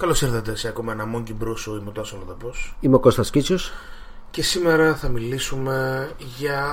[0.00, 1.48] Καλώς ήρθατε σε ακόμα ένα Monkey Bros.
[1.68, 1.78] Show.
[1.80, 2.50] Είμαι ο Τάσος Λαδαπό.
[2.80, 3.72] Είμαι ο Κώστας Κίτσος.
[4.30, 6.08] Και σήμερα θα μιλήσουμε
[6.38, 6.64] για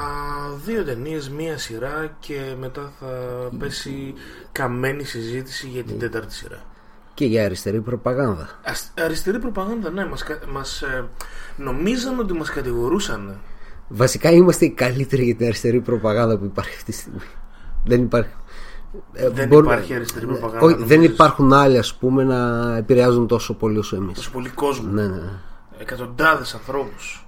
[0.65, 3.07] δύο ταινίες, μία σειρά και μετά θα
[3.59, 4.13] πέσει
[4.51, 6.61] καμένη συζήτηση για την τέταρτη σειρά.
[7.13, 8.49] Και για αριστερή προπαγάνδα.
[8.65, 11.05] Ασ- αριστερή προπαγάνδα, ναι, μας, κα- μας ε,
[11.57, 13.39] νομίζαν ότι μας κατηγορούσαν.
[13.87, 17.19] Βασικά είμαστε οι καλύτεροι για την αριστερή προπαγάνδα που υπάρχει αυτή τη στιγμή.
[17.85, 18.31] Δεν υπάρχει.
[19.13, 23.27] Ε, Δεν μπορούμε- υπάρχει αριστερή προπαγάνδα, Όχι, δεν νομίζεις; υπάρχουν άλλοι ας πούμε να επηρεάζουν
[23.27, 24.13] τόσο πολύ όσο εμείς.
[24.15, 24.91] Τόσο πολύ κόσμο.
[24.91, 25.29] Ναι, ναι.
[25.79, 27.27] εκατοντάδες ανθρώπους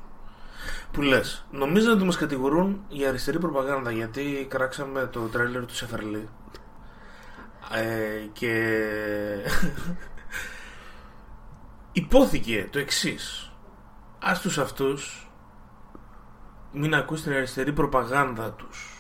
[0.92, 6.30] που λες νομίζουν ότι μας κατηγορούν για αριστερή προπαγάνδα γιατί κράξαμε το τρέλερ του Σεφερλί
[7.74, 8.64] ε, και
[11.92, 13.52] υπόθηκε το εξής
[14.20, 15.32] ας τους αυτούς
[16.72, 18.99] μην ακούς την αριστερή προπαγάνδα τους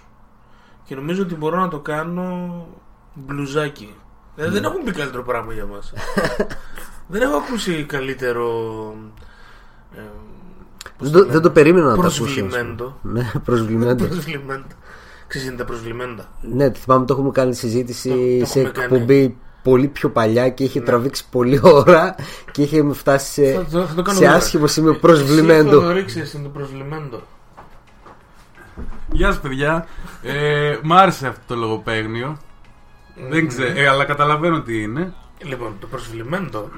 [0.89, 2.67] και νομίζω ότι μπορώ να το κάνω
[3.13, 3.95] μπλουζάκι
[4.35, 5.93] δηλαδή δεν έχουν πει καλύτερο πράγμα για μας
[7.11, 8.47] δεν έχω ακούσει καλύτερο
[9.95, 9.99] ε,
[10.97, 12.23] πώς Δεν, το το, λένε, δεν το περίμενα να το ακούσω.
[12.23, 12.41] ας πούμε.
[12.41, 14.05] προσβλημέντο Ναι, προσβλημέντο.
[14.05, 14.63] προσβλημέντο
[15.27, 18.85] ξέρεις είναι τα προσβλημέντα ναι, θυμάμαι το έχουμε κάνει συζήτηση Το- το σε έχουμε κάνει.
[18.95, 22.15] εκπομπή πολύ πιο παλιά και είχε τραβήξει πολλή ώρα
[22.51, 24.35] και είχε φτάσει σε, Θα το- θα το κάνω σε τώρα.
[24.37, 25.79] άσχημο σημείο Εσύ προσβλημέντο.
[25.81, 27.21] θα το ρίξεις είναι το προσβλημέντο
[29.11, 29.87] Γεια σας, παιδιά.
[30.21, 32.37] Ε, μ' άρεσε αυτό το λογοπαίγνιο.
[33.29, 35.13] Δεν ξέρω, ε, αλλά καταλαβαίνω τι είναι.
[35.43, 36.69] Λοιπόν, το προσβλημέντο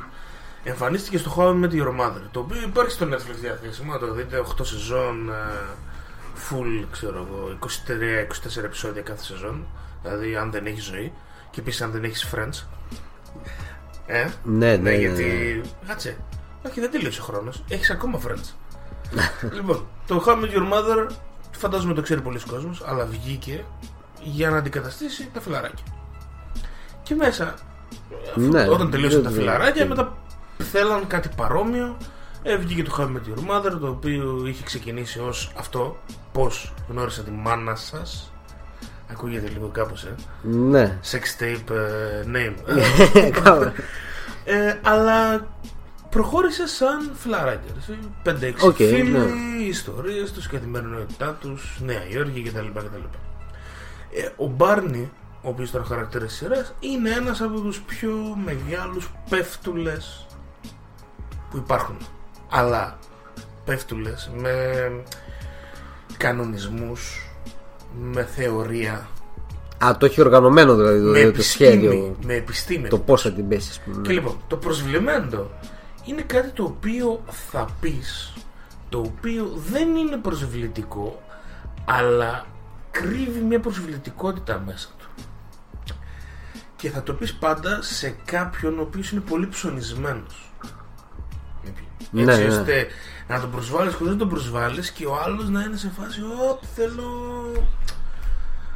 [0.64, 4.14] εμφανίστηκε στο How I Met Your Mother, το οποίο υπάρχει στο Netflix διαθέσιμο, να το
[4.14, 5.34] δείτε 8 σεζόν, ε,
[6.50, 9.66] full, ξέρω εγώ, 23-24 επεισόδια κάθε σεζόν,
[10.04, 11.14] δηλαδή αν δεν έχεις ζωή,
[11.52, 12.66] και επίσης αν δεν έχεις friends.
[14.06, 15.62] Ε, Ναι, ναι, ναι, γιατί.
[15.88, 16.18] Κάτσε.
[16.68, 17.64] Όχι, δεν τελείωσε ο χρόνος.
[17.68, 18.54] Έχεις ακόμα friends.
[19.56, 21.08] λοιπόν, το How I Met Your Mother
[21.62, 23.66] φαντάζομαι το ξέρει πολλοί κόσμος, αλλά βγήκε
[24.24, 25.84] για να αντικαταστήσει τα φιλαράκια.
[27.04, 27.54] Και μέσα,
[28.30, 30.18] αφού- Ναι, όταν τελείωσαν τα δεν- φιλαράκια, μετά
[30.72, 31.98] θέλαν κάτι παρόμοιο.
[32.44, 35.98] Ε, βγήκε το How I Met Your Mother, το οποίο είχε ξεκινήσει ως αυτό,
[36.32, 38.34] πώς γνώρισα τη μάνα σας.
[39.12, 40.16] Ακούγεται λίγο κάπως, ε.
[40.42, 40.98] Ναι.
[41.12, 42.54] Sex tape ε, name.
[43.44, 43.74] Καλά.
[44.46, 45.48] Ε, αλλά
[46.12, 47.72] προχώρησε σαν φιλαράκια.
[48.26, 49.20] 5-6 Οκ, φίλοι, ναι.
[49.62, 52.66] οι ιστορίες τους, η καθημερινότητά τους, Νέα Υόρκη κτλ.
[52.74, 53.02] κτλ.
[54.14, 55.12] Ε, ο Μπάρνι,
[55.42, 60.26] ο οποίος ήταν ο χαρακτήρας της σειράς, είναι ένας από τους πιο μεγάλους πέφτουλες
[61.50, 61.98] που υπάρχουν.
[62.50, 62.98] Αλλά
[63.66, 64.56] πέφτουλες με
[66.18, 67.26] κανονισμούς
[68.02, 69.08] με θεωρία,
[69.86, 72.16] Α, το έχει οργανωμένο δηλαδή το, με το επιστήμη, σχέδιο.
[72.24, 72.88] με επιστήμη.
[72.88, 74.02] Το πώς θα την πέσει, ας πούμε.
[74.02, 75.52] Και λοιπόν, το προσβλημέντο
[76.06, 78.34] είναι κάτι το οποίο θα πεις,
[78.90, 81.22] το οποίο δεν είναι προσβλητικό,
[81.86, 82.46] αλλά
[82.92, 85.10] κρύβει μια προσβλητικότητα μέσα του.
[86.76, 90.52] Και θα το πεις πάντα σε κάποιον ο οποίος είναι πολύ ψωνισμένος.
[92.12, 92.48] Ναι, Έτσι ναι.
[92.48, 92.88] ώστε
[93.28, 96.64] να τον προσβάλλεις χωρίς να τον προσβάλλεις και ο άλλος να είναι σε φάση «Ωπ,
[96.76, 97.08] θέλω...»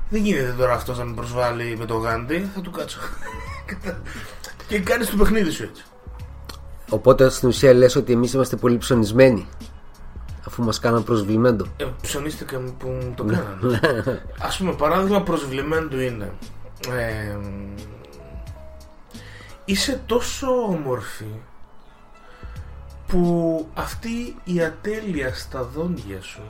[0.09, 2.99] Δεν γίνεται τώρα αυτός να με προσβάλλει με το γάντι, θα του κάτσω.
[4.67, 5.83] και κάνεις το παιχνίδι σου έτσι.
[6.89, 9.47] Οπότε στην ουσία λες ότι εμείς είμαστε πολύ ψωνισμένοι.
[10.47, 11.65] Αφού μας κάναν προσβλημέντο.
[11.77, 13.81] Ε, ψωνίστηκα με που μου το κάνανε.
[14.47, 16.31] Ας πούμε, παράδειγμα προσβλημένου είναι.
[16.89, 17.37] ε,
[19.65, 21.25] είσαι τόσο όμορφη
[23.07, 26.41] που αυτή η ατέλεια στα δόντια σου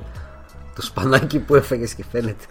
[0.75, 2.45] Το σπανάκι που έφεγε και φαίνεται.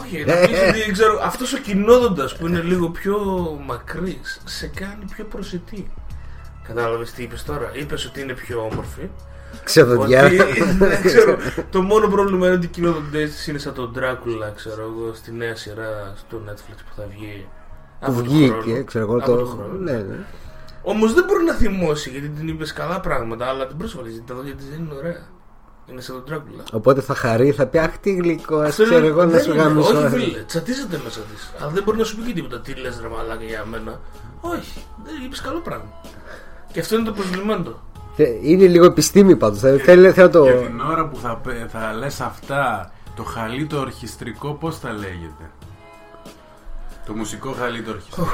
[0.00, 3.18] όχι, να πεις ότι ξέρω, αυτός ο κοινόδοντας που είναι λίγο πιο
[3.66, 5.90] μακρύς σε κάνει πιο προσιτή.
[6.66, 7.70] Κατάλαβες τι είπες τώρα.
[7.74, 9.10] Είπες ότι είναι πιο όμορφη.
[9.64, 10.24] Ξεδοντιά.
[10.24, 10.36] Ότι,
[10.78, 11.36] δεν ξέρω,
[11.70, 15.32] το μόνο πρόβλημα είναι ότι οι κοινότητε τη είναι σαν τον Ντράκουλα, ξέρω εγώ, στη
[15.32, 17.48] νέα σειρά στο Netflix που θα βγει.
[18.04, 19.36] Που βγήκε, ξέρω εγώ Από το.
[19.36, 19.78] τον χρόνο.
[19.78, 20.16] Ναι, ναι.
[20.82, 24.34] Όμως δεν μπορεί να θυμώσει γιατί την είπες καλά πράγματα, αλλά την πρόσφαλε γιατί τα
[24.34, 25.26] δόντια της δεν είναι ωραία.
[25.90, 26.62] Είναι σαν τον Ντράκουλα.
[26.72, 29.42] Οπότε θα χαρεί, θα πει Αχ, τι γλυκό, ας Αυτό ξέρω είναι- εγώ να δεν
[29.42, 29.98] σου είναι- γάμισω.
[29.98, 31.50] Όχι, φίλε, τσατίζεται μέσα της.
[31.60, 32.60] Αλλά δεν μπορεί να σου πει και τίποτα.
[32.60, 34.00] Τι λες, ρε μαλάκα για μένα.
[34.40, 35.90] Όχι, δεν είπες καλό πράγμα.
[36.76, 37.80] Και αυτό είναι το προσβλημένο.
[38.16, 39.58] Θε- Είναι λίγο επιστήμη πάντως.
[39.60, 40.44] Θέλει θέλει να το.
[40.44, 44.92] Και την ώρα που θα, πε- θα λες αυτά, το χαλί το ορχιστρικό πώς θα
[44.92, 45.50] λέγεται;
[47.06, 48.28] Το μουσικό χαλί το ορχιστρικό.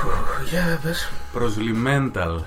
[0.51, 1.11] Για πες.
[1.33, 2.41] Προσλιμένταλ.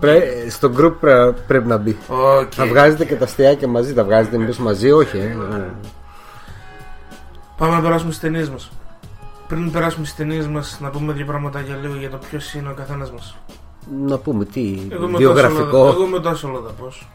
[0.00, 1.96] Πρέ- στο group πρέ- πρέπει να μπει.
[2.08, 2.52] Οκ.
[2.54, 5.18] Θα βγάζετε και τα αστιάκια μαζί, τα βγάζετε μήπως μαζί, όχι.
[5.18, 5.36] ε.
[7.56, 8.70] Πάμε να περάσουμε στις ταινίες μας.
[9.50, 12.68] Πριν περάσουμε στις ταινίες μας, να πούμε δύο πράγματα για λίγο για το ποιος είναι
[12.68, 13.36] ο καθένας μας.
[14.06, 15.86] Να πούμε τι, Εγώ είμαι ο Τάσο Λοδα- βιογραφικό.
[15.86, 17.08] Εγώ είμαι ο Τάσο Λοδαπός.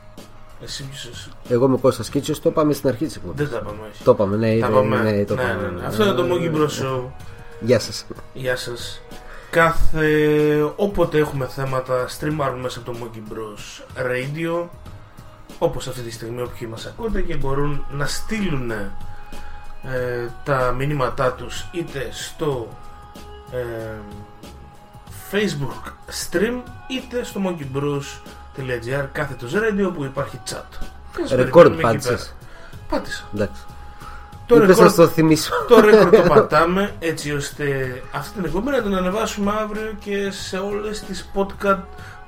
[0.63, 3.49] Εσύ ποιος είσαι; Εγώ είμαι Κώστας Κίτσιος, το είπαμε στην αρχή της εκπομπής.
[3.49, 4.03] Δεν τα πάμε, όχι.
[4.03, 4.95] Το είπαμε, ναι, Τα ναι, πάμε.
[5.01, 5.71] ναι, Ναι, το ναι, είπαμε.
[5.79, 5.85] ναι.
[5.85, 6.83] Αυτό είναι το Monkey Bros.
[6.83, 7.01] Show.
[7.59, 8.05] Γεια σας.
[8.33, 9.01] Γεια σας.
[9.51, 10.07] κάθε
[10.75, 14.67] όποτε έχουμε θέματα streamάρουμε μέσα από το Monkey Bros Radio
[15.59, 18.71] όπως αυτή τη στιγμή όποιοι μας ακούτε και μπορούν να στείλουν
[19.93, 22.67] ε, τα μηνύματά τους είτε στο
[23.51, 23.57] ε,
[25.31, 25.91] Facebook
[26.31, 30.63] stream είτε στο monkeybros.gr κάθετος radio που υπάρχει chat.
[31.15, 32.35] Και σας Ρεκόρντ περιμένουμε εκεί πάτησες.
[32.89, 33.01] πέρα.
[33.01, 33.23] Πάτησα.
[33.35, 33.61] Εντάξει.
[34.47, 35.51] Το Είπες να ρεκόρντ στο θυμίσω.
[35.67, 37.65] το ρεκόρ το πατάμε έτσι ώστε
[38.11, 41.79] αυτή την εκπομπή να την ανεβάσουμε αύριο και σε όλες τις podcast,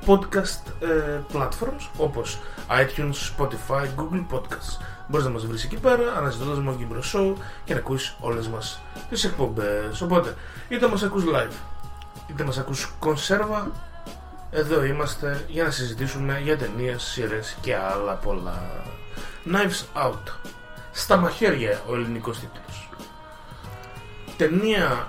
[0.05, 2.39] podcast ε, platforms όπως
[2.69, 4.77] iTunes, Spotify, Google Podcasts.
[5.07, 7.33] Μπορείς να μας βρεις εκεί πέρα αναζητώντας Monkey Bros Show
[7.63, 10.01] και να ακούεις όλες μας τις εκπομπές.
[10.01, 10.35] Οπότε
[10.69, 11.53] είτε μας ακούς live
[12.27, 13.71] είτε μας ακούς κονσέρβα
[14.51, 18.83] εδώ είμαστε για να συζητήσουμε για ταινίες, σειρές και άλλα πολλά.
[19.45, 20.33] Knives Out.
[20.91, 22.89] Στα μαχαίρια ο ελληνικός τίτλος.
[24.37, 25.07] Ταινία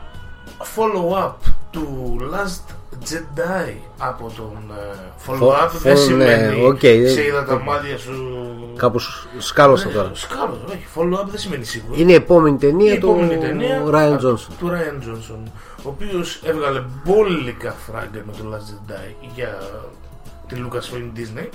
[0.76, 1.34] follow-up
[1.70, 2.74] του Last
[3.10, 4.96] Jedi από τον ε,
[5.26, 8.14] follow-up Φο- δεν φο- σημαίνει ναι, οκ, σε ε, είδα τα ε, μάτια σου
[8.76, 10.10] Κάπου σ- σκάλωσα Ναι, τώρα.
[10.14, 13.92] σκάλωσα, όχι, follow-up δεν σημαίνει sequel Είναι η επόμενη ταινία η του επόμενη ταινία Rian
[13.92, 14.52] α, Johnson.
[14.58, 15.50] Του Rian Johnson,
[15.82, 19.58] ο οποίος έβγαλε μπόλικα φράγκα με το Last Jedi για
[20.48, 21.48] τη Lucasfilm Disney.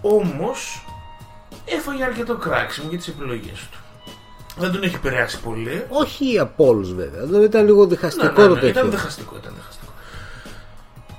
[0.00, 0.84] Όμως
[1.64, 3.78] έφαγε αρκετό κράξιμο για τις επιλογές του.
[4.58, 5.84] Δεν τον έχει επηρεάσει πολύ.
[5.88, 7.24] Όχι από όλους βέβαια.
[7.24, 8.68] Δεν ήταν λίγο διχαστικό Ναι, ναι, το ναι, τέτοιο.
[8.68, 9.92] Ήταν διχαστικό, ήταν διχαστικό.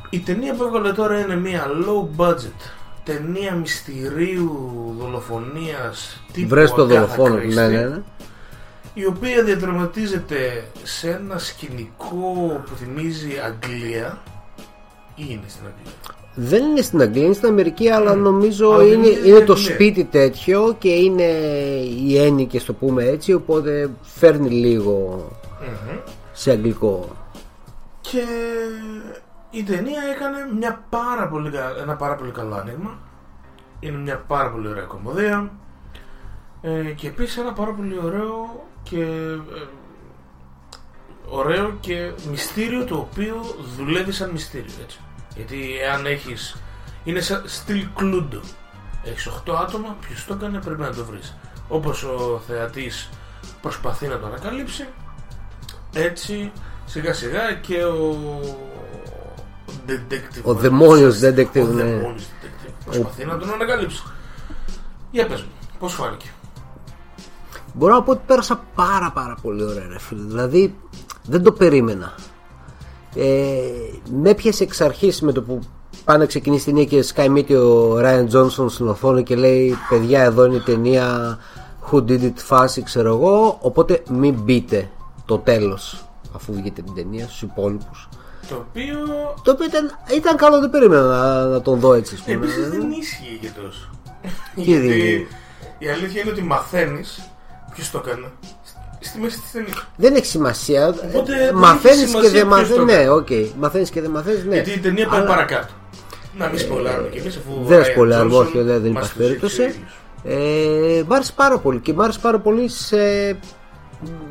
[0.10, 2.72] Η ταινία που έβγαλε τώρα είναι μια low budget
[3.04, 7.36] ταινία μυστηρίου δολοφονίας τύπου Βρες το Agatha δολοφόνο.
[7.36, 8.02] Christie, Ναι, ναι, ναι.
[8.94, 14.22] η οποία διαδραματίζεται σε ένα σκηνικό που θυμίζει Αγγλία
[15.16, 15.94] ή είναι στην Αγγλία.
[16.36, 19.56] Δεν είναι στην Αγγλία, είναι στην Αμερική, αλλά νομίζω Αλλά δεν είναι, είναι είναι το
[19.56, 21.24] στην σπίτι τέτοιο και είναι
[22.04, 25.28] οι ένικες το πούμε έτσι, οπότε φέρνει λίγο
[26.32, 27.10] σε αγγλικό.
[28.02, 28.24] Και
[29.50, 32.98] η ταινία έκανε μια πάρα πολύ, κα- ένα πάρα πολύ καλό άνοιγμα.
[33.80, 35.52] Είναι μια πάρα πολύ ωραία κομμωδία.
[36.62, 39.40] Ε, και επίσης ένα πάρα πολύ ωραίο και ε,
[41.30, 43.36] ωραίο και μυστήριο το οποίο
[43.78, 45.00] δουλεύει σαν μυστήριο έτσι.
[45.36, 46.56] Γιατί εάν έχεις
[47.04, 48.40] είναι σαν στυλ κλούντο
[49.04, 51.36] έχεις 8 άτομα ποιος το έκανε πρέπει να το βρεις
[51.68, 53.10] όπως ο θεατής
[53.62, 54.88] προσπαθεί να το ανακαλύψει
[55.94, 56.52] έτσι
[56.86, 58.18] σιγά σιγά και ο
[59.88, 61.84] detective Ο δαιμόνιος detective, ο ναι.
[61.84, 64.04] δαιμόνιος detective προσπαθεί να τον ανακαλύψει
[65.12, 65.50] για πες μου
[65.80, 66.28] πως φάνηκε;
[67.74, 70.22] Μπορώ να πω ότι πέρασα πάρα πάρα πολύ ωραία ρε φίλε.
[70.22, 70.76] Δηλαδή
[71.24, 72.14] δεν το περίμενα.
[73.16, 73.60] Ε,
[74.12, 75.60] με έπιασε εξ αρχής με το που
[76.06, 79.76] πάνε να ξεκινήσει την ταινία και σκάει μύτη ο Ryan Johnson στην οθόνη και λέει
[79.90, 81.38] παιδιά εδώ είναι η ταινία.
[81.92, 84.90] Who Did It φάση ξέρω εγώ οπότε μην μπείτε
[85.26, 88.10] το τέλος αφού βγείτε την ταινία στους υπόλοιπους.
[88.50, 88.98] Το οποίο
[89.44, 92.36] το οποίο ήταν, ήταν καλό δεν περίμενα να, να τον δω έτσι ας πούμε.
[92.36, 93.90] επίσης δεν ίσχυε και τόσο.
[94.56, 95.28] Τι γιατί δεν-
[95.78, 97.30] η αλήθεια είναι ότι μαθαίνεις
[97.74, 98.32] ποιος το έκανε
[99.00, 100.88] στη μέση της ταινίας Δεν έχει σημασία.
[100.88, 102.86] Οπότε Ε, δεν μαθαίνεις έχει και σημασία δεν ποιος το μαθαίνεις.
[102.86, 103.10] Ναι, έκανε.
[103.10, 103.28] οκ.
[103.60, 104.54] Μαθαίνεις και δεν μαθαίνεις, ναι.
[104.54, 105.74] γιατί η ταινία πάει Αλλά παρακάτω
[106.38, 109.12] να μην σποϊλάρουμε κι εμείς αφού ο Δεν Rian σποϊλάρουμε, Johnson όχι, δεν, δεν μας
[109.12, 109.62] υπάρχει τους έχει περίπτωση.
[109.62, 110.98] ο ίδιος.
[111.00, 112.98] Ε, μ' άρεσε πάρα πολύ και μ' άρεσε πάρα πολύ σε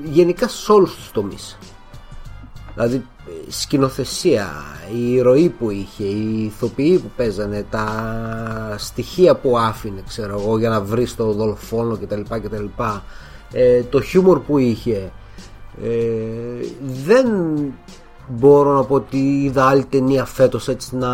[0.04, 1.58] γενικά σε όλους τους τομείς.
[2.74, 4.48] Δηλαδή ε, σκηνοθεσία,
[4.94, 10.68] η ροή που είχε, οι ηθοποιοί που παίζανε, τα στοιχεία που άφηνε, ξέρω εγώ, για
[10.68, 12.20] να βρεις το δολοφόνο κτλ.
[12.42, 12.64] κτλ.
[13.52, 15.12] Ε, το χιούμορ που είχε.
[15.82, 15.88] Ε,
[17.04, 17.26] δεν
[18.28, 21.08] μπορώ να πω ότι είδα άλλη ταινία φέτος έτσι να,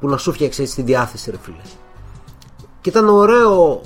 [0.00, 1.56] που να σου φτιάξει έτσι τη διάθεση ρε φίλε.
[2.80, 3.80] Και ήταν ωραίο,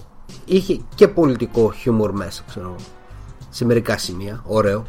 [0.44, 2.76] είχε και πολιτικό χιούμορ μέσα, ξέρω εγώ.
[3.50, 4.86] Σε μερικά σημεία, ωραίο.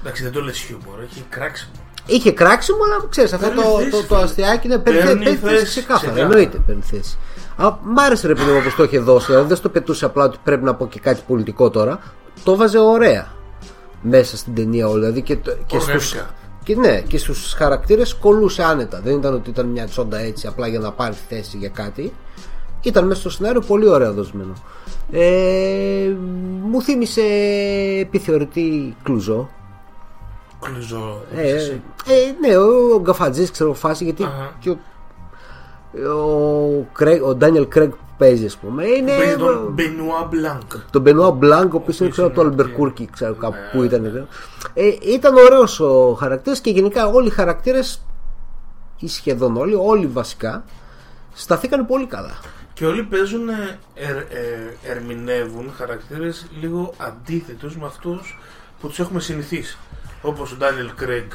[0.00, 1.72] εντάξει δεν το λες χιούμορ έχει κράξιμο
[2.06, 4.22] Είχε κράξιμο, αλλά ξέρεις, αυτό Παίρνει το, θέση, το, το, φίλε.
[4.22, 5.98] αστιάκι είναι παίρνει Παίρνει παίρνει θέση θέση, ξεκάθαρα.
[5.98, 6.24] ξεκάθαρα.
[6.24, 7.18] Εννοείται παίρνει θέση.
[7.64, 10.24] Α, μ' άρεσε ρε παιδί μου όπως το είχε δώσει, δηλαδή δεν στο πετούσε απλά
[10.24, 11.98] ότι πρέπει να πω και κάτι πολιτικό τώρα.
[12.44, 13.32] Το βάζε ωραία
[14.02, 15.00] μέσα στην ταινία όλη.
[15.00, 16.04] Δηλαδή και, το- και Οργανικά.
[16.04, 16.24] στους,
[16.64, 19.00] και ναι, και στους χαρακτήρες κολούσε άνετα.
[19.04, 22.12] Δεν ήταν ότι ήταν μια τσόντα έτσι απλά για να πάρει θέση για κάτι.
[22.82, 24.52] Ήταν μέσα στο σενάριο πολύ ωραία δοσμένο.
[25.10, 26.10] Ε,
[26.62, 27.22] μου θύμισε
[28.00, 29.48] επιθεωρητή Κλουζό.
[30.60, 31.82] κλουζό Ε, εσύ.
[32.06, 34.52] ε, ναι, ο, ο Γκαφατζής ξέρω φάση γιατί Αχα.
[34.60, 34.78] και ο,
[35.94, 38.86] ο, Κρέγ- ο Ντάνιελ Κρέγκ που παίζει ας πούμε.
[38.86, 42.50] Είναι Παίζει τον Μπενουά Μπλάνκ τον Μπενουά Μπλάνκ ο οποίος είναι ξέρω, από το είναι,
[42.50, 44.28] Αλμπερκούρκι ξέρω κάπου Ναι, που ήταν
[44.74, 48.02] ε, ήταν ωραίος ο χαρακτήρας και γενικά όλοι οι χαρακτήρες
[48.98, 50.64] ή σχεδόν όλοι, όλοι βασικά
[51.34, 52.36] σταθήκαν πολύ καλά.
[52.74, 58.38] Και όλοι παίζουν, ε, ερ- ε, ερμηνεύουν χαρακτήρες λίγο αντίθετους με αυτούς
[58.80, 59.78] που τους έχουμε συνηθίσει.
[60.22, 61.30] Όπως ο Ντάνιελ Κρέγκ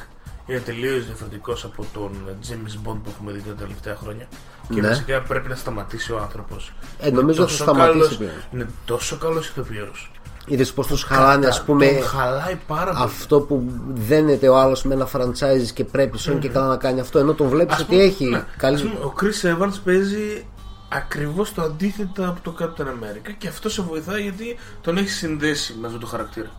[0.47, 2.11] είναι τελείως διαφορετικός από τον
[2.47, 4.27] James Bond που έχουμε δει τα τελευταία χρόνια.
[4.73, 4.87] Και Ναι.
[4.87, 6.73] βασικά πρέπει να σταματήσει ο άνθρωπος.
[6.99, 8.31] Ε, νομίζω θα σταματήσει πλέον.
[8.53, 10.11] Είναι τόσο καλός ηθοποιός.
[10.49, 13.03] Είδες πώ του χαλάνε, ας πούμε, Τον χαλάει πάρα πολύ.
[13.03, 13.63] αυτό που
[13.93, 17.19] δένεται ο άλλος με ένα franchise και πρέπει σώνει και καλά να κάνει αυτό.
[17.19, 18.79] Ενώ τον βλέπεις Ας ότι πούμε, έχει ναι, ας καλή.
[18.81, 20.45] πούμε, ο Chris Evans παίζει
[20.89, 25.75] ακριβώς το αντίθετο από το Captain America και αυτό σε βοηθάει γιατί τον έχει συνδέσει
[25.81, 26.49] με αυτό το χαρακτήρα.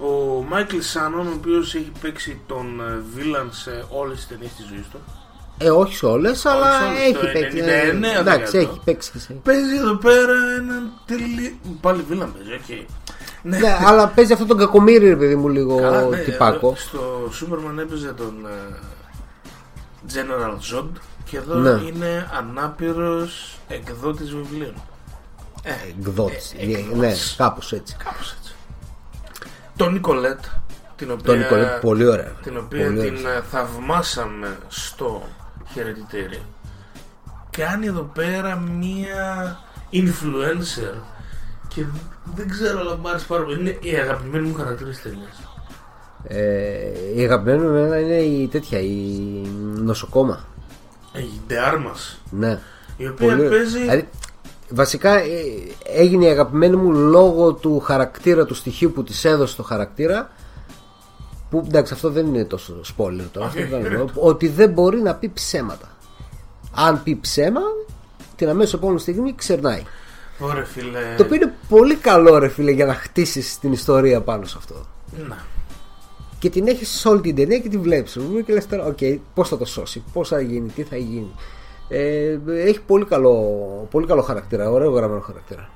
[0.00, 4.66] Ο Michael Shannon, ο οποίος έχει παίξει τον ε, Villain σε όλες τις ταινίες της
[4.66, 4.98] ζωής του,
[5.58, 7.58] Ε, όχι σε όλες, αλλά σε όλες, έχει το παίξει.
[7.60, 8.16] 99%.
[8.16, 9.32] ε, Εντάξει, έχει παίξει και σε.
[9.32, 11.52] παίζει εδώ πέρα έναν τελείως.
[11.80, 12.86] Πάλι Villain παίζει, οκ.
[13.42, 16.74] Ναι, Ναι, αλλά παίζει αυτό τον κακομίρι, ρε παιδί μου, λίγο Καλά, ναι, τυπάκο.
[16.76, 18.74] Στο Superman έπαιζε τον ε,
[20.14, 20.88] General Zod
[21.24, 21.70] και εδώ Ναι.
[21.70, 24.74] είναι ανάπηρος εκδότης βιβλίων.
[25.62, 26.52] Ε, Εκδότης.
[26.58, 26.96] ε, εκδότης.
[26.98, 27.96] Ναι, κάπως έτσι.
[28.04, 28.39] Κάπως έτσι.
[29.84, 30.38] Τον Νικολέτ,
[30.96, 32.32] την οποία, Τον Νικολέτ, πολύ ωραία.
[32.42, 33.36] την, οποία Πολύ την ωραία.
[33.36, 35.22] ε, θαυμάσαμε στο
[35.72, 36.42] χαιρετιτήρι.
[37.50, 39.58] Κάνει εδώ πέρα μία
[39.92, 40.94] influencer
[41.68, 41.84] και
[42.34, 43.60] δεν ξέρω αλλά μου άρεσε πάρα πολύ.
[43.60, 45.42] Είναι η αγαπημένη μου χαρακτήρα της ταινίας.
[46.24, 49.10] Ε, η αγαπημένη μου εμένα είναι η τέτοια, η
[49.74, 50.44] νοσοκόμα.
[51.12, 52.58] Η Ντεάρμας Ναι.
[52.96, 53.78] η οποία Πολύ- παίζει.
[53.78, 54.08] Δηλαδή,
[54.70, 55.26] βασικά ε,
[55.82, 60.30] έγινε η αγαπημένη μου λόγω του χαρακτήρα, του στοιχείου που της έδωσε το χαρακτήρα.
[61.50, 63.46] Που εντάξει, αυτό δεν είναι τόσο spoiler τώρα.
[63.46, 64.10] Όχι, αυτό δεν είναι είναι.
[64.14, 64.20] το.
[64.20, 65.88] ότι δεν μπορεί να πει ψέματα.
[66.74, 67.60] Αν πει ψέμα,
[68.36, 69.82] την αμέσως επόμενη στιγμή ξερνάει.
[70.38, 71.14] Ωραία, φίλε.
[71.16, 74.86] Το οποίο είναι πολύ καλό, ρε φίλε, για να χτίσεις την ιστορία πάνω σε αυτό.
[75.28, 75.44] Να.
[76.38, 78.18] Και την έχεις σε όλη την ταινία και τη βλέπεις.
[78.46, 78.98] Και λες τώρα, οκ,
[79.34, 81.34] πώς θα το σώσει, πώς θα γίνει, τι θα γίνει.
[81.92, 83.34] Ε, έχει πολύ καλό,
[83.90, 85.68] πολύ καλό χαρακτήρα, ωραίο γραμμένο χαρακτήρα.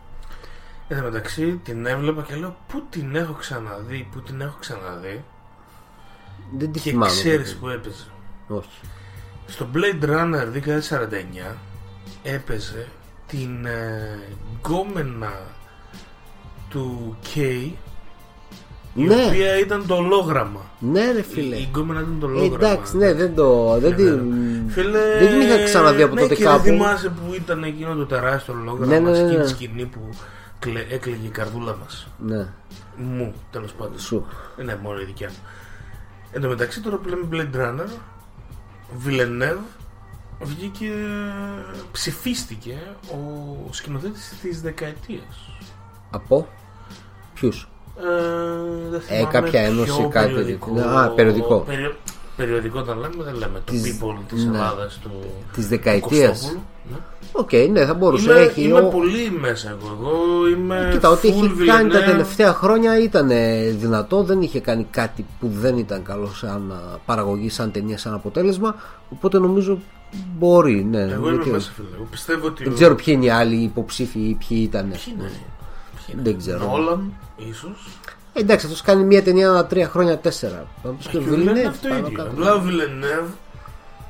[0.88, 5.24] Εν τω μεταξύ την έβλεπα και λέω πού την έχω ξαναδεί, πού την έχω ξαναδεί;
[6.58, 7.12] Δεν τη Και θυμάμαι.
[7.12, 8.04] ξέρεις που έπαιζε.
[8.48, 8.80] Όχι.
[9.46, 10.46] Στο Blade Runner
[11.50, 11.56] 2049
[12.22, 12.86] έπαιζε
[13.26, 14.18] την ε,
[14.56, 15.32] γκόμενα
[16.68, 17.38] του K
[18.94, 19.14] η Ναι.
[19.26, 20.60] οποία ήταν το ολόγραμμα.
[20.78, 21.56] Ναι, ρε Η, φίλε.
[21.56, 22.68] η γκόμενα ήταν το Ε, ολόγραμμα.
[22.72, 23.78] εντάξει, ναι, δεν το.
[23.78, 24.72] Δεν, Ναι, την, ναι.
[24.72, 26.62] Φίλε, δεν την είχα ξαναδεί από ναι, τότε και κάπου.
[26.62, 29.42] Δεν θυμάσαι που ήταν εκείνο το τεράστιο ολόγραμμα Ναι, ναι, ναι, εκείνη ναι.
[29.42, 30.00] τη σκηνή που
[30.58, 32.06] κλε- έκλαιγε η καρδούλα μας.
[32.18, 32.46] Ναι,
[32.96, 33.98] Μου, τέλος πάντων.
[33.98, 34.26] σου.
[34.64, 35.36] Ναι, μόνο η δικιά μου.
[36.32, 37.88] Εν τω μεταξύ τώρα που λέμε Blade Runner,
[39.06, 39.58] Villeneuve
[40.40, 40.92] βγήκε,
[41.92, 42.78] ψηφίστηκε
[43.10, 45.50] ο σκηνοθέτης της δεκαετίας.
[46.10, 46.48] Από;
[47.34, 50.70] Ποιους; Ε, δεν Ε, θυμάμαι κάποια ένωση, ποιο κάτι περιοδικό.
[50.74, 50.90] τέτοιο.
[50.90, 51.58] Α, περιοδικό.
[51.66, 51.96] Περιο-
[52.36, 54.56] περιοδικό όταν λέμε, δεν λέμε το Της- People της ναι.
[54.56, 55.10] Ελλάδας του
[55.52, 56.28] Της του δεκαετίας.
[56.30, 56.62] Κωστόπουλου.
[56.90, 56.96] Ναι.
[57.32, 58.30] Οκ, ναι, θα μπορούσε.
[58.30, 59.98] Είμαι, έχει, είμαι ο- πολύ μέσα εγώ.
[60.00, 62.04] Εγώ είμαι Κοίτα, ό,τι full έχει κάνει τα Villeneuve.
[62.04, 64.22] τελευταία χρόνια ήταν ε, δυνατό.
[64.22, 68.74] Δεν είχε κάνει κάτι που δεν ήταν καλό σαν α, παραγωγή, σαν ταινία, σαν αποτέλεσμα.
[69.10, 69.78] Οπότε νομίζω
[70.38, 71.00] μπορεί, ναι.
[71.02, 71.88] Εγώ είμαι γιατί μέσα, φίλε.
[71.94, 72.62] Εγώ πιστεύω ότι.
[72.64, 74.88] Δεν ο- ξέρω ποιοι είναι οι άλλοι υποψήφοι ή ποιοι ήταν.
[74.90, 75.30] Ποιοι είναι;
[76.06, 76.22] Ποιοι είναι.
[76.22, 76.58] Δεν ξέρω.
[76.66, 77.88] Νόλαν, ίσως.
[78.32, 80.66] Ε, εντάξει, αυτός κάνει μια ταινία ανά τρία χρόνια, τέσσερα.
[80.82, 82.16] Θα μου πεις και Και ο ο Villeneuve Villeneuve, αυτό πάνω ίδιο.
[82.18, 82.30] κάτω.
[82.30, 83.28] Απλά ο Villeneuve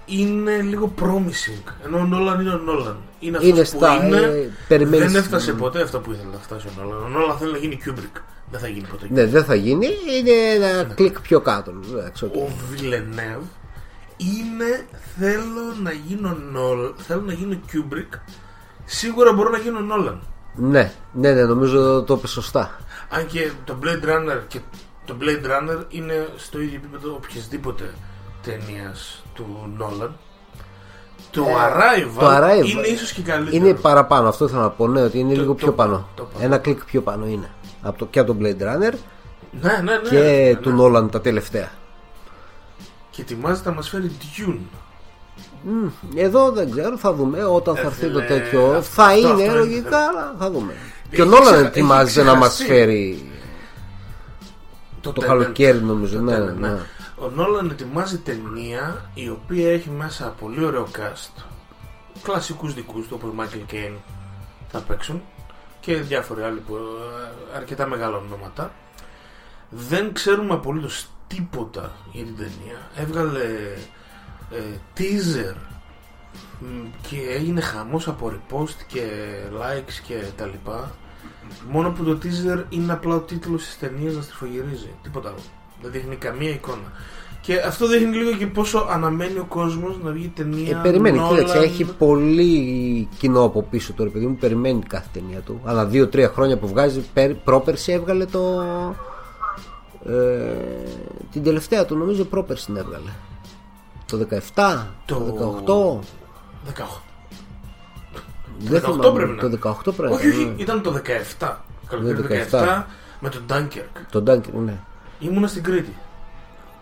[0.06, 1.72] είναι λίγο promising.
[1.86, 2.96] Ενώ ο Νόλαν είναι ο Νόλαν.
[3.20, 4.16] Είναι Είναι αυτός στα- που είναι.
[4.16, 7.02] ε, περιμένεις- δεν έφτασε ποτέ αυτό που ήθελε να φτάσει ο Νόλαν.
[7.04, 8.20] Ο Νόλαν θέλει να γίνει Kubrick.
[8.50, 9.06] Δεν θα γίνει ποτέ.
[9.10, 9.86] Ναι, δεν θα γίνει.
[10.18, 11.72] Είναι ένα κλικ πιο κάτω.
[11.94, 12.34] Εντάξει, οκ.
[12.34, 13.42] Ο Villeneuve
[14.16, 14.86] είναι
[15.18, 18.18] θέλω να γίνω Νόλ, θέλω να γίνω Kubrick.
[18.84, 20.20] Σίγουρα μπορώ να γίνω Νόλαν.
[20.56, 22.70] Ναι, ναι, ναι, νομίζω το είπε σωστά.
[23.10, 24.60] Αν και το Blade Runner και
[25.04, 27.94] το Blade Runner είναι στο ίδιο επίπεδο οποιασδήποτε
[28.42, 30.16] ταινίας του Νόλαν.
[31.30, 33.56] Το Arrival, το Arrival είναι ίσως και καλύτερο.
[33.66, 34.88] Είναι παραπάνω, αυτό ήθελα να πω.
[34.88, 36.08] Ναι, ότι είναι Το- λίγο το πιο πάνω, πάνω.
[36.14, 36.44] το πάνω.
[36.44, 37.50] Ένα κλικ πιο πάνω είναι.
[37.82, 38.92] Από το, και από τον Blade Runner
[39.60, 40.08] Ναι, ναι, ναι.
[40.08, 40.76] και ναι, του ναι.
[40.98, 41.70] Nolan τα τελευταία.
[43.10, 44.58] Και ετοιμάζεται να μας φέρει Dune.
[45.66, 47.44] Μμ, Εδώ δεν ξέρω, θα δούμε.
[47.44, 49.96] Όταν θα Ε, έρθει το φίλε, τέτοιο, αυτό- θα αυτό- είναι αυτό είναι λογικά, το-
[49.96, 50.72] αλλά θα δούμε.
[50.72, 52.74] Έχει Και ο Nolan ξεχα- ετοιμάζεται έχει να μας ξεχαστεί.
[52.74, 53.30] φέρει
[55.00, 55.20] το Tenet.
[55.24, 56.16] καλοκαίρι, νομίζω.
[56.16, 56.78] Το Ναι, Tenet, ναι.
[57.16, 61.42] Ο Νόλαν ετοιμάζει ταινία η οποία έχει μέσα πολύ ωραίο cast.
[62.22, 63.96] Κλασικούς δικούς του όπως Michael Caine
[64.68, 65.22] θα παίξουν
[65.80, 68.72] και διάφοροι άλλοι που ε, αρκετά μεγάλα ονόματα.
[69.70, 72.78] Δεν ξέρουμε απολύτως τίποτα για την ταινία.
[72.96, 73.40] Έβγαλε
[74.56, 75.54] ε, teaser
[76.60, 76.66] μ,
[77.08, 79.02] και έγινε χαμός από repost και
[79.60, 80.90] likes και τα λοιπά.
[81.70, 84.90] Μόνο που το teaser είναι απλά ο τίτλος της ταινίας να στριφογυρίζει.
[85.02, 85.38] Τίποτα άλλο.
[85.82, 86.92] Δεν δείχνει καμία εικόνα.
[87.40, 90.78] Και αυτό δείχνει λίγο και πόσο αναμένει ο κόσμος να βγει ταινία.
[90.78, 91.28] Ε, περιμένει, Nolan.
[91.28, 94.36] κοίταξε, έχει πολύ κοινό από πίσω τώρα, παιδί μου.
[94.36, 95.60] Περιμένει κάθε ταινία του.
[95.64, 98.64] Αλλά δύο-τρία χρόνια που βγάζει, πέρ- πρόπερση έβγαλε το.
[100.06, 100.54] Ε,
[101.32, 103.10] την τελευταία του νομίζω πρόπερση την έβγαλε.
[104.06, 105.18] Το 17, το,
[105.64, 106.00] Το-
[106.66, 106.70] 18.
[106.70, 107.00] 18.
[108.58, 109.58] Δεν 18 θυμάμαι, πρέπει να Το είναι.
[109.62, 110.54] 18 πρέπει να Όχι, όχι, είναι.
[110.56, 111.00] ήταν το
[111.38, 111.56] 17.
[111.88, 112.50] Καλοκαίρι του 17.
[112.50, 112.82] 17
[113.20, 114.00] με τον Dunkirk.
[114.10, 114.76] Το Dunkirk, ναι.
[115.18, 115.96] Ήμουνα στην Κρήτη.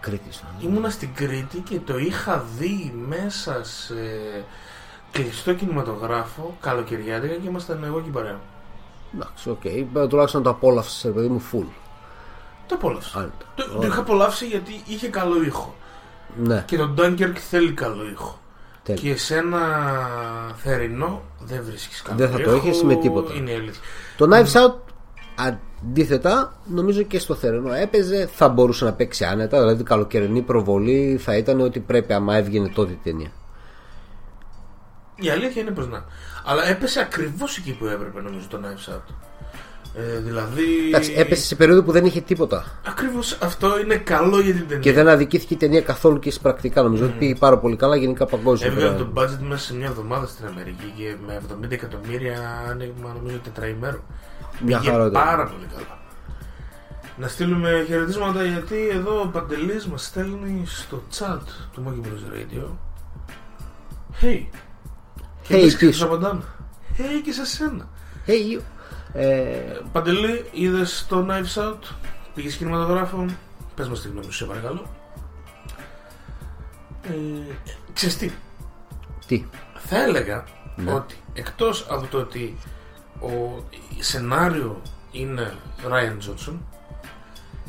[0.00, 0.43] Κρήτης.
[0.61, 3.95] Ήμουνα στην Κρήτη και το είχα δει μέσα σε
[5.11, 8.33] κλειστό κινηματογράφο καλοκαιριάτικα και ήμασταν εγώ και η παρέα.
[8.33, 8.41] μου.
[9.14, 9.61] Εντάξει, οκ.
[9.64, 10.07] Οκ.
[10.09, 11.67] Τουλάχιστον το απόλαυσε, παιδί μου, full.
[12.67, 13.19] Το απόλαυσα.
[13.19, 13.45] Άνετα.
[13.55, 15.75] Το, το είχα απολαύσει γιατί είχε καλό ήχο.
[16.37, 18.41] Ναι, Και το Dunkirk θέλει καλό ήχο.
[18.83, 19.03] τέλεια.
[19.03, 19.61] Και σε ένα
[20.57, 23.35] θερινό δεν βρίσκεις καλό Δεν θα το ήχο, έχεις με τίποτα.
[23.35, 23.83] Είναι η αλήθεια.
[24.17, 24.75] Το Knives Out
[25.35, 31.37] αντίθετα νομίζω και στο θερινό έπαιζε θα μπορούσε να παίξει άνετα δηλαδή καλοκαιρινή προβολή θα
[31.37, 33.31] ήταν ότι πρέπει άμα έβγαινε τότε η ταινία
[35.17, 36.05] Η αλήθεια είναι πως να.
[36.45, 39.15] Αλλά έπεσε ακριβώς εκεί που έπρεπε νομίζω το Knives Out.
[39.97, 40.63] Ε, δηλαδή.
[40.89, 44.83] Εντάξει, έπεσε σε περίοδο που δεν είχε τίποτα Ακριβώς αυτό είναι καλό για την ταινία.
[44.83, 48.27] και δεν αδικήθηκε η ταινία καθόλου και πρακτικά νομίζω ότι πήγε πάρα πολύ καλά γενικά
[48.27, 53.13] παγκόσμια Έβγαλε το budget μέσα σε μια εβδομάδα στην Αμερική και με 70 εκατομμύρια άνοιγμα
[53.19, 54.03] νομίζω τετραημέρο.
[54.65, 55.23] Μια Πήγε χαρά ήταν.
[55.25, 55.99] πάρα πολύ καλά.
[57.17, 61.39] Να στείλουμε χαιρετίσματα γιατί εδώ ο Παντελής μας στέλνει στο chat
[61.73, 62.67] του Monkey Blues Radio
[64.23, 64.45] Hey
[65.43, 65.99] Και Hey, εμείς και πίσω.
[65.99, 66.43] σας απαντάμε
[66.99, 67.89] Hey και σε σένα
[68.27, 68.61] hey, you.
[69.12, 71.78] Ε, Παντελή είδες το Knives Out;
[72.35, 73.26] Πήγες κινηματογράφο
[73.75, 74.87] Πες μας τη γνώμη σου σε παρακαλώ
[77.02, 77.52] ε,
[77.92, 78.31] Ξέρεις τι;
[79.26, 79.45] Τι;
[79.76, 80.45] Θα έλεγα
[80.76, 80.92] Ναι.
[80.92, 82.57] ότι εκτός από το ότι
[83.21, 83.64] ο
[83.99, 85.52] σενάριο είναι
[85.88, 86.54] Ryan Johnson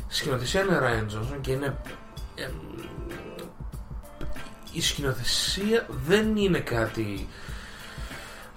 [0.08, 1.76] σκηνοθεσία είναι Ryan Johnson και είναι
[2.34, 2.52] εμ,
[4.72, 7.28] η σκηνοθεσία δεν είναι κάτι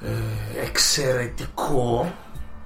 [0.01, 2.13] ε, εξαιρετικό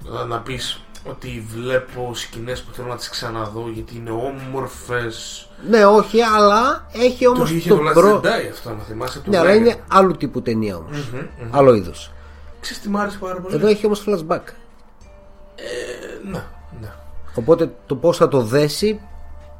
[0.02, 5.84] δηλαδή να πεις ότι βλέπω σκηνές που θέλω να τις ξαναδώ γιατί είναι όμορφες ναι
[5.86, 9.30] όχι αλλά έχει το όμως είχε το το Last προ Jedi αυτό να θυμάσαι του
[9.30, 9.56] ναι αλλά Wagner.
[9.56, 11.56] είναι άλλου τύπου ταινία όμως Μμμ, μμμ.
[11.56, 12.12] άλλο είδος
[12.60, 14.40] Ξέρεις τι μ' άρεσε πάρα πολύ; Εδώ έχει όμως flashback
[15.54, 16.44] Ε, ναι,
[16.80, 16.92] ναι.
[17.34, 19.00] οπότε το πως θα το δέσει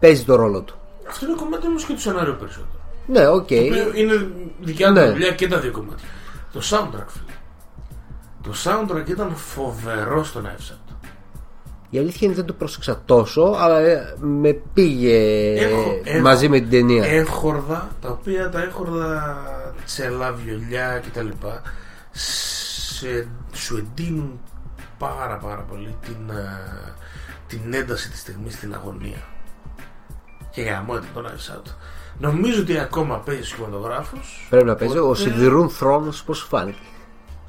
[0.00, 0.74] παίζει το ρόλο του
[1.08, 2.80] Αυτό είναι κομμάτι όμως και του σενάριου περισσότερο.
[3.06, 5.10] ναι οκ Το οποίο είναι δικιά του Ναι.
[5.10, 6.08] δουλειά και τα δύο κομμάτια.
[6.52, 7.32] Το soundtrack, φίλε.
[8.42, 10.94] Το soundtrack ήταν φοβερό στον Knives Out.
[11.90, 15.16] Η αλήθεια είναι δεν το πρόσεξα τόσο, αλλά ε, με πήγε
[15.60, 17.04] Έχω- έχω- μαζί με την ταινία.
[17.04, 19.36] Έγχορδα, τα οποία τα έγχορδα
[19.84, 21.28] τσέλα, βιολιά κτλ.
[22.12, 24.40] Σε, σου εντείνουν
[24.98, 26.92] πάρα πάρα πολύ την, ε,
[27.46, 29.22] την ένταση της στιγμής, την αγωνία.
[30.50, 31.70] Και για μου το Knives Out.
[32.18, 34.98] Νομίζω ότι ακόμα παίζει στους κινηματογράφους Πρέπει να παίζει.
[34.98, 36.78] Ο Οπότε- Σιδηρούν θρόνος πώς σου φάνηκε.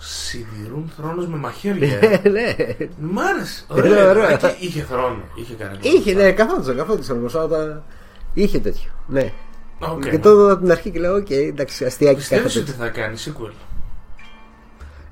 [0.06, 1.98] Σιδηρούς θρόνος με μαχαίρια.
[2.02, 2.20] ε.
[2.24, 2.56] Ε, ναι.
[3.00, 3.66] Μ' άρεσε.
[3.70, 4.10] Ε, Ωραία.
[4.10, 4.28] ωραία.
[4.28, 5.22] Α, και είχε θρόνο.
[5.36, 5.80] Είχε κανένα.
[5.82, 7.84] Είχε, ναι, καθόντουσαν, καθόντουσαν μπροστά όταν.
[8.34, 8.92] Είχε τέτοιο.
[9.08, 9.34] Ναι.
[9.80, 10.10] Οκ.
[10.10, 12.84] Και τότε από την αρχή και λέω: Οκ, εντάξει, αστειάκι κάθε Πιστεύεις ότι τέτοιο.
[12.84, 13.52] θα κάνει sequel;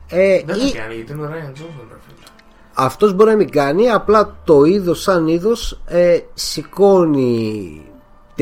[0.08, 2.26] Ε, Δεν ή- θα κάνει γιατί είναι ο Rian Johnson, ρε φίλε.
[2.74, 7.82] αυτός μπορεί να μην κάνει, απλά το είδος σαν είδος ε, σηκώνει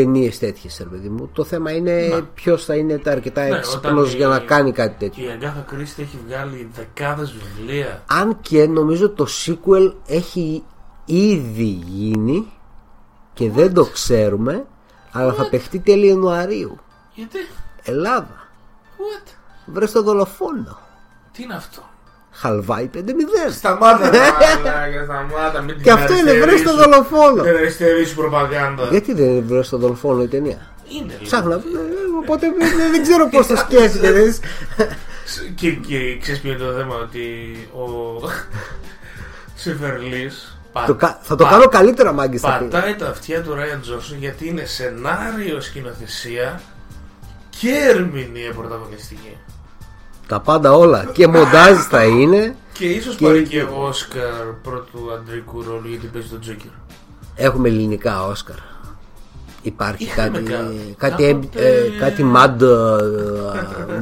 [0.03, 1.29] ταινίες τέτοιες, ρε παιδί μου.
[1.33, 2.21] Το θέμα είναι Ναι.
[2.21, 5.23] ποιος θα είναι τα αρκετά Ναι, έξυπνο όταν για η- να κάνει κάτι τέτοιο.
[5.23, 8.03] Και η Αγκάθα Κρίστη έχει βγάλει δεκάδες βιβλία.
[8.07, 10.63] Αν και νομίζω το sequel έχει
[11.05, 12.51] ήδη γίνει
[13.33, 14.65] και δεν το ξέρουμε,
[15.11, 16.77] αλλά θα παιχτεί τέλη Ιανουαρίου.
[17.13, 17.37] Γιατί;
[17.83, 18.47] Ελλάδα.
[18.97, 19.27] What;
[19.65, 20.77] Βρες το δολοφόνο.
[21.31, 21.81] Τι είναι αυτό;
[22.39, 22.99] Χαλβάι 5-0.
[23.51, 25.61] Σταμάτα, μαλάκα, σταμάτα.
[25.61, 27.41] Μην την Και αυτό είναι βρες αριστερή το σου- δολοφόνο.
[27.43, 28.83] Την αριστερή σου προπαγάνδα.
[28.91, 30.57] Γιατί δεν είναι βρες το δολοφόνο η ταινία;
[30.89, 31.23] Είναι λίγο.
[31.23, 31.53] Ψάχνω.
[31.53, 31.59] ε,
[32.23, 34.11] Οπότε δεν- δεν ξέρω πώς το σκέφτηκε.
[34.11, 34.35] δεν-
[35.55, 37.19] Και, και ξέρεις ποιο είναι το θέμα ότι
[37.73, 37.83] ο
[39.61, 42.39] Σιφερλής Το κα- Θα το κάνω καλύτερα, μάγκη.
[42.39, 46.61] πατάει τα αυτιά του Ράιαν Τζόνσον γιατί είναι σενάριο σκηνοθεσία
[47.59, 49.37] και ερμηνεία πρωταγωνιστική.
[50.29, 51.05] Τα πάντα όλα.
[51.13, 52.55] Και μοντάζ θα είναι.
[52.73, 56.71] Και ίσως Και- πάρει και Όσκαρ πρώτου αντρικού ρόλου γιατί παίζει τον Τζόκερ.
[57.35, 58.55] Έχουμε ελληνικά Όσκαρ.
[59.61, 60.43] Υπάρχει Είχαμε κάτι,
[60.97, 62.67] κα- κάτι, κάποτε- ε, κάτι Mad ε,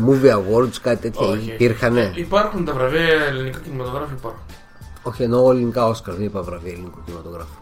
[0.07, 1.27] Movie Awards, κάτι τέτοια.
[1.27, 1.49] Όχι.
[1.53, 2.11] Υπήρχανε.
[2.15, 4.41] Υπάρχουν τα βραβεία ελληνικού κινηματογράφου υπάρχουν.
[5.03, 7.53] Όχι, εννοώ ελληνικά Όσκαρ, δεν είπα βραβεία ελληνικού κινηματογράφου.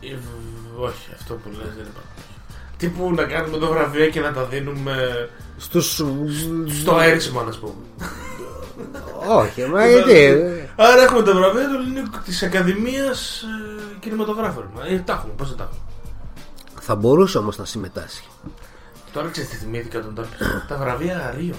[0.00, 2.19] Ε, β- Όχι, αυτό που λες δεν υπάρχουν.
[2.80, 6.02] Τι που να κάνουμε το βραβεία και να τα δίνουμε Στους...
[6.80, 7.74] στο αέρισμα, να πούμε.
[9.28, 10.42] Όχι, μα γιατί;
[10.76, 14.64] Άρα έχουμε τα βραβεία του ελληνικού της Ακαδημίας ε, Κινηματογράφων.
[14.88, 15.80] Ε, τα έχουμε, πώς δεν τα έχουμε.
[16.80, 18.26] Θα μπορούσε όμως να συμμετάσχει.
[19.12, 20.28] Τώρα ξέρετε, θυμήθηκα τον τάπη.
[20.68, 21.56] τα βραβεία Αρίων.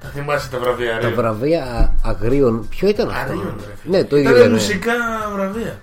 [0.00, 3.96] Τα θυμάσαι τα βραβεία Τα Αρίων; βραβεία αγρίων, ποιο ήταν αυτό; Αρίων, ρε φίλε.
[3.96, 4.52] Ναι, το ίδιο Ήταν ήταν.
[4.52, 4.92] μουσικά
[5.34, 5.80] βραβεία.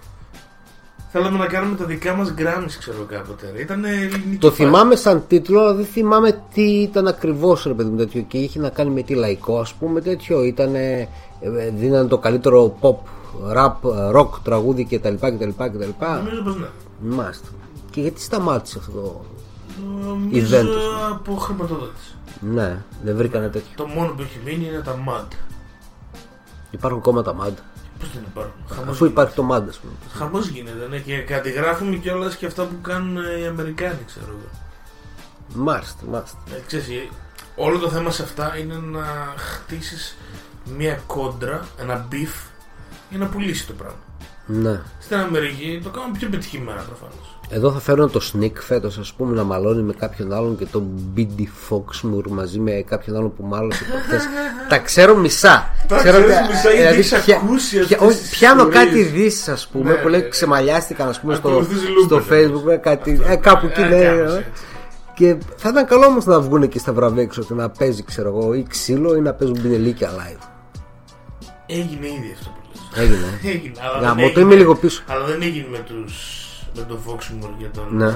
[1.09, 3.53] Θέλαμε να κάνουμε τα δικά μας Grammys, ξέρω κάποτε.
[3.59, 4.37] Ήταν ελληνική.
[4.39, 4.63] Το φάση.
[4.63, 8.21] θυμάμαι σαν τίτλο, αλλά δεν θυμάμαι τι ήταν ακριβώς ρε παιδί μου τέτοιο.
[8.21, 10.43] Και είχε να κάνει με τι λαϊκό, ας πούμε τέτοιο.
[10.43, 10.75] Ήταν.
[11.75, 12.95] Δίνανε το καλύτερο pop,
[13.55, 13.73] rap,
[14.15, 15.13] rock τραγούδι κτλ.
[15.13, 16.05] κτλ, κτλ.
[16.23, 16.67] Νομίζω πως ναι.
[16.99, 17.47] Μάλιστα.
[17.91, 19.21] Και γιατί σταμάτησε αυτό το.
[20.05, 20.67] Νομίζω Event.
[21.11, 22.15] από χρηματοδότηση.
[22.39, 23.69] Ναι, δεν βρήκανε τέτοιο.
[23.75, 25.27] Το μόνο που έχει μείνει είναι τα MAD.
[26.71, 27.53] Υπάρχουν ακόμα τα MAD.
[27.99, 29.93] Πώς δεν υπάρχουν; Χαμός Αφού υπάρχει το MAD, ας πούμε.
[30.13, 34.49] Χαμός γίνεται, ναι, και κατηγράφουμε κιόλας και αυτά που κάνουν ε, οι Αμερικάνοι, ξέρω εγώ.
[35.53, 36.38] Μάλιστα, μάλιστα.
[36.55, 37.10] Ε, ξέρεις, ε,
[37.55, 39.05] όλο το θέμα σε αυτά είναι να
[39.38, 40.17] χτίσεις
[40.77, 42.49] μια κόντρα, ένα beef
[43.10, 43.99] για να πουλήσει το πράγμα.
[44.45, 44.81] Ναι.
[44.99, 47.37] Στην Αμερική το κάνουν πιο πετυχημένα προφανώς.
[47.49, 50.83] Εδώ θα φέρω το Snik φέτος, ας πούμε, να μαλώνει με κάποιον άλλον και τον
[51.17, 51.41] B.D.
[51.69, 54.23] Foxmoor μαζί με κάποιον άλλον που μάλωσε προχθές.
[54.69, 55.71] Τα ξέρω μισά.
[55.88, 58.62] Τα Ξέρω ξέρεις ότι- μισά, γιατί δηλαδή, έχεις πια- ακούσει πια- αυτές όχι, τις Πιάνω
[58.67, 58.86] ιστορίες.
[58.89, 60.27] κάτι ειδήσει, ας πούμε, Ναι, που λέει ναι.
[60.27, 62.71] ξεμαλιάστηκαν, ας πούμε, στο, Ακολουθείς στο Λούμπεν, Facebook.
[62.71, 63.31] ε, Κάτι, Αυτό.
[63.31, 64.03] ε, κάπου εκεί, Ε, ναι.
[64.05, 64.38] κάπως ε.
[64.38, 64.51] έτσι.
[65.15, 68.29] Και θα ήταν καλό όμως να βγουν εκεί στα βραβεία έξω και να παίζει, ξέρω
[68.29, 70.47] εγώ, ή ξύλο ή να παίζουν πινελίκια live.
[71.65, 73.03] Έγινε ήδη αυτό που λες.
[73.03, 73.39] Έγινε.
[73.55, 75.03] Έγινε, αλλά Γαμώ, δεν το έγινε- είμαι λίγο πίσω.
[75.07, 76.45] Αλλά δεν έγινε με, τους,
[76.77, 78.05] με τον Foxmoor και τον Ναι.
[78.05, 78.15] ε,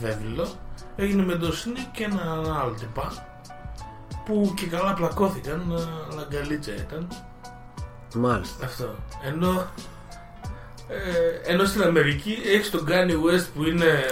[0.00, 0.46] Βέβυλο.
[0.96, 2.20] Έγινε με τον Sneak και ένα
[2.60, 3.12] άλλο τυπά
[4.24, 7.06] που και καλά πλακώθηκαν, ε, αλλά γκαλίτσα ήταν.
[8.14, 8.64] Μάλιστα.
[8.64, 8.94] Αυτό.
[9.26, 9.64] Ενώ,
[10.88, 14.04] ε, ενώ στην Αμερική έχεις τον Kanye West που είναι.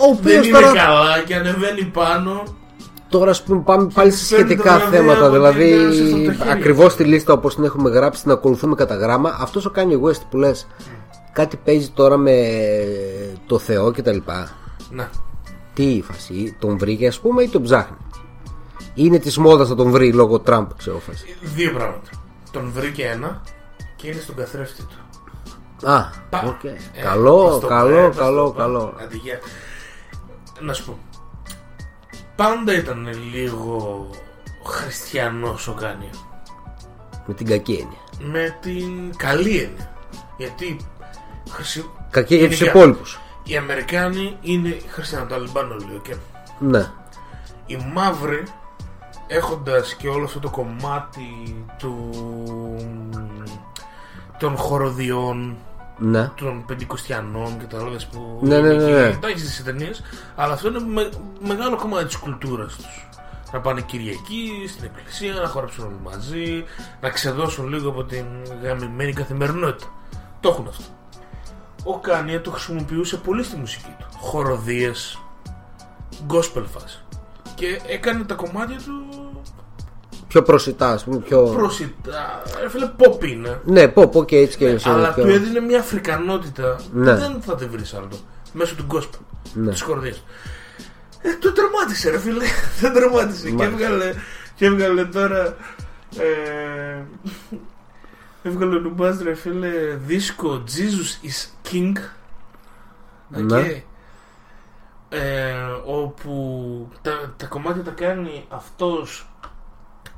[0.00, 2.42] Ο δεν οποίος είναι τώρα, καλά και ανεβαίνει πάνω.
[3.08, 5.24] τώρα ας πούμε, πάμε πάλι σε παίρνει σχετικά τα βραβεία θέματα.
[5.26, 6.52] από Δηλαδή, την Ένωση στα χέρια.
[6.52, 9.36] ακριβώς τη λίστα όπως την έχουμε γράψει, την ακολουθούμε κατά γράμμα.
[9.40, 10.66] Αυτός ο Kanye West που λες,
[11.32, 12.36] κάτι παίζει τώρα με
[13.46, 14.18] το Θεό κτλ.
[14.90, 15.10] Να.
[15.74, 17.96] Τι η φάση, τον βρήκε ας πούμε ή τον ψάχνει.
[18.94, 21.36] Είναι της μόδας να τον βρει λόγω Τραμπ, ξέρω φάση.
[21.40, 22.10] Δύο πράγματα.
[22.50, 23.42] Τον βρήκε ένα
[23.96, 24.96] και είναι στον καθρέφτη του.
[25.90, 26.42] Α, Πα.
[26.46, 26.64] οκ.
[26.64, 28.66] Ε, Καλό, πώς το καλό, πάει, πώς καλό, το πάει.
[28.66, 28.94] καλό.
[29.00, 29.38] Άντε, γεια.
[30.60, 30.98] Να σου πω.
[32.36, 34.08] Πάντα ήταν λίγο
[34.64, 36.10] χριστιανός ο Κάνιο.
[37.26, 38.32] Με την κακή έννοια.
[38.32, 39.94] Με την καλή έννοια.
[40.36, 40.76] Γιατί
[41.50, 41.90] χρησι...
[42.10, 43.20] Κακή για του γενικά, υπόλοιπους.
[43.44, 46.06] Οι Αμερικάνοι είναι χριστιανοί, το Αλμπάν όλοι, οκ.
[46.58, 46.90] Ναι.
[47.66, 48.42] Οι μαύροι
[49.26, 52.10] έχοντας και όλο αυτό το κομμάτι του
[54.38, 55.56] των χοροδιών
[55.98, 56.30] Ναι.
[56.36, 59.06] των πεντηκοστιανών και τα άλλα που Ναι, ναι, είναι ναι, ναι.
[59.06, 59.18] εκεί.
[59.18, 60.02] Τα έχεις στις ταινίες
[60.36, 61.10] αλλά αυτό είναι με-
[61.46, 63.08] μεγάλο κομμάτι της κουλτούρας τους
[63.52, 66.64] να πάνε Κυριακή στην εκκλησία, να χορέψουν όλοι μαζί
[67.00, 68.24] να ξεδώσουν λίγο από την
[68.62, 69.86] γαμημένη καθημερινότητα
[70.40, 70.84] το έχουν αυτό
[71.84, 75.18] ο Κάνια το χρησιμοποιούσε πολύ στη μουσική του χοροδίες
[76.28, 77.04] gospel φάση
[77.54, 79.06] και έκανε τα κομμάτια του
[80.28, 81.16] Πιο προσιτά, ας πούμε.
[81.18, 81.42] Πιο...
[81.42, 85.24] προσιτά ε, φίλε pop είναι Ναι, πω, πω και έτσι και αλλά πιο...
[85.24, 87.12] του έδινε μια αφρικανότητα Ναι.
[87.14, 88.08] που δεν θα τη βρεις άλλο
[88.52, 89.18] μέσω του gospel
[89.54, 89.70] Ναι.
[89.70, 90.14] της κορδία.
[91.22, 92.44] Ε, το τερμάτισε, ρε φίλε.
[92.80, 93.46] Δεν τερμάτισε.
[93.48, 93.84] Και Μάλιστα.
[93.84, 94.12] έβγαλε,
[94.54, 95.56] και έβγαλε τώρα.
[96.18, 97.02] Ε,
[98.42, 101.92] έβγαλε ο Νουμπάς, ρε φίλε, δίσκο Jesus is King.
[103.28, 103.56] Ναι.
[103.56, 103.66] Οκ.
[105.08, 105.52] Ε,
[105.84, 109.28] όπου τα, τα κομμάτια τα κάνει αυτός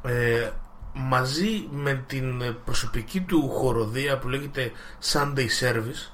[0.03, 0.51] ε,
[0.93, 4.73] μαζί με την προσωπική του χορωδία που λέγεται
[5.13, 6.13] Sunday Service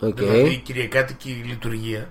[0.00, 0.14] Οκ.
[0.14, 2.10] δηλαδή η κυριακάτικη λειτουργία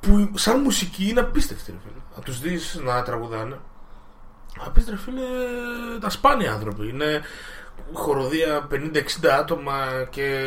[0.00, 2.02] που σαν μουσική είναι απίστευτη ρε φίλε.
[2.16, 3.58] να τους δεις να τραγουδάνε
[4.64, 5.22] απίστευτη ρε φίλε
[6.00, 7.22] τα σπάνια άνθρωποι είναι
[7.92, 9.74] χορωδία 50-60 άτομα
[10.10, 10.44] και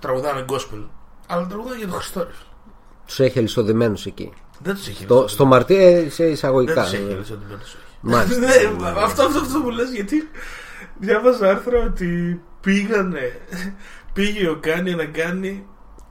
[0.00, 0.84] τραγουδάνε gospel
[1.26, 2.48] αλλά τραγουδάνε για τον Χριστό ρε φίλε.
[3.06, 4.32] Τους έχει αλυσοδεμένου εκεί.
[4.58, 6.82] δεν τους έχει Το, στο μαρτί ε, σε δεν εισαγωγικά.
[6.82, 7.16] τους έχει βέβαια.
[7.16, 7.82] αλυσοδεμένους, όχι.
[8.00, 8.38] Μάλιστα.
[8.46, 8.46] Ναι,
[8.88, 10.28] αυτό, αυτό, αυτό που λες γιατί
[10.98, 13.40] διάβαζα άρθρα ότι πήγανε
[14.12, 15.66] πήγε ο Κάνι να κάνει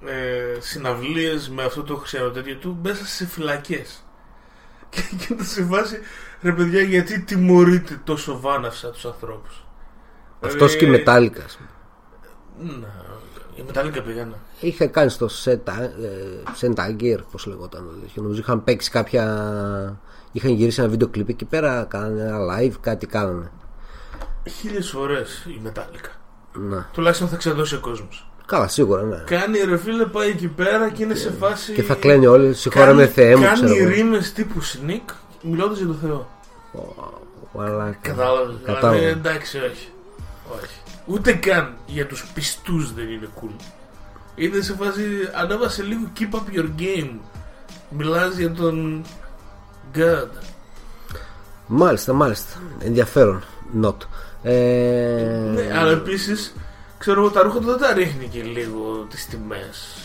[0.06, 4.04] ε, συναυλίες με αυτό το χριστιανοτέτιο του μέσα σε φυλακές
[4.90, 5.98] και, και να σε βάζει
[6.42, 9.66] ρε παιδιά γιατί τιμωρείτε τόσο βάναυσα τους ανθρώπους
[10.46, 11.44] Αυτός και η Ε, Μετάλλικα.
[11.44, 11.70] ας πούμε.
[12.82, 12.88] να,
[13.56, 15.28] οι Μετάλλικα πήγανε Είχε κάνει στο
[16.54, 17.84] Σεντάγκερ, πώς λεγόταν.
[17.94, 18.22] το τέτοιο.
[18.24, 20.00] Νομίζω είχαν παίξει κάποια.
[20.32, 23.52] Είχαν γυρίσει ένα βίντεο κλιπ εκεί πέρα, κάνανε ένα live, κάτι κάνανε.
[24.50, 26.10] χίλιες φορές η Μετάλλικα
[26.54, 26.90] Να.
[26.94, 29.24] τουλάχιστον θα ξεδώσει ο κόσμος Καλά, σίγουρα, ναι.
[29.26, 32.94] κάνει ρε φίλε πάει εκεί πέρα και είναι σε φάση Και θα κλαίνει όλοι, συγχώρα
[32.94, 33.90] με Θεέ μου, ξέρω Κάνει εγώ.
[33.90, 36.30] ρήμες τύπου sneak μιλώντας για τον Θεό.
[37.54, 37.98] Μαλάκα.
[38.02, 38.56] Κατάλαβες.
[38.64, 39.00] Κατάλαβα.
[39.00, 39.88] Δηλαδή, εντάξει, όχι.
[40.52, 40.78] Όχι.
[41.06, 43.62] Ούτε καν για τους πιστούς δεν είναι cool.
[44.36, 45.02] Είναι σε φάση
[45.34, 47.18] ανέβασε λίγο keep up your game.
[47.90, 49.06] Μιλάς για τον
[49.96, 50.30] God.
[51.68, 52.62] Μάλιστα, μάλιστα.
[52.80, 53.44] Ενδιαφέρον.
[53.82, 53.96] Not.
[54.44, 55.52] Ε...
[55.54, 56.54] Ναι, αλλά επίσης
[57.04, 59.96] Ξέρω εγώ, τα ρούχα του δεν τα ρίχνει και λίγο τις τιμές.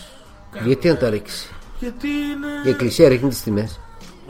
[0.65, 1.49] Γιατί να τα ρίξει;
[1.79, 2.47] Γιατί είναι.
[2.65, 3.81] Η εκκλησία ρίχνει τις τιμές.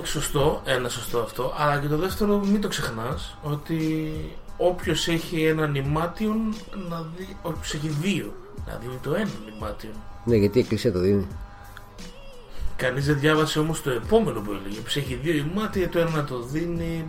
[0.02, 1.54] Σωστό, ένα σωστό αυτό.
[1.56, 4.12] Αλλά και το δεύτερο, μην το ξεχνάς ότι
[4.58, 6.54] όποιος έχει έναν ημάτιον
[6.88, 7.36] να δει.
[7.42, 8.32] Όποιος έχει δύο,
[8.66, 9.92] να δει το ένα ημάτιον.
[10.24, 11.26] Ναι, γιατί η εκκλησία το δίνει.
[12.76, 14.80] Κανείς δεν διάβασε όμως το επόμενο που έλεγε.
[14.80, 17.04] Που έχει δύο ημάτια, το ένα να το δίνει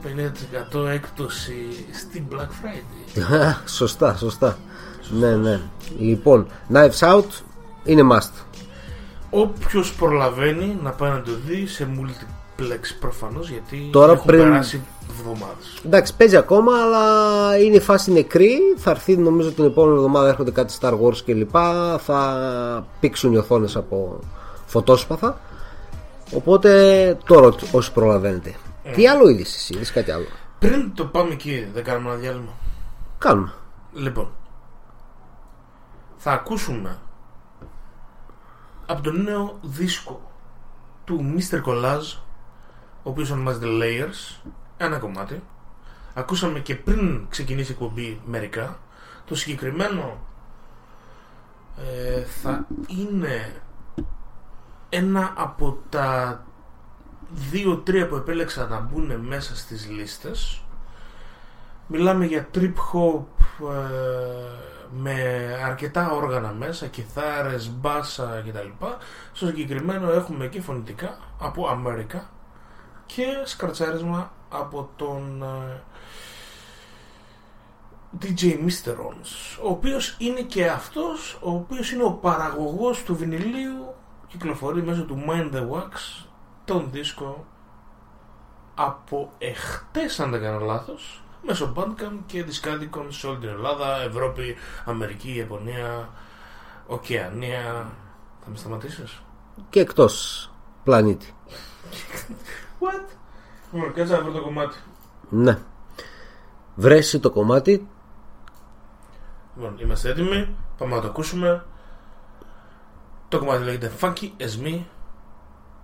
[0.73, 1.55] 50% έκπτωση
[1.93, 3.53] στην Black Friday.
[3.77, 4.57] σωστά, σωστά.
[5.19, 5.59] Ναι, ναι.
[5.99, 7.23] Λοιπόν, Knives Out
[7.83, 8.31] είναι must.
[9.29, 14.81] Όποιος προλαβαίνει να πάει να το δει σε multiplex προφανώς γιατί Τώρα έχουν πριν- περάσει
[15.19, 15.81] εβδομάδες.
[15.85, 18.59] Εντάξει, παίζει ακόμα, αλλά είναι η φάση νεκρή.
[18.77, 21.55] Θα έρθει, νομίζω, την επόμενη εβδομάδα έρχονται κάτι Star Wars κλπ.
[21.97, 24.19] Θα πήξουν οι οθόνες από
[24.65, 25.39] φωτόσπαθα.
[26.33, 28.55] Οπότε τώρα όσοι προλαβαίνετε.
[28.95, 30.25] Τι άλλο είδες εσύ, είδες κάτι άλλο;
[30.59, 32.53] Πριν το πάμε εκεί, δεν κάνουμε ένα διάλειμμα.
[33.17, 33.51] Κάνουμε.
[33.93, 34.31] Λοιπόν,
[36.17, 36.97] θα ακούσουμε
[38.85, 40.21] από το νέο δίσκο
[41.05, 41.55] του Mr.
[41.55, 42.17] Collage,
[43.03, 45.43] ο οποίος ονομάζεται Layers, ένα κομμάτι.
[46.13, 48.79] Ακούσαμε και πριν ξεκινήσει η εκπομπή μερικά.
[49.25, 50.17] Το συγκεκριμένο
[51.77, 53.61] ε, θα είναι
[54.89, 56.43] ένα από τα
[57.29, 60.63] δύο-τρία που επέλεξα να μπουν μέσα στις λίστες.
[61.87, 63.23] Μιλάμε για trip hop
[63.59, 63.89] ε,
[64.91, 65.13] με
[65.65, 68.85] αρκετά όργανα μέσα, κιθάρες, μπάσα κτλ.
[69.33, 72.29] Στο συγκεκριμένο έχουμε και φωνητικά από Αμερικά
[73.15, 75.81] και σκρατσάρισμα από τον ε,
[78.21, 78.91] DJ Mr.
[78.91, 83.93] Ons, ο οποίος είναι και αυτός, ο οποίος είναι ο παραγωγός του βινιλίου,
[84.27, 86.25] κυκλοφορεί μέσω του Mind the Wax,
[86.65, 87.45] τον δίσκο
[88.75, 94.55] από εχτες αν δεν κάνω λάθος, μέσω Bandcamp και δισκάδικων σε όλη την Ελλάδα, Ευρώπη,
[94.85, 96.09] Αμερική, Ιαπωνία,
[96.87, 97.91] Οκεανία.
[98.43, 99.21] Θα με σταματήσεις;
[99.69, 100.49] Και εκτός
[100.83, 101.33] πλανήτη.
[102.79, 103.09] What?
[103.71, 104.77] Λοιπόν, κάτσε να βρω το κομμάτι.
[105.29, 105.57] Ναι.
[106.75, 107.87] Βρέσει το κομμάτι.
[109.55, 110.55] Λοιπόν, είμαστε έτοιμοι.
[110.77, 111.65] Πάμε να το ακούσουμε.
[113.27, 114.83] Το κομμάτι λέγεται Funky as Me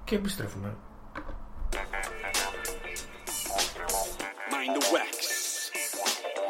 [0.04, 0.76] και επιστρέφουμε.
[4.52, 5.12] Mind the wax.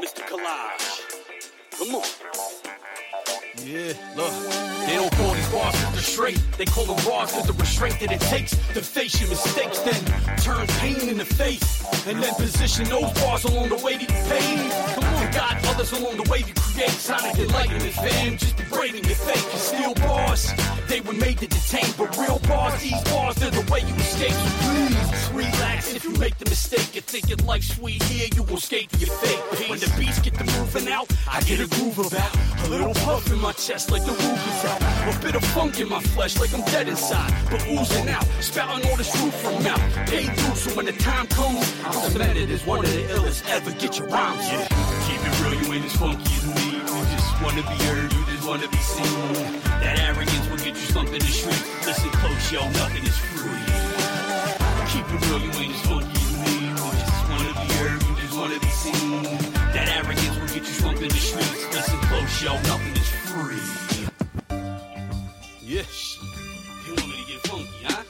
[0.01, 0.21] Mr.
[0.29, 0.87] Collage.
[1.77, 2.07] Come on.
[3.65, 4.64] Yeah, look.
[5.51, 6.41] They're straight.
[6.57, 10.03] They call them bars cause the restraint that it takes to face your mistakes, then
[10.37, 14.23] turn pain in the face, And then position those bars along the way to your
[14.25, 15.04] pain.
[15.35, 16.89] God, others along the way to create.
[16.91, 18.37] Sonic enlightenment, fam.
[18.37, 19.45] Just degrading your fake.
[19.51, 20.51] And steel bars,
[20.87, 21.91] they were made to detain.
[21.97, 24.31] But real bars, these bars, they're the way you escape.
[24.63, 26.95] Please, relax if you make the mistake.
[26.95, 29.69] You're thinking life's sweet here, you will escape your fate.
[29.69, 32.31] When the beats get to moving out, I get a groove about.
[32.65, 34.81] A little puff in my chest like the roof is out.
[34.81, 37.33] A bit of funk in my flesh like I'm dead inside.
[37.51, 39.81] But oozing out, spouting all this truth from mouth.
[40.07, 43.71] Paid through, so when the time comes, I'm cemented as one of the illest ever.
[43.71, 44.47] Get your rhymes.
[44.49, 44.67] Yeah,
[45.49, 46.77] real, you ain't as funky as me.
[46.77, 49.61] You just wanna be heard, you just wanna be seen.
[49.81, 51.63] That arrogance will get you slumped in the street.
[51.85, 53.65] Listen close, yo, nothing is free.
[54.91, 56.55] Keep it real, you ain't as funky as me.
[56.67, 59.23] You just wanna be heard, you just wanna be seen.
[59.73, 61.65] That arrogance will get you slumped in the streets.
[61.73, 63.67] Listen close, yo, nothing is free.
[65.61, 66.17] Yes.
[66.85, 68.03] You want me to get funky, huh?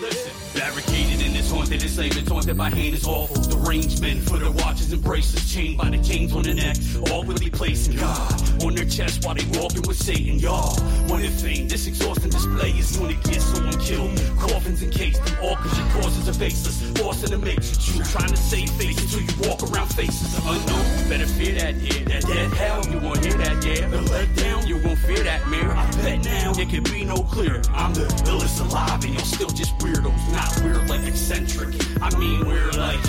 [0.00, 0.47] Listen.
[0.58, 3.40] Barricaded in this haunted enslavement, haunted by hand is awful.
[3.42, 6.76] The range men for their watches and bracelets, chained by the chains on their neck.
[7.12, 10.74] All will be placing God on their chest while they walking with Satan, y'all.
[11.06, 14.18] One in fame, this exhausting display is gonna get someone killed.
[14.36, 16.82] Coffins encased all cause your causes are baseless.
[17.00, 20.44] Lost in the matrix, you trying to save face until you walk around faces of
[20.44, 21.08] unknown.
[21.08, 22.02] Better fear that, yeah.
[22.10, 23.86] That dead hell, you won't hear that, yeah.
[23.86, 25.72] The let down, you won't fear that mirror.
[25.72, 27.62] I bet now it can be no clearer.
[27.72, 30.32] I'm the illest alive, and you're still just weirdos.
[30.32, 31.74] Not weird like eccentric.
[32.00, 33.02] I mean, we're like,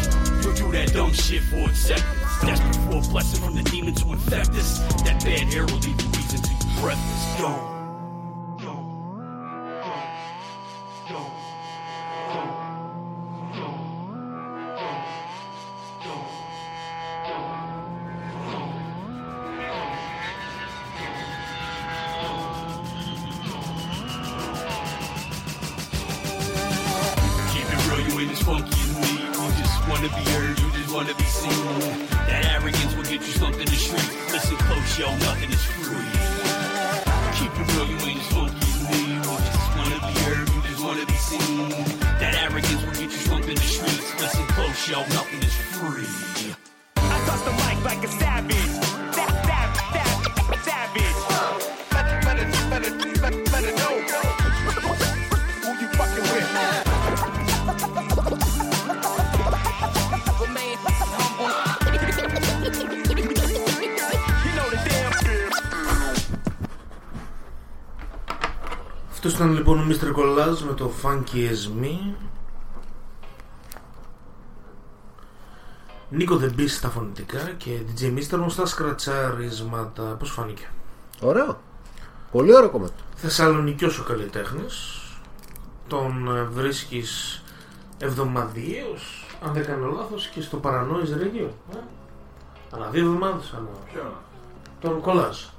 [0.43, 2.41] you do that dumb shit for acceptance.
[2.41, 4.79] Desperate for a blessing from the demon to infect us.
[5.03, 7.37] That bad air will leave you reason to breathless.
[7.37, 7.78] Don't.
[34.99, 36.11] Yo, nothing is free.
[37.39, 38.99] Keep it real, you ain't as funky as me.
[39.15, 41.69] You just wanna be heard, you just wanna be seen.
[42.19, 44.11] That arrogance will get you slumped in the streets.
[44.19, 45.28] Listen close, yo, nothing
[69.39, 70.15] ήταν λοιπόν ο Mr.
[70.19, 72.13] Collage με το Funky As Me.
[76.09, 78.45] Νίκο The Beast στα φωνητικά και DJ Mr.
[78.47, 80.03] στα σκρατσάρίσματα.
[80.03, 80.67] Πώς φάνηκε;
[81.21, 81.59] Ωραίο.
[82.31, 82.93] Πολύ ωραίο κομμάτι.
[83.15, 85.01] Θεσσαλονικιός ο καλλιτέχνης.
[85.87, 87.43] Τον ε, βρίσκεις
[87.97, 91.47] εβδομαδιαίως, αν δεν κάνω λάθος, και στο Paranoise Radio.
[91.73, 91.77] Ε;
[92.71, 93.69] Ανά δύο εβδομάδες, ανά...
[94.79, 95.58] Τον Collage.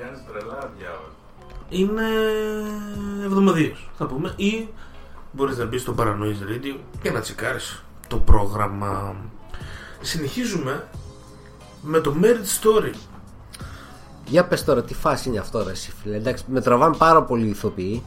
[0.00, 1.14] Με πιάνει τρελά διάβαση.
[1.68, 2.02] είναι
[3.24, 4.68] εβδομαδίως θα πούμε ή
[5.32, 9.16] μπορείς να μπεις στο Paranoise Radio και να τσεκάρεις το πρόγραμμα
[10.00, 10.88] συνεχίζουμε
[11.82, 12.94] με το Merit Story
[14.26, 17.46] Για πες τώρα τι φάση είναι αυτό ρε εσύ φίλε; Εντάξει με τραβάνε πάρα πολύ
[17.46, 18.02] οι ηθοποιοί.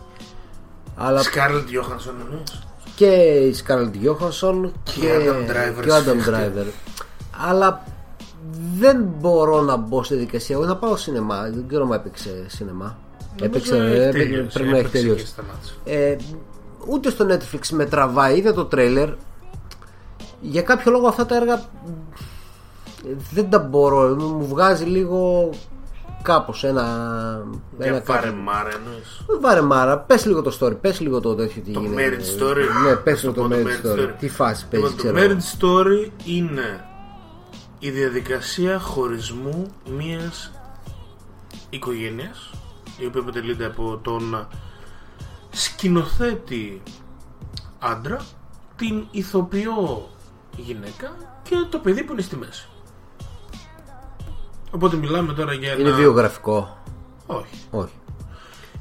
[0.95, 2.63] Αλλά Scarlett Johansson εννοείς;
[2.95, 6.31] Και η Scarlett Johansson και, ο Adam Driver και ο Adam σφιχτή.
[6.31, 6.65] Driver.
[7.49, 7.83] Αλλά
[8.79, 10.55] δεν μπορώ να μπω στη δικασία.
[10.55, 11.41] Εγώ να πάω σινεμά.
[11.53, 12.97] Δεν ξέρω αν έπαιξε σινεμά.
[13.41, 15.23] Έπαιξε, Νομίζω έχει έπαιξε- τελειώσει, πρέπει να έχει έπαιξε τελειώσει.
[15.23, 15.73] και σταμάτησε.
[15.83, 16.15] Ε,
[16.87, 19.09] ούτε στο Netflix με τραβάει, είδα το τρέιλερ.
[20.41, 24.15] Για κάποιο λόγο αυτά τα έργα ε, δεν τα μπορώ.
[24.15, 25.49] Μου βγάζει λίγο
[26.21, 26.81] κάπως ένα.
[27.79, 28.05] ένα Για κάτι.
[28.05, 31.71] πάρε μάρα εννοείς Δεν Βάρε μάρα, πες λίγο το story, πες λίγο το τέτοιο τι
[31.71, 32.01] Το γίνεται.
[32.09, 32.85] Marriage Story.
[32.87, 33.99] Ναι, πες Στο λίγο το πω το marriage Marriage story.
[34.09, 34.13] Story.
[34.19, 35.35] Τι φάση παίζει, Λοιπόν, το ξέρω.
[35.35, 36.85] Marriage Story είναι
[37.83, 40.51] η διαδικασία χωρισμού μιας
[41.69, 42.51] οικογένειας
[42.97, 44.47] η οποία αποτελείται από τον
[45.49, 46.81] σκηνοθέτη
[47.79, 48.25] άντρα
[48.75, 50.09] την ηθοποιό
[50.57, 52.67] γυναίκα και το παιδί που είναι στη μέση
[54.71, 55.97] οπότε μιλάμε τώρα για Είναι ένα...
[55.97, 56.77] βιογραφικό.
[57.25, 57.93] όχι Όχι.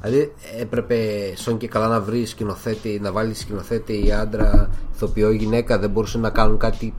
[0.01, 0.97] Δηλαδή έπρεπε
[1.35, 5.89] σον και καλά να βρεις σκηνοθέτη, να βάλεις σκηνοθέτη ή άντρα, ηθοποιό ή γυναίκα, δεν
[5.89, 6.93] μπορούσε να κάνουν κάτι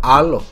[0.00, 0.42] άλλο;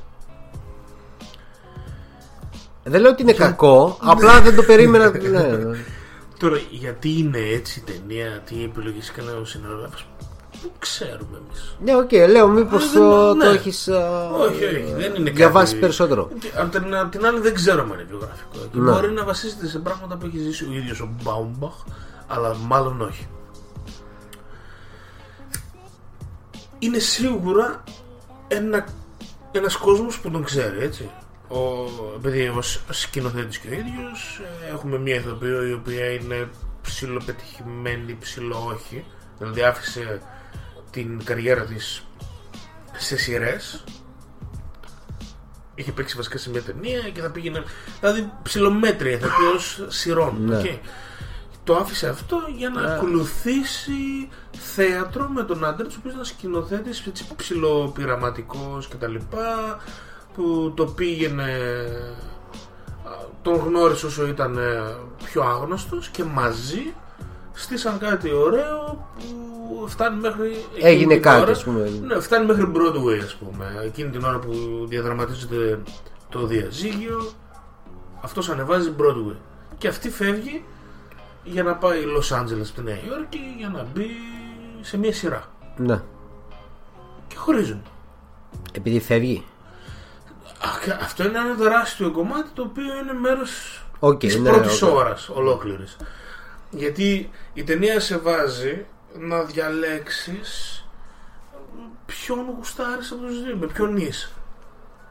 [2.84, 5.10] Δεν λέω ότι είναι κακό, απλά δεν το περίμενα.
[5.10, 5.76] ναι, ναι.
[6.38, 10.02] Τώρα, γιατί είναι έτσι η ταινία, τι επιλογές έκανε ο σεναριογράφος,
[10.62, 11.76] Πού ξέρουμε εμείς.
[11.84, 13.56] Ναι, οκ, λέω μήπως Αλλά το, δεν- το ναι.
[13.58, 13.88] έχεις
[14.40, 16.30] Όχι, όχι, δεν είναι διαβάσει κάτι- περισσότερο.
[16.38, 18.50] Και Απ' την, απ' την άλλη δεν ξέρω αν είναι βιογραφικό.
[18.72, 18.90] Και Ναι.
[18.92, 21.74] μπορεί να βασίζεται σε πράγματα που έχει ζήσει ο ίδιος ο Baumbach,
[22.26, 23.28] αλλά μάλλον όχι.
[26.78, 27.82] Είναι σίγουρα
[28.48, 28.86] ένα,
[29.52, 31.10] ένας κόσμος που τον ξέρει, έτσι.
[31.54, 36.48] Ο, επειδή ο σ- σκηνοθέτης και ο ίδιος, ε, έχουμε μια ηθοποιό η οποία είναι
[36.82, 39.04] ψιλοπετυχημένη, ψιλό όχι.
[39.38, 40.20] Δηλαδή άφησε
[40.90, 42.04] την καριέρα της
[42.96, 43.84] σε σειρές
[45.74, 47.62] είχε παίξει βασικά σε μια ταινία και θα πήγαινε.
[48.00, 50.36] Δηλαδή ψιλομέτρια ηθοποιός σειρών.
[50.44, 50.56] Ναι.
[50.56, 50.64] οκ.
[51.64, 57.04] Το άφησε αυτό για να ακολουθήσει θέατρο με τον άντρα του, ο οποίος ήταν σκηνοθέτης
[57.36, 59.14] ψηλοπειραματικός κτλ.
[60.34, 61.42] Που το πήγαινε.
[63.04, 63.10] α,
[63.42, 64.82] Τον γνώρισε όσο ήταν ε,
[65.24, 66.94] πιο άγνωστος και μαζί
[67.52, 71.50] στήσαν κάτι ωραίο που φτάνει μέχρι εκείνη Έγινε την κάτι, ώρα.
[71.50, 71.90] ας πούμε.
[72.02, 73.80] Ναι, φτάνει μέχρι Broadway, ας πούμε.
[73.84, 74.52] Εκείνη την ώρα που
[74.88, 75.80] διαδραματίζεται
[76.28, 77.30] το διαζύγιο,
[78.20, 79.36] αυτός ανεβάζει Broadway.
[79.78, 80.64] Και αυτή φεύγει
[81.44, 84.06] για να πάει Los Angeles στη Νέα Υόρκη για να μπει
[84.80, 85.44] σε μια σειρά.
[85.76, 86.00] Ναι.
[87.28, 87.82] Και χωρίζουν.
[88.72, 89.44] Επειδή φεύγει.
[90.64, 94.82] Α, και Αυτό είναι ένα τεράστιο κομμάτι το οποίο είναι μέρος Οκ, της ναι, πρώτης
[94.82, 94.94] οκ.
[94.94, 95.96] ώρας ολόκληρης.
[96.70, 98.86] Γιατί η ταινία σε βάζει
[99.18, 100.78] να διαλέξεις
[102.06, 104.28] ποιον γουστάρεις από τους δύο, με ποιον είσαι.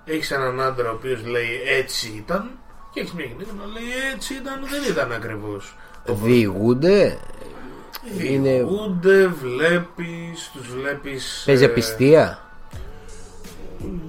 [0.06, 2.50] Έχεις έναν άντρα ο οποίος λέει έτσι ήταν
[2.94, 3.84] και έχεις μια γυναίκα να λέει
[4.16, 5.76] έτσι ήταν, δεν ήταν ακριβώς.
[6.06, 7.18] Διηγούνται;
[8.20, 11.44] Είναι- Διηγούνται, βλέπεις, τους βλέπεις...
[11.46, 12.40] Παίζει ε, απιστία;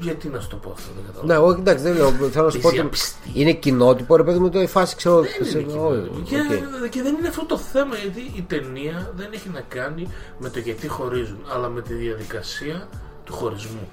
[0.01, 1.41] Γιατί να σου το πω αυτό, δεν καταλαβαίνω.
[1.43, 2.11] Ναι, όχι, εντάξει, δεν λέω.
[2.11, 3.33] Θέλω να σου πω Παίζει ότι απιστία.
[3.35, 5.21] είναι κοινότυπο, ρε παιδί μου, το η φάση ξέρω.
[5.21, 5.87] Δεν είναι σε- κοινό.
[5.87, 6.37] όχι, και,
[6.85, 6.89] οκ.
[6.89, 10.09] και δεν είναι αυτό το θέμα γιατί η ταινία δεν έχει να κάνει
[10.39, 12.89] με το γιατί χωρίζουν αλλά με τη διαδικασία
[13.25, 13.89] του χωρισμού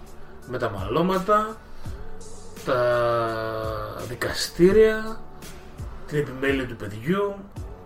[0.50, 1.58] με τα μαλώματα
[2.66, 2.82] τα
[4.10, 5.20] δικαστήρια
[6.08, 7.34] την επιμέλεια του παιδιού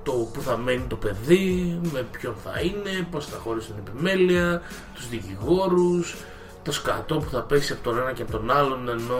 [0.03, 4.61] το που θα μένει το παιδί με ποιον θα είναι πως θα χωρίσει την επιμέλεια
[4.95, 6.15] τους δικηγόρους
[6.65, 9.19] το σκατό που θα πέσει από τον ένα και από τον άλλον ενώ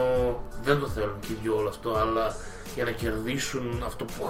[0.64, 2.34] δεν το θέλουν και οι δυο όλο αυτό αλλά
[2.74, 4.28] για να κερδίσουν αυτό που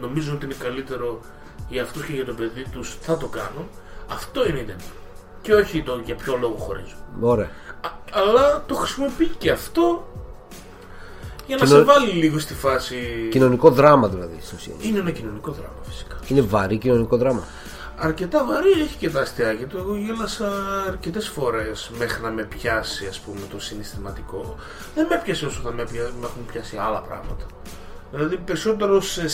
[0.00, 1.20] νομίζουν ότι είναι καλύτερο
[1.68, 3.68] για αυτούς και για το παιδί τους θα το κάνουν
[4.08, 4.84] αυτό είναι η ταινία
[5.42, 7.50] και όχι το για ποιο λόγο χωρίζουν Ωραία.
[7.80, 10.08] Α- αλλά το χρησιμοποιεί και αυτό
[11.46, 14.74] για να Κοινο- σε βάλει λίγο στη φάση Κοινωνικό δράμα δηλαδή στην ουσία.
[14.80, 17.42] είναι ένα κοινωνικό δράμα φυσικά Είναι βαρύ κοινωνικό δράμα.
[17.96, 19.78] Αρκετά βαρύ έχει και τα αστιάκια του.
[19.78, 20.50] Εγώ γέλασα
[20.86, 24.56] αρκετές φορές μέχρι να με πιάσει ας πούμε το συναισθηματικό.
[24.94, 26.10] Δεν με πιάσει όσο θα με, πια...
[26.20, 27.46] με έχουν πιάσει άλλα πράγματα.
[28.10, 29.28] Δηλαδή περισσότερο σε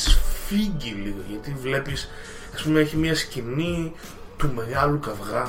[0.46, 2.08] φύγει λίγο γιατί βλέπεις
[2.54, 3.92] ας πούμε έχει μια σκηνή
[4.36, 5.48] του μεγάλου καυγά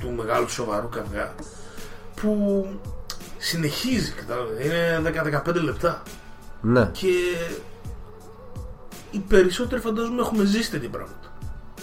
[0.00, 1.34] του μεγάλου σοβαρού καυγά
[2.14, 2.66] που
[3.38, 6.02] συνεχίζει κατάλαβες, είναι 10-15 λεπτά
[6.60, 7.08] Ναι, και
[9.10, 11.27] οι περισσότεροι φαντάζομαι έχουμε ζήσει τέτοια πράγματα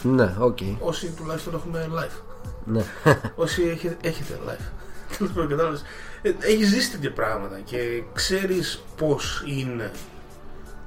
[0.06, 0.58] ναι, οκ.
[0.80, 2.22] όσοι τουλάχιστον έχουμε live
[2.66, 2.84] Ναι.
[3.36, 4.72] όσοι έχετε, έχετε live.
[5.18, 5.84] Τέλος πάντων, κατάλαβες.
[6.22, 9.92] Ε, Έχεις ζήσει τέτοια πράγματα και ξέρεις πώς είναι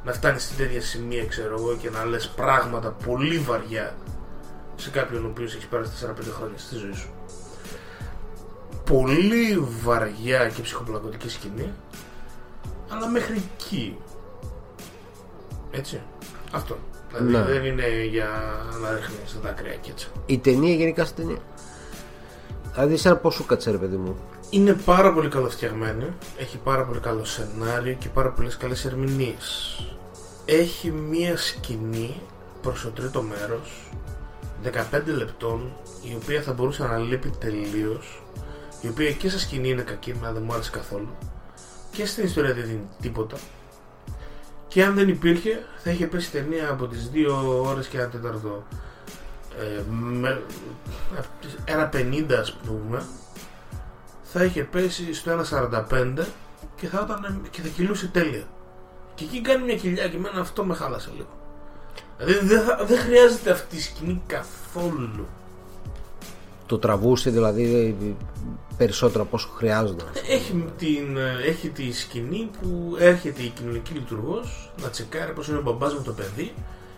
[0.04, 3.94] να φτάνεις σε τέτοια σημεία, ξέρω εγώ, και να λες πράγματα πολύ βαριά
[4.76, 7.08] σε κάποιον ο οποίος έχει πέρασει 4-5 χρόνια στη ζωή σου.
[8.84, 11.72] Πολύ βαριά και ψυχοπλακωτική σκηνή,
[12.88, 13.96] αλλά μέχρι εκεί.
[15.70, 16.00] Έτσι.
[16.52, 16.78] Αυτό.
[17.16, 17.42] Δηλαδή Ναι.
[17.52, 18.28] δεν είναι για
[18.82, 20.09] να ρίχνεις τα δάκρυα και έτσι.
[20.26, 21.40] Η ταινία γενικά στην ταινία.
[22.74, 24.16] Δηλαδή, εσένα πώ σου κάτσε, ρε παιδί μου.
[24.50, 26.04] Είναι πάρα πολύ καλοφτιαγμένη,
[26.38, 29.78] έχει πάρα πολύ καλό σενάριο και πάρα πολλές καλές ερμηνείες.
[30.44, 32.14] Έχει μία σκηνή
[32.62, 33.90] προς το τρίτο μέρος,
[34.62, 38.22] 15 λεπτών, η οποία θα μπορούσε να λείπει τελείως,
[38.80, 41.09] η οποία και σε σκηνή είναι κακή, μα δεν μου άρεσε καθόλου,
[41.92, 43.36] και στην ιστορία δεν δίνει τίποτα.
[44.68, 48.08] Και αν δεν υπήρχε, θα είχε πέσει η ταινία από τις 2 ώρες και ένα
[48.08, 48.64] τέταρτο.
[49.58, 50.42] Ε, με,
[51.64, 53.02] ένα 50 ας πούμε
[54.22, 56.24] θα είχε πέσει στο 1.45
[56.76, 58.44] και θα, ήταν, και θα κυλούσε τέλεια.
[59.14, 61.28] Και εκεί κάνει μια κοιλιά και εμένα αυτό με χάλασε λίγο.
[62.18, 65.26] Δηλαδή δεν, θα- δεν χρειάζεται αυτή η σκηνή καθόλου.
[66.66, 67.96] Το τραβούσε δηλαδή
[68.78, 70.06] περισσότερο από όσο χρειάζονταν.
[70.28, 71.16] Έχει, την,
[71.46, 76.02] έχει τη σκηνή που έρχεται η κοινωνική λειτουργός να τσεκάρει πως είναι ο μπαμπάς με
[76.02, 76.52] το παιδί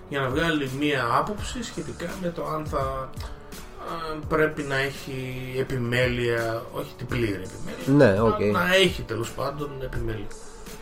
[0.08, 5.14] για να βγάλει μία άποψη σχετικά με το αν θα α, πρέπει να έχει
[5.58, 8.40] επιμέλεια, όχι την πλήρη επιμέλεια, Ναι, οκ.
[8.40, 10.26] αλλά να έχει τέλος πάντων επιμέλεια.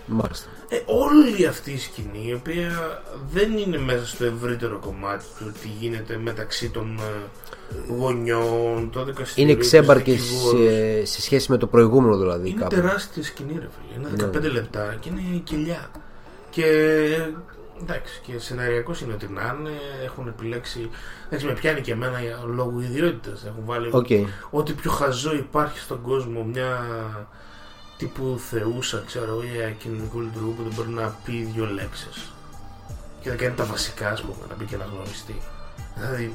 [0.06, 0.48] Μάλιστα.
[0.68, 5.68] Ε, όλη αυτή η σκηνή η οποία δεν είναι μέσα στο ευρύτερο κομμάτι του τι
[5.68, 7.22] γίνεται μεταξύ των ε,
[7.98, 10.60] γονιών, των δικαστηρίων, Είναι ξέμπαρκες τους δικηγόρους.
[10.60, 12.48] σε, σε σχέση με το προηγούμενο δηλαδή.
[12.48, 12.74] Είναι κάπου.
[12.74, 14.08] τεράστια σκηνή, ρε φίλε.
[14.08, 15.90] Είναι 15 λεπτά και είναι κελιά.
[16.50, 16.64] Και
[17.82, 19.70] εντάξει, και σεναριακός είναι ότι να είναι.
[20.04, 20.90] Έχουν επιλέξει.
[21.26, 23.44] Εντάξει, με πιάνει και εμένα για λόγω ιδιότητας.
[23.44, 24.06] Έχουν βάλει Οκ.
[24.50, 26.44] ό,τι πιο χαζό υπάρχει στον κόσμο.
[26.44, 26.86] Μια
[27.96, 32.32] τύπου θεούσα, ξέρω, ή κοινωνικού λειτουργού που δεν μπορεί να πει δύο λέξεις.
[33.20, 35.36] Και να κάνει τα βασικά, ας πούμε, να μπει και να γνωριστεί.
[35.96, 36.34] Δηλαδή,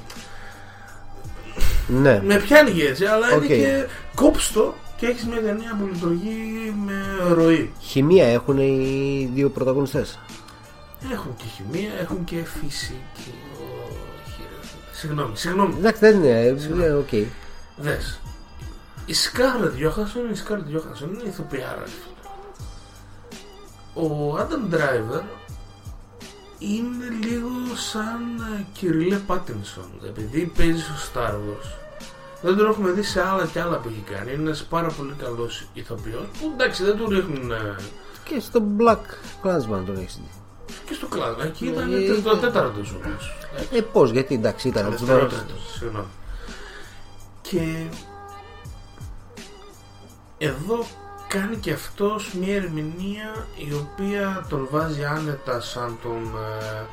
[1.88, 2.22] Ναι.
[2.24, 3.44] με πιάνει και έτσι, αλλά Οκ.
[3.44, 7.72] είναι και κόψ' το και έχεις μια ταινία που λειτουργεί με ροή.
[7.82, 10.20] Χημεία έχουν οι δύο πρωταγωνιστές;
[11.12, 13.34] Έχουν και χημεία, έχουν και φυσική.
[14.26, 14.68] Όχι, ρε.
[14.92, 15.76] Συγγνώμη, συγγνώμη.
[15.78, 16.56] Εντάξει, δεν είναι.
[16.84, 17.10] ε, Οκ.
[17.78, 18.20] Δες.
[19.06, 21.78] Η Scarlett Johansson, η Scarlett Johansson είναι ηθοποιάρα.
[21.80, 22.12] ρε φίλε.
[24.08, 25.22] Ο Adam Driver
[26.70, 28.22] είναι λίγο σαν
[28.60, 29.90] ε, Κυριλέ Πάτινσον.
[30.08, 31.68] Επειδή παίζει στο Star Wars.
[32.42, 34.32] Δεν τον έχουμε δει σε άλλα και άλλα που έχει κάνει.
[34.34, 37.76] Είναι ένας πάρα πολύ καλός ηθοποιός που εντάξει δεν του ρίχνουν ε,
[38.24, 39.00] Και στο Black
[39.44, 40.30] Clansman τον έχεις δει.
[40.86, 41.42] και στο κλάδο.
[41.44, 43.36] Εκεί ήταν Ε, το τέταρτο όμως.
[43.72, 46.08] Ε, πώς, γιατί εντάξει ήταν από τους Δευτερότατος, συγγνώμη.
[47.42, 47.86] Και
[50.38, 50.86] εδώ
[51.34, 56.86] κάνει και αυτός μια ερμηνεία η οποία τον βάζει άνετα σαν τον ε,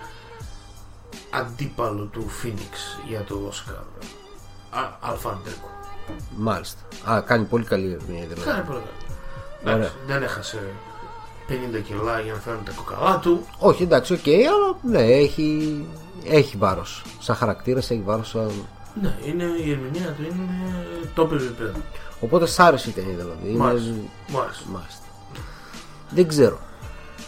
[1.30, 3.84] αντίπαλο του Phoenix για το Oscar.
[4.70, 5.70] Α, Αλφαντέκο.
[6.36, 6.80] Μάλιστα.
[7.10, 8.50] Α, κάνει πολύ καλή ερμηνεία δηλαδή.
[8.50, 8.80] Κάνει πολύ
[9.64, 9.76] καλό.
[9.76, 10.58] Εντάξει, δεν έχασε
[11.48, 13.46] 50 κιλά για να φέρνει τα κόκαλα του.
[13.58, 15.84] Όχι, εντάξει, οκ, αλλά ναι, έχει,
[16.24, 17.04] έχει βάρος.
[17.18, 18.28] Σαν χαρακτήρας έχει βάρος.
[18.28, 18.52] Σαν...
[19.02, 20.86] Ναι, είναι, η ερμηνεία του είναι
[21.16, 21.80] top επίπεδο.
[22.20, 23.48] Οπότε σ' άρεσε η ταινία δηλαδή.
[23.48, 23.94] Μ' Είναι- άρεσε.
[24.28, 24.62] Μ' άρεσε.
[24.72, 25.04] Μάλιστα.
[26.10, 26.58] Δεν ξέρω.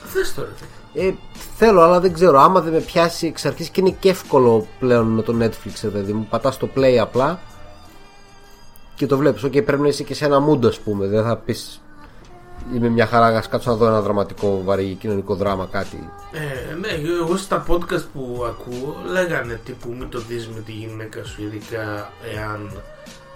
[0.05, 0.49] Θες τώρα.
[0.57, 1.07] φίλε.
[1.09, 1.15] Ε,
[1.57, 2.39] θέλω, αλλά δεν ξέρω.
[2.41, 5.89] Άμα δεν με πιάσει εξ αρχής και είναι και εύκολο πλέον με το Netflix, ρε
[5.89, 6.27] παιδί μου.
[6.31, 7.41] Πατάς το play απλά
[8.95, 9.43] και το βλέπεις.
[9.43, 11.07] Οκ, πρέπει να είσαι και σε ένα mood, ας πούμε.
[11.07, 11.81] Δεν θα πεις.
[12.75, 16.11] Είμαι μια χαρά, ας κάτσω να δω ένα δραματικό βαρύ κοινωνικό δράμα, κάτι.
[16.33, 16.89] Ε, ναι,
[17.23, 22.13] εγώ στα podcast που ακούω λέγανε τύπου μην το δεις με τη γυναίκα σου ειδικά
[22.35, 22.71] εάν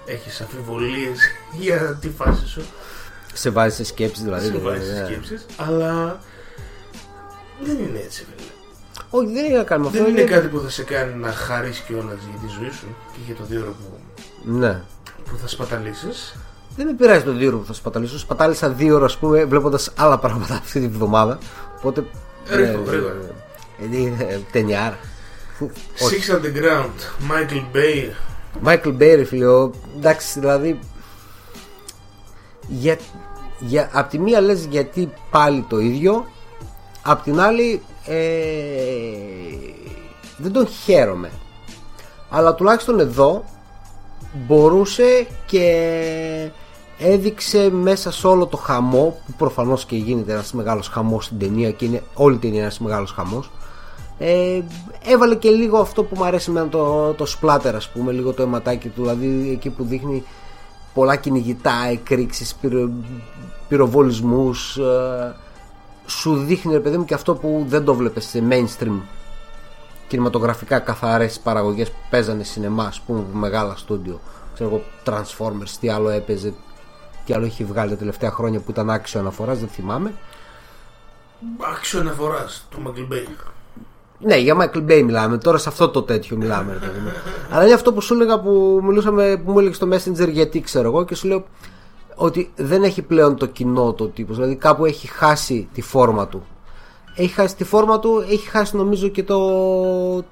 [0.06, 1.18] έχεις αμφιβολίες
[1.60, 2.62] για τη φάση σου
[3.32, 4.46] Σε βάζει σε σκέψεις δηλαδή.
[4.46, 5.04] σε δεν- βάζεις ναι.
[5.06, 6.20] σκέψεις αλλά
[7.62, 8.48] δεν είναι έτσι φίλε.
[9.10, 10.02] Όχι, δεν είναι να κάνουμε αυτό.
[10.02, 13.18] δεν είναι κάτι που θα σε κάνει να χαρείς κιόλας για τη ζωή σου και
[13.26, 13.98] για το δύο ώρο που,
[14.52, 14.82] Ναι.
[15.30, 16.34] που θα σπαταλήσεις
[16.76, 18.18] Δεν με πειράζει το δύο ώρο που θα σπαταλήσω.
[18.18, 21.38] Σπατάλησα δύο ώρες, ας πούμε, βλέποντας άλλα πράγματα αυτή τη βδομάδα.
[21.76, 22.04] Οπότε.
[22.50, 23.14] Ρίχνω, ναι, γρήγορα.
[23.80, 24.98] ε, ε, ε, Ταινιάρα.
[25.98, 28.10] Six Underground, Michael Bay
[28.60, 30.78] Michael Bay, φίλε, ο- εντάξει, δηλαδή.
[32.68, 32.98] Για,
[33.60, 36.24] για, απ' τη μία λες γιατί πάλι το ίδιο,
[37.02, 38.16] απ' την άλλη ε,
[40.36, 41.30] δεν τον χαίρομαι
[42.30, 43.44] αλλά τουλάχιστον εδώ
[44.46, 46.50] μπορούσε και
[46.98, 51.70] έδειξε μέσα σε όλο το χαμό που προφανώς και γίνεται ένας μεγάλος χαμός στην ταινία
[51.70, 53.50] και είναι όλη η ταινία ένας μεγάλος χαμός
[54.18, 54.60] ε,
[55.04, 58.42] έβαλε και λίγο αυτό που μου αρέσει με το, το splatter ας πούμε λίγο το
[58.42, 59.02] αιματάκι του.
[59.02, 60.24] Δηλαδή εκεί που δείχνει
[60.94, 62.90] πολλά κυνηγητά, εκρήξεις, πυρο,
[63.68, 65.36] πυροβολισμούς ε,
[66.06, 69.00] σου δείχνει ρε παιδί μου και αυτό που δεν το βλέπεις σε mainstream
[70.08, 74.20] κινηματογραφικά καθαρές παραγωγές που παίζανε σινεμά ας πούμε από μεγάλα στούντιο.
[74.54, 76.54] Ξέρω εγώ Transformers τι άλλο έπαιζε
[77.26, 80.12] τι άλλο έχει βγάλει τα τελευταία χρόνια που ήταν άξιο αναφοράς δεν θυμάμαι.
[81.74, 83.55] Άξιο αναφοράς του Michael Bay.
[84.18, 85.38] Ναι, για Michael Bay μιλάμε.
[85.38, 86.72] Τώρα σε αυτό το τέτοιο μιλάμε.
[86.72, 87.12] Ρε, παιδί μου.
[87.50, 90.88] Αλλά είναι αυτό που σου έλεγα που, μιλούσαμε, που μου έλεγες στο Messenger γιατί ξέρω
[90.88, 91.44] εγώ και σου λέω
[92.14, 94.36] ότι δεν έχει πλέον το κοινό το τύπος.
[94.36, 96.46] Δηλαδή κάπου έχει χάσει τη φόρμα του.
[97.16, 99.38] Έχει χάσει τη φόρμα του, έχει χάσει νομίζω και το,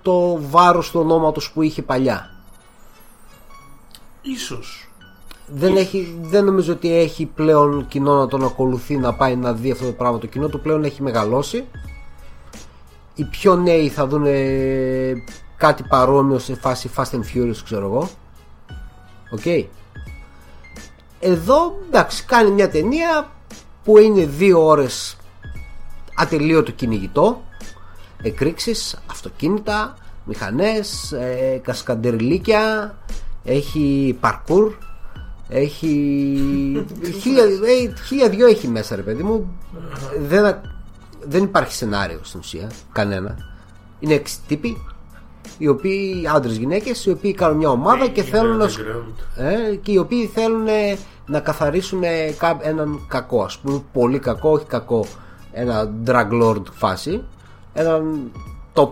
[0.03, 2.30] το βάρος του ονόματος που είχε παλιά.
[4.22, 4.89] Ίσως.
[5.47, 9.70] Δεν, έχει, δεν νομίζω ότι έχει πλέον κοινό να τον ακολουθεί να πάει να δει
[9.70, 10.18] αυτό το πράγμα.
[10.18, 11.64] Το κοινό του πλέον έχει μεγαλώσει.
[13.14, 14.24] Οι πιο νέοι θα δουν
[15.56, 18.08] κάτι παρόμοιο σε φάση Fast and Furious, ξέρω εγώ.
[19.30, 19.66] Οκ.
[21.20, 23.30] Εδώ, εντάξει, κάνει μια ταινία
[23.84, 25.16] που είναι δύο ώρες
[26.14, 27.42] ατελείωτο κυνηγητό
[28.22, 32.94] εκρήξεις, αυτοκίνητα, μηχανές, ε, κασκαντεριλίκια,
[33.44, 34.72] έχει parkour,
[35.48, 35.96] έχει
[37.20, 39.58] χίλια, ε, χίλια δυο έχει μέσα ρε παιδί μου
[40.18, 40.60] δεν, α-
[41.28, 43.36] δεν υπάρχει σενάριο στην ουσία κανένα
[44.00, 44.86] είναι έξι τύποι
[45.58, 48.80] οι οποίοι άντρες γυναίκες οι οποίοι κάνουν μια ομάδα και Έχει θέλουν να, ένα σκ-
[48.82, 49.40] underground.
[49.72, 50.96] ε, και οι οποίοι θέλουν ε,
[51.26, 55.06] να καθαρίσουν ε, κα- έναν κακό ας πούμε πολύ κακό όχι κακό
[55.52, 57.22] ένα drug lord φάση
[57.72, 58.30] έναν
[58.74, 58.90] top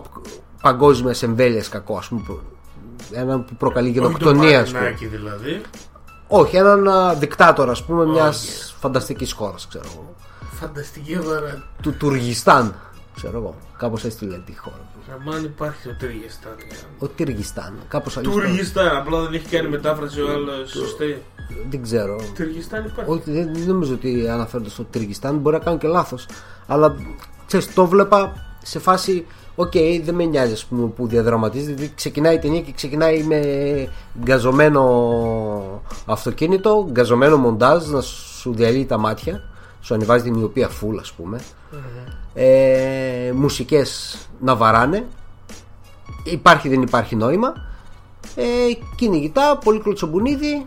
[0.61, 2.41] παγκόσμιας εμβέλειας κακό ας πούμε προ-
[3.11, 4.79] έναν που προκαλεί Όχι το γενοκτονία ας πούμε.
[4.79, 5.61] Μαρινάκι δηλαδή.
[6.27, 10.12] όχι έναν α, δικτάτορα ας πούμε μιας φανταστικής χώρας ξέρω εγώ
[10.67, 11.63] Φανταστική αγορά.
[11.81, 12.75] του Τουργιστάν
[13.15, 14.79] ξέρω εγώ κάπως έτσι τη λένε τη χώρα
[15.37, 16.55] Αν υπάρχει το Τύργιστάν.
[16.99, 21.21] ο Τυργιστάν κάπως αλλιώς το- Τουργιστάν, απλά δεν έχει κάνει μετάφραση ο άλλος σωστή.
[21.69, 23.11] δεν ξέρω Τυργιστάν υπάρχει.
[23.11, 25.35] Όχι, δεν, δεν νομίζω ότι αναφέρονται στο Τυργιστάν.
[25.37, 26.25] Μπορεί να κάνω και λάθος.
[26.67, 26.95] Αλλά
[27.47, 28.33] ξέρεις, το 'βλεπα
[28.63, 29.25] σε φάση.
[29.55, 29.71] Οκ,
[30.03, 31.73] δεν με νοιάζει ας πούμε, που διαδραματίζεται.
[31.73, 33.41] Δηλαδή, ξεκινάει η ταινία και ξεκινάει με
[34.23, 34.81] γκαζωμένο
[36.05, 39.43] αυτοκίνητο, γκαζωμένο μοντάζ να σου διαλύει τα μάτια.
[39.83, 41.39] Σου ανεβάζει την μυωπία full, ας πούμε.
[42.33, 45.07] Ε, μουσικές να βαράνε.
[46.23, 47.53] Υπάρχει δεν υπάρχει νόημα.
[48.35, 48.43] Ε,
[48.95, 50.65] κυνηγητά, πολύ κλωτσομπουνίδι.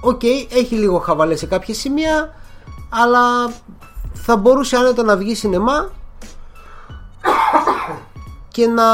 [0.00, 2.34] Οκ, έχει λίγο χαβαλέ σε κάποια σημεία,
[2.88, 3.52] αλλά
[4.12, 5.90] θα μπορούσε άνετα να βγει σινεμά
[8.48, 8.84] και να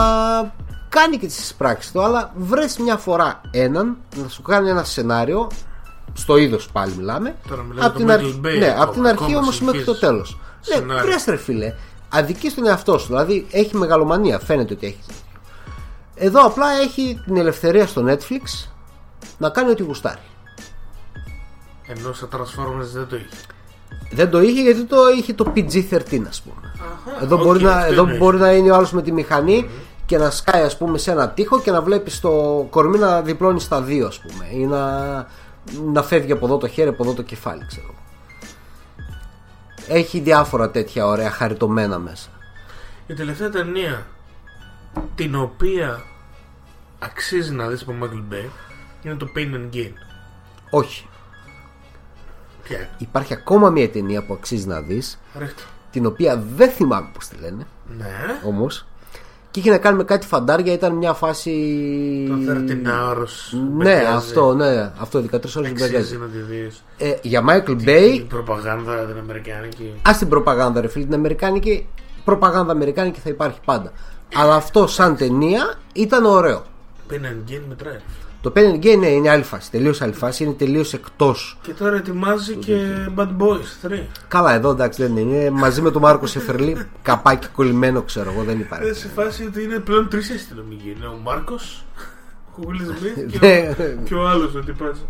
[0.88, 5.50] κάνει και τις εισπράξεις του αλλά βρες μια φορά έναν να σου κάνει ένα σενάριο
[6.16, 8.82] στο είδος πάλι μιλάμε Τώρα μιλάμε απ' για την, το αρχ- Michael Bay ναι, ακόμα,
[8.82, 10.00] απ' την αρχή ακόμα όμως μέχρι το συνεχίζει.
[10.12, 10.38] τέλος
[10.68, 11.04] ναι, Σενάριο.
[11.10, 11.74] βρες ρε φίλε
[12.08, 15.06] αδικείς τον εαυτό σου δηλαδή έχει μεγαλομανία φαίνεται ότι έχεις
[16.14, 18.68] εδώ απλά έχει την ελευθερία στο Netflix
[19.38, 20.20] να κάνει ό,τι γουστάρει
[21.86, 23.28] Ενώ στα Transformers δεν το είχε.
[24.10, 26.72] Δεν το είχε γιατί το είχε το PG-13 ας πούμε.
[27.22, 28.18] εδώ, οκ, μπορεί να, αυτό εδώ εννοείς.
[28.18, 29.68] μπορεί να είναι ο άλλος με τη μηχανή
[30.06, 32.30] και να σκάει ας πούμε σε ένα τοίχο και να βλέπεις το
[32.70, 35.26] κορμί να διπλώνει στα δύο ας πούμε ή να,
[35.92, 37.94] να φεύγει από εδώ το χέρι από εδώ το κεφάλι ξέρω.
[39.88, 42.28] Έχει διάφορα τέτοια ωραία χαριτωμένα μέσα.
[43.06, 44.06] Η τελευταία ταινία
[45.14, 46.02] την οποία
[46.98, 48.48] αξίζει να δεις από Michael Bay
[49.02, 49.92] είναι το Pain and Gain.
[50.70, 51.08] Όχι.
[52.62, 55.62] Ποια; Είναι; Υπάρχει ακόμα μια ταινία που αξίζει να δεις Ρίχτω.
[55.90, 58.06] την οποία δεν θυμάμαι πως τη λένε Ναι.
[58.44, 58.86] όμως
[59.56, 61.52] και είχε να κάνει με κάτι φαντάρια ήταν μια φάση
[62.28, 63.58] Το 13 hours.
[63.76, 66.16] Ναι, αυτό, ναι, αυτό 13 ώρες Αξίζει μπαγκάζει.
[66.16, 66.82] να τη δεις.
[66.98, 69.92] Ε, για Michael Η Bay, προπαγάνδα την Αμερικάνικη.
[70.02, 71.86] α την προπαγάνδα, ρε φίλε, την Αμερικάνικη.
[72.24, 73.92] Προπαγάνδα Αμερικάνικη θα υπάρχει πάντα.
[74.34, 76.62] Αλλά αυτό σαν ταινία ήταν ωραίο.
[77.10, 77.98] Pain and Gain μετράει.
[78.46, 79.70] Το Pen and Game ναι, είναι άλλη φάση.
[79.70, 81.58] Τελείως άλλη φάση, είναι τελείως εκτός.
[81.62, 82.76] Και τώρα ετοιμάζει και
[83.16, 84.06] Bad Boys 3.
[84.28, 85.36] Καλά, εδώ εντάξει δεν είναι.
[85.36, 86.76] Είναι μαζί με τον Μάρκο Σεφερλί.
[87.02, 88.92] καπάκι κολλημένο, ξέρω εγώ, δεν Είναι υπάρχει.
[88.92, 90.94] σε φάση ότι είναι πλέον τρεις αστυνομικοί.
[90.96, 91.84] Είναι ο Μάρκος,
[92.58, 93.74] ο Will Smith και, Ναι.
[93.78, 95.04] ο, και ο άλλος ο τυπάς.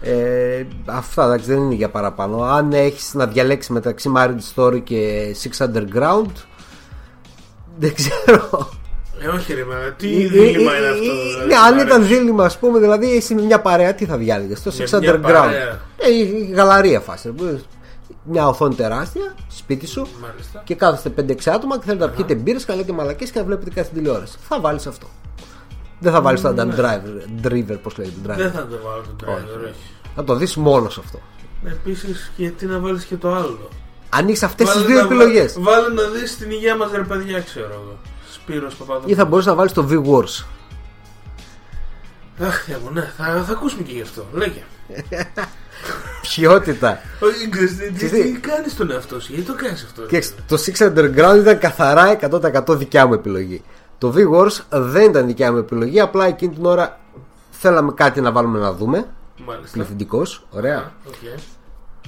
[0.00, 2.42] Ε, αυτά εντάξει δεν είναι για παραπάνω.
[2.42, 6.32] Αν έχεις να διαλέξεις μεταξύ Marriage Story και Six Underground,
[7.78, 8.68] δεν ξέρω.
[9.20, 11.02] Ε, όχι ρε, μα, τι Ε, δίλημα ε, είναι ε, αυτό.
[11.02, 12.14] ε, δηλαδή, Ναι, αν μ' ήταν αρέσει.
[12.18, 14.54] δίλημα, ας πούμε, δηλαδή εσύ με μια παρέα, τι θα διάλεγε.
[14.54, 15.80] Το Με Six μια Underground; παρέα.
[15.96, 17.34] Ε, η γαλαρία φάση.
[18.24, 20.62] μια οθόνη τεράστια, σπίτι σου, Μάλιστα.
[20.64, 23.70] και κάθεστε 5-6 άτομα και θέλετε να πιείτε μπύρες, να λέτε μαλακές και να βλέπετε
[23.70, 24.36] κάτι τηλεόραση.
[24.48, 25.06] Θα βάλεις αυτό.
[26.00, 28.16] Δεν θα βάλεις το Adam Driver, Driver πώς λέγεται.
[28.24, 28.50] Δεν Driver.
[28.54, 29.90] θα το βάλω τον driver, όχι.
[30.14, 31.18] Θα το δεις μόνος σε αυτό.
[31.66, 33.68] Επίσης, γιατί να βάλεις και το άλλο;
[34.08, 35.56] Ανοίξει αυτές τις Βάλε δύο να- επιλογές.
[35.58, 37.98] Βάλε να δεις την υγεία μας, ρε παιδιά, ξέρω εγώ.
[38.48, 39.12] Σπύρος Παπαδόπουλος.
[39.12, 40.44] Ή θα μπορούσε να βάλεις το V-Wars.
[42.46, 44.26] Αχ, Θεέ μου, ναι, θα, θα ακούσουμε και γι' αυτό.
[44.32, 44.62] Λέγε.
[46.36, 47.00] Ποιότητα.
[47.20, 50.24] Όχι, ξέρεις, τι, τι, τι- τι κάνεις τον εαυτό σου, γιατί το κάνεις αυτό; Και
[50.46, 52.18] το Six Underground ήταν καθαρά
[52.66, 53.62] 100% δικιά μου επιλογή.
[53.98, 56.98] Το V-Wars δεν ήταν δικιά μου επιλογή, απλά εκείνη την ώρα
[57.50, 59.06] θέλαμε κάτι να βάλουμε να δούμε.
[59.46, 59.72] Μάλιστα.
[59.76, 60.92] Πληθυντικός, ωραία.
[61.06, 61.14] Οκ.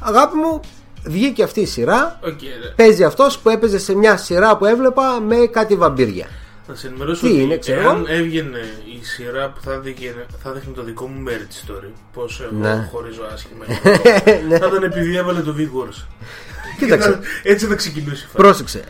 [0.00, 0.60] Αγάπη μου,
[1.04, 2.18] βγήκε αυτή η σειρά.
[2.24, 2.72] Οκ, ρε.
[2.76, 6.26] Παίζει αυτός που έπαιζε σε μια σειρά που έβλεπα με κάτι βαμπύρια.
[6.66, 8.04] Να σε ενημερώσω Τι ότι είναι, ξέρω εάν εγώ.
[8.18, 8.58] έβγαινε
[9.00, 12.88] η σειρά που θα, δείχνει, θα δείχνει το δικό μου merit story, πώς εγώ Ναι.
[12.92, 13.64] χωρίζω άσχημα,
[14.48, 14.58] Ναι.
[14.58, 16.04] θα ήταν επειδή έβαλε το V-Wars.
[16.78, 17.18] Κοίταξε.
[17.42, 18.36] Έτσι θα ξεκινήσει η φάση.
[18.36, 18.84] Πρόσεξε.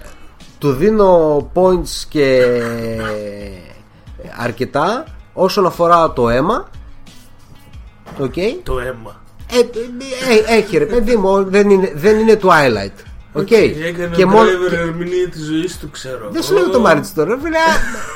[0.58, 2.46] Του δίνω points και
[4.38, 6.68] αρκετά όσον αφορά το αίμα.
[8.18, 8.34] Οκ.
[8.62, 9.19] Το αίμα.
[9.52, 13.04] Ε, ε, ε, έχει ρε παιδί μου, δεν είναι, δεν είναι Twilight.
[13.32, 13.50] Οκ.
[13.50, 14.50] Έκανε Και driver μόνο.
[14.72, 16.28] ερμηνεία της ζωής του, ξέρω.
[16.30, 17.56] Δεν σου λέω το Μάριτς τώρα, φίλε.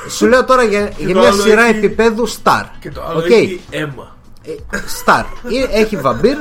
[0.09, 2.63] Σου λέω τώρα για, για το μια άλλο σειρά έχει- επίπεδου star.
[2.79, 3.25] Και το άλλο Οκ.
[3.29, 4.15] έχει αίμα.
[4.43, 5.23] Ε, Star.
[5.73, 6.37] Ε, Έχει βαμπύρ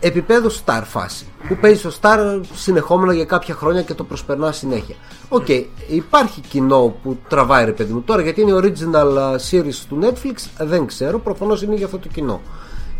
[0.00, 1.26] επίπεδου star φάση.
[1.48, 4.94] Που παίζει στο star συνεχόμενα για κάποια χρόνια και το προσπερνά συνέχεια.
[5.28, 5.48] Οκ,
[5.88, 10.34] υπάρχει κοινό που τραβάει ρε παιδί μου τώρα γιατί είναι original uh, series του Netflix
[10.58, 12.40] δεν ξέρω, προφανώς είναι για αυτό το κοινό.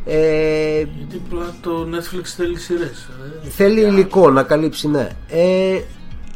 [0.06, 3.08] Ε, Γιατί απλά το Netflix θέλει σειρές.
[3.42, 5.08] Θέλει υλικό να καλύψει, ναι.
[5.28, 5.80] Ε,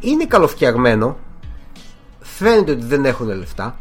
[0.01, 1.17] είναι καλοφτιαγμένο.
[2.19, 3.79] Φαίνεται ότι δεν έχουν λεφτά.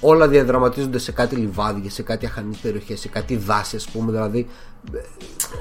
[0.00, 4.12] Όλα διαδραματίζονται σε κάτι λιβάδια, σε κάτι αχανείς περιοχές, σε κάτι δάση, ας πούμε.
[4.12, 4.46] Δηλαδή,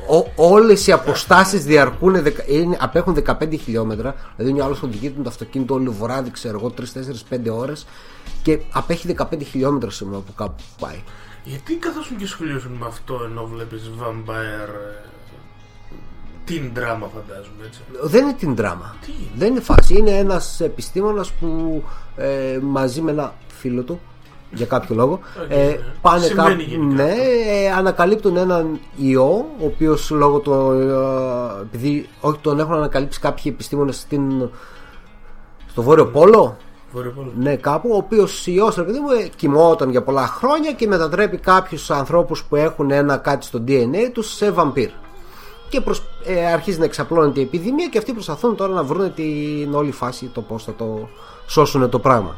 [0.09, 4.15] ο, όλες οι αποστάσεις διαρκούν, δεκα- είναι, απέχουν 15 χιλιόμετρα.
[4.35, 6.73] Δηλαδή, είναι άλλος οδηγείται με το αυτοκίνητο όλο βράδυ, ξέρω εγώ,
[7.29, 7.85] 3-4-5 ώρες
[8.41, 11.01] και απέχει 15 χιλιόμετρα σήμερα από κάπου που πάει.
[11.43, 14.69] Γιατί καθόσουν και σχολιάζουν με αυτό ενώ βλέπεις Vampire.
[14.69, 15.07] ε,
[16.45, 17.79] Teen δράμα φαντάζομαι έτσι.
[18.01, 18.95] Δεν είναι teen δράμα.
[19.05, 19.97] Τι; Δεν είναι φάση.
[19.97, 21.83] Είναι ένας επιστήμονας που
[22.15, 23.99] ε, μαζί με ένα φίλο του
[24.51, 25.13] για κάποιο λόγο
[25.43, 25.77] Οκ, ε, ναι.
[26.01, 26.69] πάνε Συμβαίνει κάπου.
[26.69, 27.13] γενικά Ναι,
[27.47, 30.51] ε, ανακαλύπτουν έναν ιό, ο οποίος λόγω του.
[30.71, 34.49] ε, επειδή όχι τον έχουν ανακαλύψει κάποιοι επιστήμονες στην,
[35.69, 36.57] στο Βόρειο Πόλο.
[36.93, 37.31] Βορειοπόλο.
[37.35, 41.37] Ναι, κάπου, ο οποίος ιός, ρε παιδί μου, ε, κοιμόταν για πολλά χρόνια και μετατρέπει
[41.37, 44.89] κάποιους ανθρώπους που έχουν ένα κάτι στο DNA τους σε βαμπύρ.
[45.69, 49.73] Και προς, ε, αρχίζει να εξαπλώνεται η επιδημία και αυτοί προσπαθούν τώρα να βρουν την
[49.73, 51.07] όλη φάση το πώς θα το
[51.47, 52.35] σώσουν το πράγμα.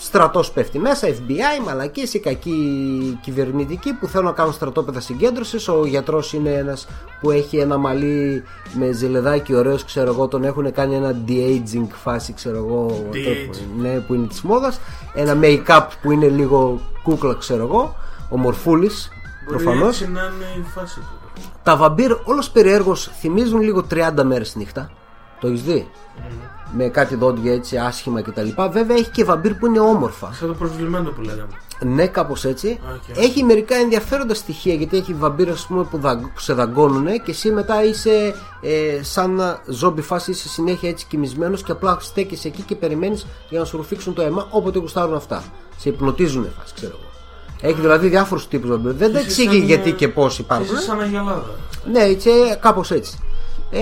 [0.00, 5.68] Στρατός πέφτει μέσα, FBI, μαλακίε, οι κακοί κυβερνητικοί που θέλουν να κάνουν στρατόπεδα συγκέντρωσης.
[5.68, 6.88] Ο γιατρός είναι ένας
[7.20, 8.42] που έχει ένα μαλλί
[8.72, 10.28] με ζελεδάκι ωραίος, ξέρω εγώ.
[10.28, 13.04] Τον έχουν κάνει ένα de-aging φάση, ξέρω εγώ.
[13.12, 13.80] De-aging.
[13.80, 14.80] Ναι, που είναι της μόδας.
[15.14, 17.96] Ένα make-up που είναι λίγο κούκλα, ξέρω εγώ.
[18.30, 19.08] Ο Μορφούλης,
[19.48, 20.00] Μπορεί προφανώς.
[20.00, 21.40] έτσι να είναι η φάση του.
[21.62, 24.90] Τα βαμπύρ όλος περιέργως θυμίζουν λίγο 30 μέρες νύχτα.
[25.40, 25.88] Το έχεις δει;
[26.76, 28.48] Με κάτι δόντια έτσι άσχημα κτλ.
[28.70, 30.32] Βέβαια έχει και βαμπύρ που είναι όμορφα.
[30.32, 31.48] Σαν το προσβλημένο που λέγαμε.
[31.80, 32.78] Ναι, κάπως έτσι.
[32.94, 33.16] Οκ.
[33.18, 37.50] Έχει μερικά ενδιαφέροντα στοιχεία γιατί έχει βαμπύρ ας πούμε, που δα- σε δαγκώνουν και εσύ
[37.50, 42.62] μετά είσαι ε, σαν να ζόμπι φάση, είσαι συνέχεια έτσι κοιμισμένος και απλά στέκεσαι εκεί
[42.62, 45.42] και περιμένεις για να σου ρουφήξουν το αίμα όποτε γουστάρουν αυτά.
[45.76, 47.08] Σε υπνοτίζουν φάση, ξέρω εγώ.
[47.72, 48.92] Έχει δηλαδή διάφορους τύπους βαμπύρ.
[48.92, 50.74] Δεν τα Είσαι εξήγει σαν, γιατί ε, και πώς υπάρχουν.
[50.74, 51.54] Είσαι σαν αγελάδα.
[51.92, 53.18] Ναι, έτσι, κάπως έτσι.
[53.70, 53.78] Ε,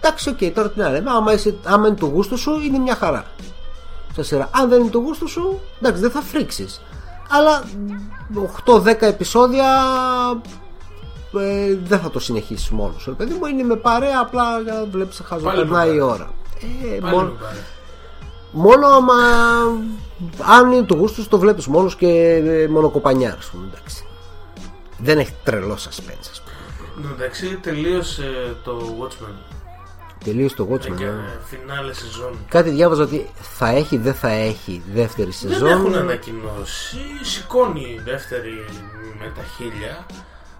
[0.00, 1.10] εντάξει, οκ, τώρα τι να λέμε.
[1.10, 3.24] Άμα, είσαι, άμα είναι το γούστο σου, είναι μια χαρά.
[4.12, 4.48] Στα σειρά.
[4.52, 6.80] Αν δεν είναι το γούστο σου, εντάξει, δεν θα φρίξεις.
[7.30, 7.62] Αλλά
[8.64, 9.66] 8-10 επεισόδια
[11.40, 13.10] ε, δεν θα το συνεχίσεις μόνος σου.
[13.10, 15.98] ρε Παιδί μου είναι με παρέα απλά για να βλέπεις χαζό Πάλι με περνάει η
[15.98, 16.04] παρέα.
[16.14, 16.30] ώρα.
[16.94, 17.58] Ε, Πάλι μόνο, με πάρε.
[18.50, 19.14] μόνο άμα
[20.56, 22.06] αν είναι το γούστο σου το βλέπεις μόνος και
[22.46, 24.04] ε, μονοκοπανιά ας πούμε, εντάξει.
[24.98, 26.56] Δεν έχει τρελό suspense ας πούμε.
[26.96, 29.59] Εν τω μεταξύ τελείωσε το Watchmen.
[30.24, 30.94] Τελείωσε το Watchmen.
[30.96, 31.10] Και ε.
[31.44, 32.32] φινάλε σεζόν.
[32.48, 35.68] Κάτι διάβαζα ότι θα έχει, δεν θα έχει δεύτερη Δεν σεζόν.
[35.68, 36.96] έχουν ανακοινώσει.
[37.22, 38.64] Σηκώνει η δεύτερη
[39.20, 40.06] με τα χίλια.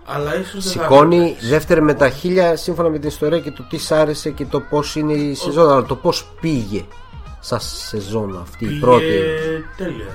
[0.05, 1.47] Αλλά ίσως δεν θα Σηκώνει έπρεπε.
[1.47, 4.61] δεύτερη με τα χίλια σύμφωνα με την ιστορία και το τι σ' άρεσε και το
[4.61, 5.71] πώς είναι η σεζόν.
[5.71, 6.85] Αλλά το πώς πήγε
[7.41, 9.05] σαν σεζόν αυτή η Πήγε πρώτη.
[9.77, 10.07] τέλεια.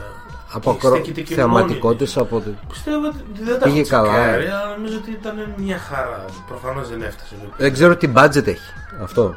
[0.55, 0.95] Από Και ακρο...
[0.95, 2.51] στέκεται και θεαματικότητες από την.
[2.51, 2.67] μόνη.
[2.69, 4.51] Πιστεύω ότι δεν τα Πήγε έχω καλά, τσεκάρει, ε.
[4.51, 6.25] αλλά νομίζω ότι ήταν μια χαρά.
[6.47, 7.35] Προφανώς δεν έφτασε.
[7.41, 7.51] εδώ.
[7.57, 8.69] Δεν ξέρω τι budget έχει
[9.03, 9.35] αυτό.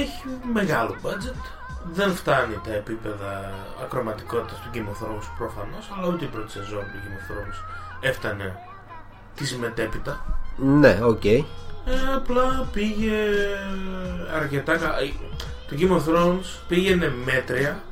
[0.00, 1.40] Έχει μεγάλο budget.
[1.92, 3.50] Δεν φτάνει τα επίπεδα
[3.82, 7.56] ακροαματικότητας του Game of Thrones προφανώς, αλλά ούτε η πρώτη σεζόν του Game of Thrones
[8.00, 8.58] έφτανε
[9.34, 10.40] της μετέπειτα.
[10.56, 11.24] Ναι, οκ.
[11.24, 11.42] Ε,
[12.16, 13.12] απλά πήγε
[14.36, 15.12] αρκετά κα- ε,
[15.68, 17.82] Το Game of Thrones πήγαινε μέτρια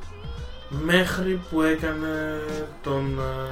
[0.69, 2.39] μέχρι που έκανε
[2.83, 3.51] τον ε,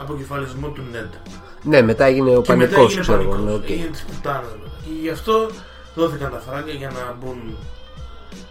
[0.00, 1.18] αποκεφαλισμό του Ned.
[1.62, 3.30] Ναι, μετά έγινε ο Και μετά πανικός, έγινε ξέρω εγώ.
[3.30, 3.50] πανικός.
[3.50, 3.70] ναι, οκ.
[3.70, 4.70] Έγινε της πουτάνας, μετά.
[4.84, 5.50] Και γι' αυτό
[5.94, 7.56] δόθηκαν τα φράγκα για να μπουν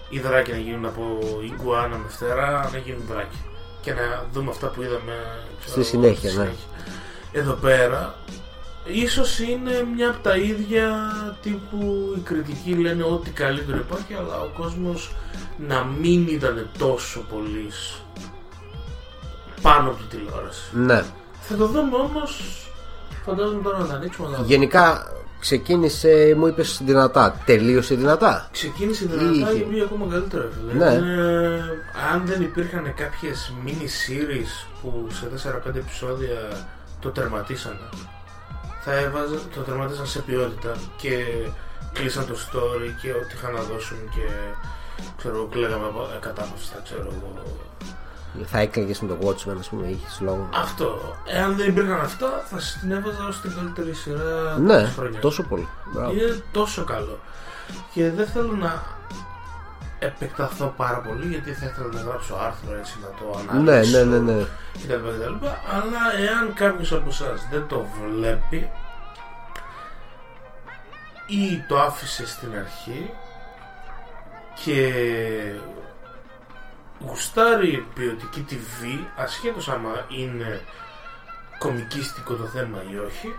[0.10, 3.38] οι δράκοι να γίνουν από Ιγκουάνα με φτερά να γίνουν δράκοι.
[3.82, 5.14] Και να δούμε αυτά που είδαμε
[5.60, 6.50] ξέρω, Στη συνέχεια, στη ναι.
[7.32, 8.16] Εδώ πέρα
[8.86, 10.92] ίσως είναι μια από τα ίδια
[11.42, 15.12] τύπου οι κριτικοί λένε ότι καλύτερο υπάρχει αλλά ο κόσμος
[15.68, 18.02] να μην ήταν τόσο πολύς
[19.62, 20.70] πάνω από τη τηλεόραση.
[20.74, 21.04] Ναι.
[21.42, 22.42] Θα το δούμε όμως
[23.26, 27.42] φαντάζομαι τώρα να τα ανοίξουμε αλλά Γενικά ξεκίνησε, μου είπες δυνατά.
[27.46, 28.48] Τελείωσε δυνατά.
[28.52, 29.60] Ξεκίνησε Ή δυνατά είχε.
[29.60, 30.48] και πήγε ακόμα καλύτερα.
[30.70, 30.86] Φίλε.
[30.86, 30.94] Ναι.
[30.94, 31.64] Είναι-
[32.14, 33.70] αν δεν υπήρχαν κάποιες mini
[34.08, 36.66] series που σε 4-5 επεισόδια
[37.00, 37.80] το τερματίσανε,
[38.80, 41.24] θα έβαζα, το τερματίσαν σε ποιότητα και
[41.94, 44.26] κλείσαν το story και ό,τι είχαν να δώσουν και
[45.18, 47.58] ξέρω, κλαίγαμε από- κατάπαυστα, ξέρω εγώ.
[48.46, 50.50] Θα έκλαιγες με το Watchmen, ας πούμε, είχες λόγο.
[50.54, 51.16] Αυτό.
[51.26, 55.22] Εάν δεν υπήρχαν αυτά, θα σας την έβαζα ως την καλύτερη σειρά Ναι, της χρονιάς.
[55.22, 55.68] τόσο πολύ.
[55.94, 56.12] Μπράβο.
[56.12, 57.20] Είναι τόσο καλό.
[57.94, 58.84] Και δεν θέλω να
[60.00, 64.18] επεκταθώ πάρα πολύ γιατί θα ήθελα να γράψω άρθρο έτσι να το Ναι, αναλύσω ναι,
[64.18, 64.44] ναι, ναι.
[64.74, 65.46] κτλ, κτλ.
[65.46, 68.72] Αλλά εάν κάποιος από εσάς δεν το βλέπει
[71.28, 73.10] ή το άφησε στην αρχή
[74.64, 74.94] και
[77.00, 80.62] γουστάρει ποιοτική TV ασχέτως άμα είναι
[81.58, 83.36] κομικίστικο το θέμα ή όχι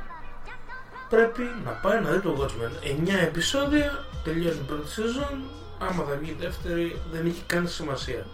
[1.09, 5.43] πρέπει να πάει να δει το Watchmen 9 επεισόδια τελειώνει η πρώτη σεζόν
[5.81, 8.27] άμα θα βγει η δεύτερη δεν έχει καν σημασία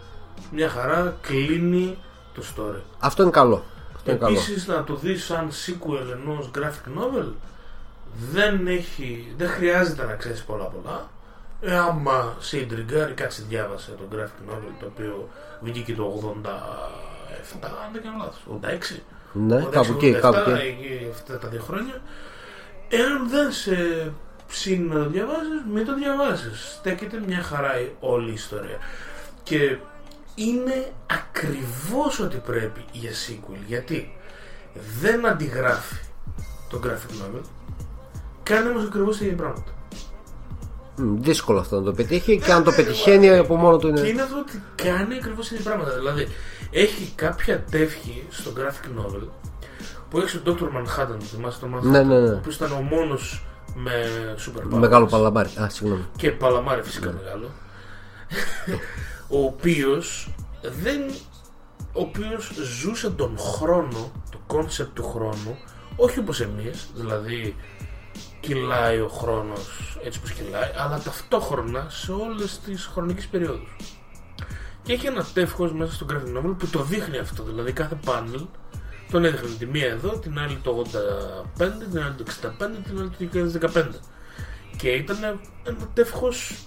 [0.52, 1.98] μια χαρά κλείνει
[2.34, 3.64] το story Αυτό είναι καλό.
[3.96, 4.32] Αυτό είναι καλό.
[4.32, 7.28] Επίσης να το δεις σαν sequel ενός graphic novel
[8.32, 11.10] δεν, έχει, δεν χρειάζεται να ξέρεις πολλά πολλά
[11.60, 15.28] ε, άμα σε ιντριγκάρει κάτσε διάβασε το graphic novel το οποίο
[15.60, 16.48] βγήκε το 87
[17.62, 18.42] αν δεν κάνω λάθος
[18.96, 19.00] 86
[19.32, 20.66] Ναι, 86, κάπου εκεί, 87, κάπου εκεί.
[20.66, 22.00] εκεί αυτά τα δύο χρόνια
[22.88, 23.74] εάν δεν σε
[24.48, 28.78] ψήνει να το διαβάζεις μην το διαβάσεις στέκεται μια χαρά η- όλη η ιστορία
[29.42, 29.76] και
[30.34, 34.16] είναι ακριβώς ό,τι πρέπει για sequel γιατί
[35.00, 35.96] δεν αντιγράφει
[36.70, 37.40] το graphic novel
[38.42, 39.70] κάνει όμως ακριβώς τα ίδια πράγματα
[40.98, 44.08] Μμ, Δύσκολο αυτό να το πετύχει και αν το πετυχαίνει από μόνο του Και είναι.
[44.08, 45.94] είναι αυτό ότι κάνει ακριβώς ίδια πράγματα.
[45.94, 46.26] Δηλαδή,
[46.70, 49.28] έχει κάποια τεύχη στο graphic novel
[50.10, 50.64] που έχει τον Dr.
[50.64, 52.34] Manhattan, θυμάσαι τον Manhattan, Ναι, ναι, ναι.
[52.36, 53.44] που ήταν ο μόνος
[53.78, 53.92] με
[54.38, 54.78] super powers.
[54.78, 55.50] Μεγάλο παλαμάρι.
[55.60, 56.04] Α, συγγνώμη.
[56.16, 57.12] Και παλαμάρι φυσικά Ναι.
[57.22, 57.50] μεγάλο.
[59.28, 60.34] ο οποίος
[60.82, 61.00] δεν.
[61.92, 62.50] Ο οποίος
[62.80, 65.56] ζούσε τον χρόνο, το concept του χρόνου,
[65.96, 67.56] όχι όπως εμείς, δηλαδή
[68.40, 73.76] κυλάει ο χρόνος έτσι πως κυλάει, αλλά ταυτόχρονα σε όλες τις χρονικές περιόδους.
[74.82, 78.46] Και έχει ένα τεύχος μέσα στο graphic novel που το δείχνει αυτό, δηλαδή κάθε panel
[79.10, 80.84] τον έδειχνε τη μία εδώ, την άλλη το
[81.58, 82.52] 85, την άλλη το 65,
[82.84, 83.84] την άλλη το 2015.
[84.76, 85.16] Και ήταν
[85.64, 86.66] ένα τεύχος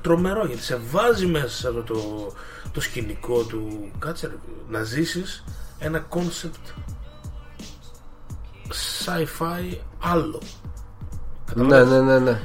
[0.00, 2.32] τρομερό γιατί σε βάζει μέσα σε αυτό το,
[2.72, 4.34] το σκηνικό του κάτσε ρε,
[4.68, 5.44] να ζήσεις
[5.78, 6.66] ένα concept
[9.04, 10.42] sci-fi άλλο
[11.54, 12.40] Ναι, Καταλάβες; ναι, ναι, ναι.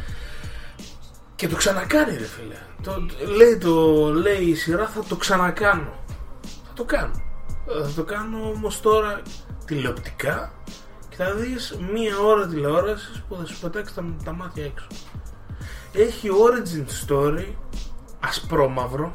[1.36, 3.06] και το ξανακάνει ρε φίλε το,
[3.36, 5.94] λέει, το, λέει η σειρά θα το ξανακάνω
[6.42, 7.33] θα το κάνω Ε,
[7.66, 9.22] θα το κάνω όμως τώρα
[9.66, 10.53] τηλεοπτικά
[11.09, 14.88] και θα δεις μία ώρα τηλεόρασης που θα σου πετάξει τα, τα μάτια έξω.
[15.93, 17.45] Έχει origin story
[18.20, 19.11] ασπρόμαυρο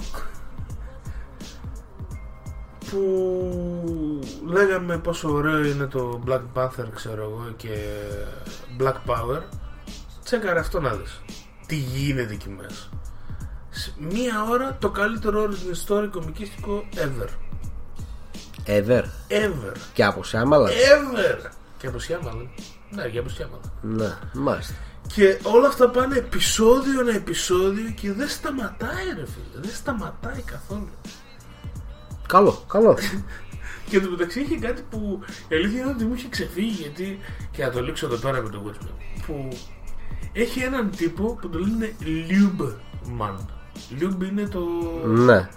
[2.90, 7.68] που λέγαμε πόσο ωραίο είναι το Black Panther ξέρω εγώ και
[8.80, 9.42] Black Power.
[10.24, 11.20] Τσέκαρε αυτό να δεις.
[11.66, 12.88] Τι γίνεται εκεί μέσα.
[13.70, 17.47] Σε μία ώρα το καλύτερο origin story κομικίστικο ever
[18.68, 19.02] Ever.
[19.28, 20.68] ever Και από Σιάμαλα.
[20.68, 22.42] ever και από Σιάμαλα
[22.90, 24.74] ναι και από Σιάμαλα Ναι, μάλιστα.
[25.14, 30.88] και όλα αυτά πάνε επεισόδιο ένα επεισόδιο και δεν σταματάει ρε φίλε δεν σταματάει καθόλου
[32.28, 32.96] Καλό, καλό.
[33.88, 37.18] Και εν τω μεταξύ είχε κάτι που η αλήθεια είναι ότι μου είχε ξεφύγει γιατί
[37.50, 39.48] και να το λήξω εδώ πέρα με τον Watchmen που
[40.32, 43.36] έχει έναν τύπο που το λένε Lubman.
[44.00, 44.60] Lube είναι το.
[45.06, 45.48] ναι.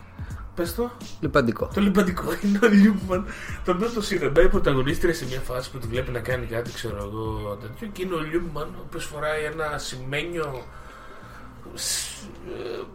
[0.56, 0.91] Πες το.
[1.20, 1.70] Λιπαντικό.
[1.74, 3.24] Το λιπαντικό είναι ο Lubman.
[3.66, 6.72] Το οποίο το συναντάει η πρωταγωνίστρια σε μια φάση που τη βλέπει να κάνει κάτι,
[6.74, 7.88] ξέρω εγώ τέτοιο.
[7.88, 10.64] Και είναι ο Lubman ο οποίος φοράει ένα σημαίνιο.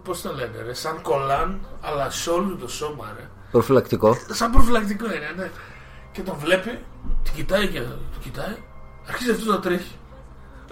[0.03, 3.29] Πώς το λένε, ρε, σαν κολάν, αλλά σε όλο το σώμα, ρε.
[3.51, 4.17] Προφυλακτικό.
[4.31, 5.51] Σαν προφυλακτικό είναι, ναι.
[6.13, 6.79] Και τον βλέπει,
[7.23, 8.57] την κοιτάει και το κοιτάει,
[9.07, 9.95] αρχίζει αυτό να τρέχει.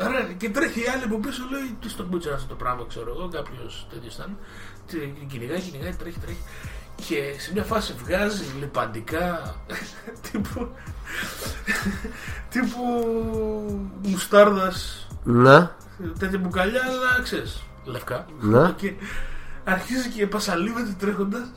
[0.01, 3.11] Ωραία, και τρέχει η άλλη από πίσω, λέει τι στον κούτσα αυτό το πράγμα, ξέρω
[3.16, 4.37] εγώ, κάποιος τέτοιος ήταν.
[4.87, 6.43] Τι, Κυνηγάει, κυνηγάει, τρέχει, τρέχει.
[6.97, 9.55] Και σε μια φάση βγάζει λιπαντικά
[10.30, 10.68] τύπου.
[12.49, 12.80] τύπου
[14.03, 15.70] μουστάρδας, Ναι.
[16.18, 18.26] τέτοια μπουκαλιά, αλλά ξέρεις, λευκά.
[18.40, 18.72] Ναι.
[18.76, 18.92] Και
[19.64, 21.53] αρχίζει και πασαλίβεται τρέχοντας.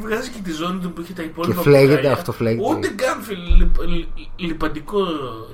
[0.00, 2.12] Βγάζει και τη ζώνη του που έχει τα υπόλοιπα Και φλέγεται, μπουκάλια.
[2.12, 2.68] αυτό φλέγεται.
[2.68, 4.98] Ούτε καν φίλε, λιπ- λι- λιπαντικό,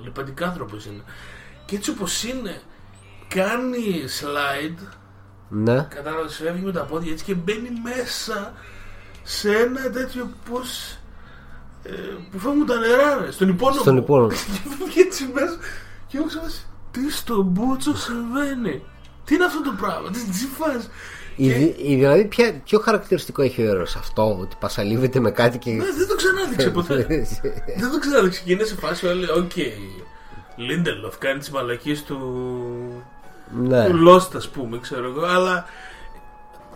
[0.05, 1.03] λιπαντικάνθρωπος είναι.
[1.65, 2.61] Και έτσι όπως είναι,
[3.29, 4.79] κάνει slide,
[5.49, 5.87] Ναι.
[5.95, 8.53] κατάλαβες, φεύγει με τα πόδια έτσι και μπαίνει μέσα
[9.23, 10.99] σε ένα τέτοιο πώς...
[11.83, 11.91] Ε,
[12.31, 13.81] που φεύγουν τα νερά, ρε, στον υπόνομο.
[13.81, 14.29] Στον υπόνομο.
[14.53, 15.57] και φεύγει έτσι μέσα
[16.07, 16.45] και εγώ ξέρω,
[16.91, 18.83] τι στον μπούτσο συμβαίνει;
[19.25, 20.91] Τι είναι αυτό το πράγμα, τι τι φας;
[21.37, 25.31] Η, Και- δη- η- δηλαδή, ποια, ποιο χαρακτηριστικό έχει ο ήρωας αυτό, ότι πασαλίβεται με
[25.31, 25.71] κάτι και.
[25.71, 26.95] Ναι, δεν το ξανάδειξε ποτέ.
[27.81, 29.51] δεν το ξανάδειξε και είναι σε φάση όλοι, οκ.
[30.57, 32.19] Lindelof κάνει τις μαλακίες του.
[33.51, 33.89] Ναι.
[33.89, 35.25] του Lost, ας πούμε, ξέρω εγώ.
[35.25, 35.65] Αλλά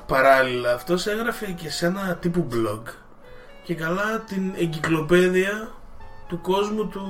[0.07, 2.83] παράλληλα αυτός έγραφε και σε ένα τύπου blog
[3.65, 5.71] και καλά την εγκυκλοπαίδεια
[6.29, 7.03] του κόσμου του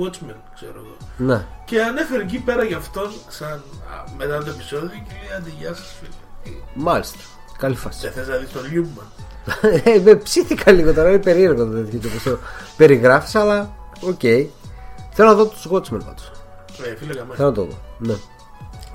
[0.00, 0.96] Watchmen, ξέρω εγώ.
[1.16, 1.44] ναι.
[1.64, 5.74] Και ανέφερε εκεί πέρα για αυτόν, σαν α, μετά το επεισόδιο, και λέει: Άντε, γεια
[5.74, 6.56] σας, φίλε.
[6.74, 7.18] Μάλιστα.
[7.58, 8.00] Καλή φάση.
[8.00, 9.06] Δεν θες να δεις τον Λιούμπαν.
[9.84, 12.38] Ε, με ψήθηκα λίγο τώρα, είναι περίεργο το τέτοιο το πώς το
[12.76, 13.70] περιγράφεις, αλλά
[14.00, 14.20] οκ.
[15.12, 16.32] Θέλω να δω τους Watchmen πάντως.
[16.84, 17.36] Ε, φίλε, γαμάει.
[17.36, 17.78] Θέλω να το δω.
[17.98, 18.14] Ναι.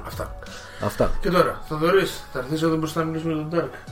[0.06, 0.36] Αυτά.
[0.84, 1.12] Αυτά.
[1.20, 3.92] Και τώρα, θα δωρείς, θα έρθεις εδώ μπροστά να μιλήσουμε για τον Dark.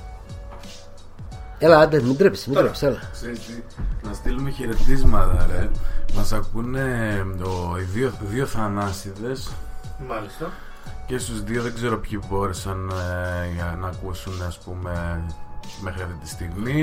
[1.63, 2.67] Έλα, άντε, μην τρέψεις, μην Τώρα.
[2.67, 3.09] τρέψεις, έλα.
[3.11, 3.53] Ξέρεις τι,
[4.07, 5.69] να στείλουμε χαιρετίσματα ρε
[6.15, 9.49] Μας ακούνε ο, οι δύο, δύο θανάσιδες
[10.07, 10.51] Μάλιστα.
[11.05, 15.21] Και στους δύο δεν ξέρω ποιοι μπόρεσαν ε, για να ακούσουν ας πούμε
[15.81, 16.81] μέχρι αυτή τη στιγμή.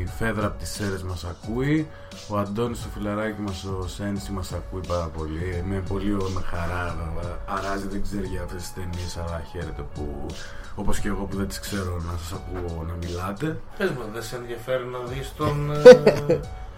[0.00, 1.88] Η Φέδρα από τις Σέρες μας ακούει.
[2.28, 5.64] Ο Αντώνης το φιλαράκι μας ο Σένση μας ακούει πάρα πολύ.
[5.68, 6.96] Με πολύ με χαρά
[7.46, 10.26] αράζει δεν ξέρει για αυτές τις ταινίες αλλά χαίρεται που
[10.74, 13.60] όπως και εγώ που δεν τις ξέρω να σας ακούω να μιλάτε.
[13.78, 15.70] Πες μου, δεν σε ενδιαφέρει να δεις τον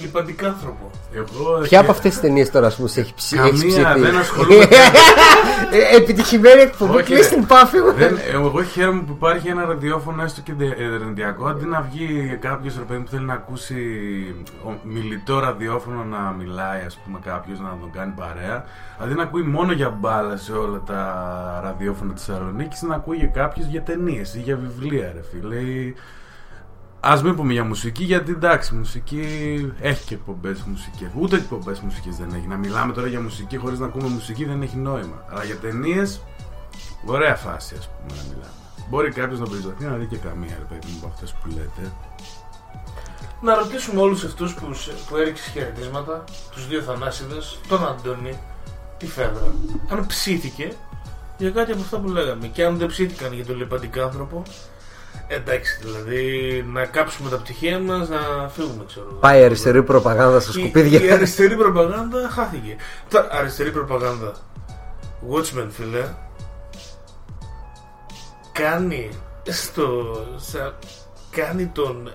[0.00, 0.90] ε, λιπαντικάνθρωπο.
[1.14, 3.36] Εγώ Ποια από αυτές τις ταινίες τώρα, ας πούμε, σε έχεις ψήσει.
[3.36, 4.64] Καμία δεν ασχολούμαι
[5.72, 7.34] Ε, Επιτυχημένη εκπομπή, Όχι, κλείς ρε.
[7.34, 7.92] την πάφη μου.
[7.92, 12.82] Δεν, εγώ χαίρομαι που υπάρχει ένα ραδιόφωνο έστω και ερευνητικό αντί να βγει κάποιος ρε
[12.82, 13.76] παιδί που θέλει να ακούσει
[14.64, 18.64] ο- μιλητό ραδιόφωνο να μιλάει, ας πούμε, κάποιος να τον κάνει παρέα.
[18.98, 21.00] Αντί να ακούει μόνο για μπάλα σε όλα τα
[21.64, 25.56] ραδιόφωνα της Θεσσαλονίκης, να ακούει κάποιο για ταινίες ή για βιβλία, ρε φίλε.
[27.04, 29.22] Ή- Α μην πούμε για μουσική, γιατί εντάξει, μουσική
[29.80, 31.10] έχει και εκπομπές μουσική.
[31.14, 32.46] Ούτε εκπομπές μουσικής δεν έχει.
[32.46, 35.24] Να μιλάμε τώρα για μουσική χωρίς να ακούμε μουσική δεν έχει νόημα.
[35.30, 36.20] Αλλά για ταινίες
[37.06, 38.52] Ωραία φάση, ας πούμε, να μιλάμε.
[38.90, 41.92] Μπορεί κάποιος να περισταθεί να δει και καμία, ρε παιδί μου, από αυτές που λέτε.
[43.42, 48.38] Να ρωτήσουμε όλους αυτούς που, σε- που έριξες χαιρετίσματα, τους δύο θανάσιδες, τον Αντώνη,
[48.98, 49.54] τη Φέδρα,
[49.90, 50.72] αν ψήθηκε
[51.38, 52.46] για κάτι από αυτά που λέγαμε.
[52.46, 54.42] Και αν δεν ψήθηκαν για τον λιπαντικάνθρωπο,
[55.32, 59.06] εντάξει, δηλαδή να κάψουμε τα πτυχία μας, να φύγουμε, ξέρω.
[59.10, 59.16] εγώ.
[59.18, 61.14] Πάει αριστερή προπαγάνδα στα Η- Η σκουπίδια.
[61.14, 62.76] αριστερή προπαγάνδα χάθηκε.
[63.08, 64.32] Τα αριστερή προπαγάνδα.
[65.30, 66.04] Watchmen, φίλε.
[68.52, 69.08] Κάνει
[69.48, 70.16] στο.
[70.36, 70.74] Σα,
[71.40, 72.08] κάνει τον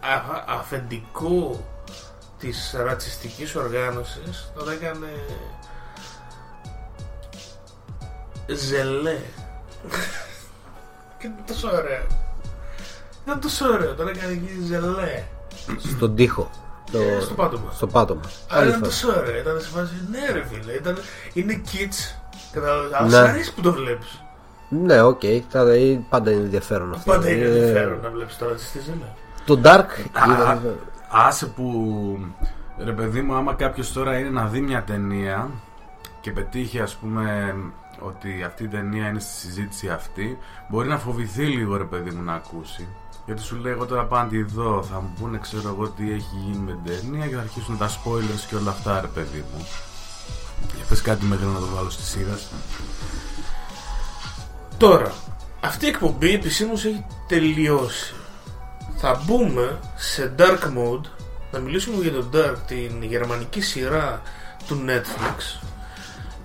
[0.00, 1.64] α- αφεντικό
[2.38, 5.06] της ρατσιστικής οργάνωσης τον έκανε
[8.66, 9.18] ζελέ
[11.18, 12.06] και είναι τόσο ωραίο
[13.24, 15.22] ήταν τόσο ωραίο τον έκανε εκεί ζελέ
[15.96, 16.50] Στον τοίχο.
[16.92, 18.20] Το- Ε, στο πάτωμα Στο πάτωμα.
[18.48, 19.02] αλλά Άλλη ήταν φάση.
[19.06, 20.96] τόσο ωραίο, ήταν σε φάση ναι ρε φίλε, ήταν,
[21.32, 22.16] είναι kids
[22.52, 23.12] Κατάλαβες, αλλά Ναι.
[23.12, 24.22] σ' αρέσει που το βλέπεις
[24.68, 25.20] Ναι, οκ.
[25.48, 27.10] θα- ε, Πάντα είναι ενδιαφέρον αυτό.
[27.12, 29.06] Πάντα είναι Ε, ενδιαφέρον να βλέπεις τώρα τι ζελέ
[29.46, 29.90] Το Dark.
[30.12, 30.74] Α, είναι-
[31.10, 32.18] άσε που
[32.84, 35.50] ρε παιδί μου, άμα κάποιος τώρα είναι να δει μια ταινία
[36.20, 37.54] και πετύχει, ας πούμε,
[38.00, 40.38] ότι αυτή η ταινία είναι στη συζήτηση αυτή,
[40.68, 42.88] μπορεί να φοβηθεί λίγο, ρε παιδί μου, να ακούσει.
[43.26, 46.12] Γιατί σου λέει, εγώ τώρα πάω να τη δω, θα μου πούνε, ξέρω εγώ, τι
[46.12, 49.44] έχει γίνει με την ταινία και θα αρχίσουν τα spoilers και όλα αυτά, ρε παιδί
[49.52, 49.66] μου.
[50.76, 52.38] Για πες κάτι μέχρι να το βάλω στη σειρά.
[54.76, 55.12] Τώρα,
[55.60, 58.14] αυτή η εκπομπή επισήμως έχει τελειώσει.
[58.96, 61.06] Θα μπούμε σε dark mode
[61.56, 64.22] να μιλήσουμε για το Dark, την γερμανική σειρά
[64.66, 65.66] του Netflix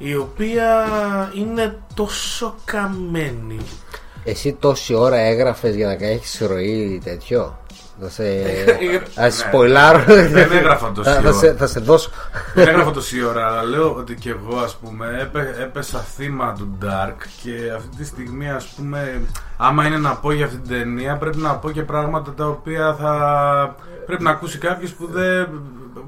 [0.02, 0.86] η οποία
[1.34, 3.58] είναι τόσο καμένη.
[4.24, 7.60] Εσύ τόση ώρα έγραφες για να έχεις ροή τέτοιο;
[8.02, 8.24] Θα σε.
[9.18, 10.04] Ε, Α σε σποϊλάρω.
[10.08, 11.56] Δεν έγραφα τόση Θα- θα σε- ώρα.
[11.58, 12.10] Θα σε δώσω.
[12.54, 16.78] Δεν έγραφα τόση ώρα, αλλά λέω ότι και εγώ ας πούμε έπε, έπεσα θύμα του
[16.84, 19.22] Dark και αυτή τη στιγμή ας πούμε
[19.58, 22.96] άμα είναι να πω για αυτή την ταινία πρέπει να πω και πράγματα τα οποία
[23.02, 23.76] θα
[24.06, 25.48] πρέπει να ακούσει κάποιος που δεν,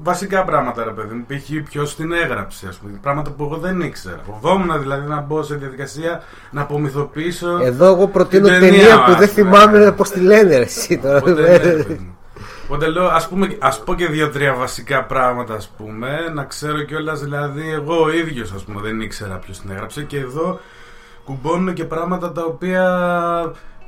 [0.02, 1.24] βασικά πράγματα, ρε παιδί μου.
[1.26, 1.68] Π.χ.
[1.70, 2.98] ποιος την έγραψε, ας πούμε.
[3.02, 4.20] Πράγματα που εγώ δεν ήξερα.
[4.26, 7.58] Φοβόμουν δηλαδή να μπω σε διαδικασία να απομυθοποιήσω.
[7.62, 9.50] Εδώ εγώ προτείνω την ταινία ας που δεν πούμε.
[9.50, 11.16] θυμάμαι πώς τη λένε ρε, εσύ τώρα.
[11.16, 12.16] Οπότε, ναι, ρε παιδί μου.
[12.64, 17.20] Οπότε λέω, ας, πούμε, ας πω και δύο-τρία βασικά πράγματα, ας πούμε, να ξέρω κιόλας,
[17.20, 20.60] δηλαδή, εγώ ο ίδιος, ας πούμε, δεν ήξερα ποιος την έγραψε και εδώ
[21.24, 22.84] κουμπώνουν και πράγματα τα οποία,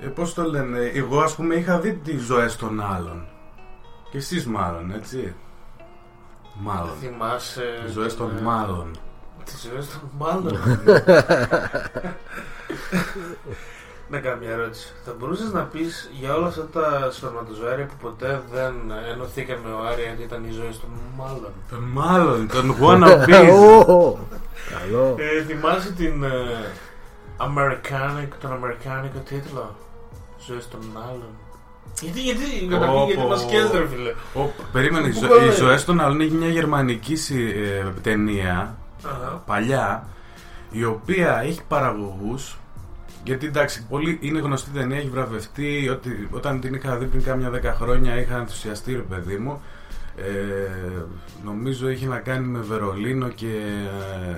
[0.00, 3.26] ε, πώς το λένε, εγώ, ας πούμε, είχα δει τις ζωές των άλλων.
[4.10, 5.34] Και εσείς μάλλον, έτσι.
[6.60, 6.90] Μάλλον.
[7.00, 7.80] Θυμάσαι.
[7.84, 8.90] Τις ζωές των ε, μάλλον.
[9.44, 10.58] Τις ζωές των μάλλον.
[14.08, 14.92] Να κάνω μια ερώτηση.
[15.04, 18.74] Θα μπορούσες να πεις για όλα αυτά τα σpermatozoaria που ποτέ δεν
[19.12, 23.50] ενωθήκαν με ο Άρη γιατί ήταν οι ζωές των μάλλον; Τον μάλλον, τον wannabes.
[23.86, 24.18] Ω,
[24.78, 25.14] Καλό.
[25.18, 26.30] Ε, θυμάσαι την ε,
[27.36, 29.74] Americanic, τον Αμερικάνικο τίτλο;
[30.46, 31.30] Ζωές των άλλων.
[32.00, 33.28] Γιατί, γιατί, καταρχήν, Πω, γιατί πω.
[33.28, 34.10] μας καίς ρε φίλε.
[34.44, 37.84] Ω, περίμενε, οι, Πού ζω- πάει; οι ζωές των άλλων είναι μια γερμανική συ- ε,
[38.02, 39.42] ταινία Αχα.
[39.46, 40.06] παλιά
[40.70, 42.56] η οποία έχει παραγωγούς
[43.24, 45.88] γιατί εντάξει, πολύ είναι γνωστή ταινία, έχει βραβευτεί.
[45.92, 49.62] Ότι, όταν την είχα δει πριν κάμια δέκα χρόνια είχα ενθουσιαστεί, ρε παιδί μου.
[50.16, 50.22] Ε,
[51.44, 54.36] νομίζω είχε να κάνει με Βερολίνο και ε,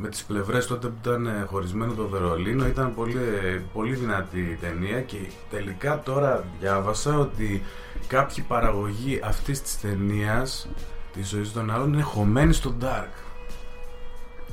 [0.00, 4.38] με τις πλευρές τότε που ήταν ε, χωρισμένο το Βερολίνο ήταν πολύ, ε, πολύ δυνατή
[4.38, 5.16] η ταινία και
[5.50, 7.62] τελικά τώρα διάβασα ότι
[8.06, 10.68] κάποιοι παραγωγοί αυτής της ταινίας
[11.14, 13.08] της ζωής των άλλων είναι χωμένοι στο Dark.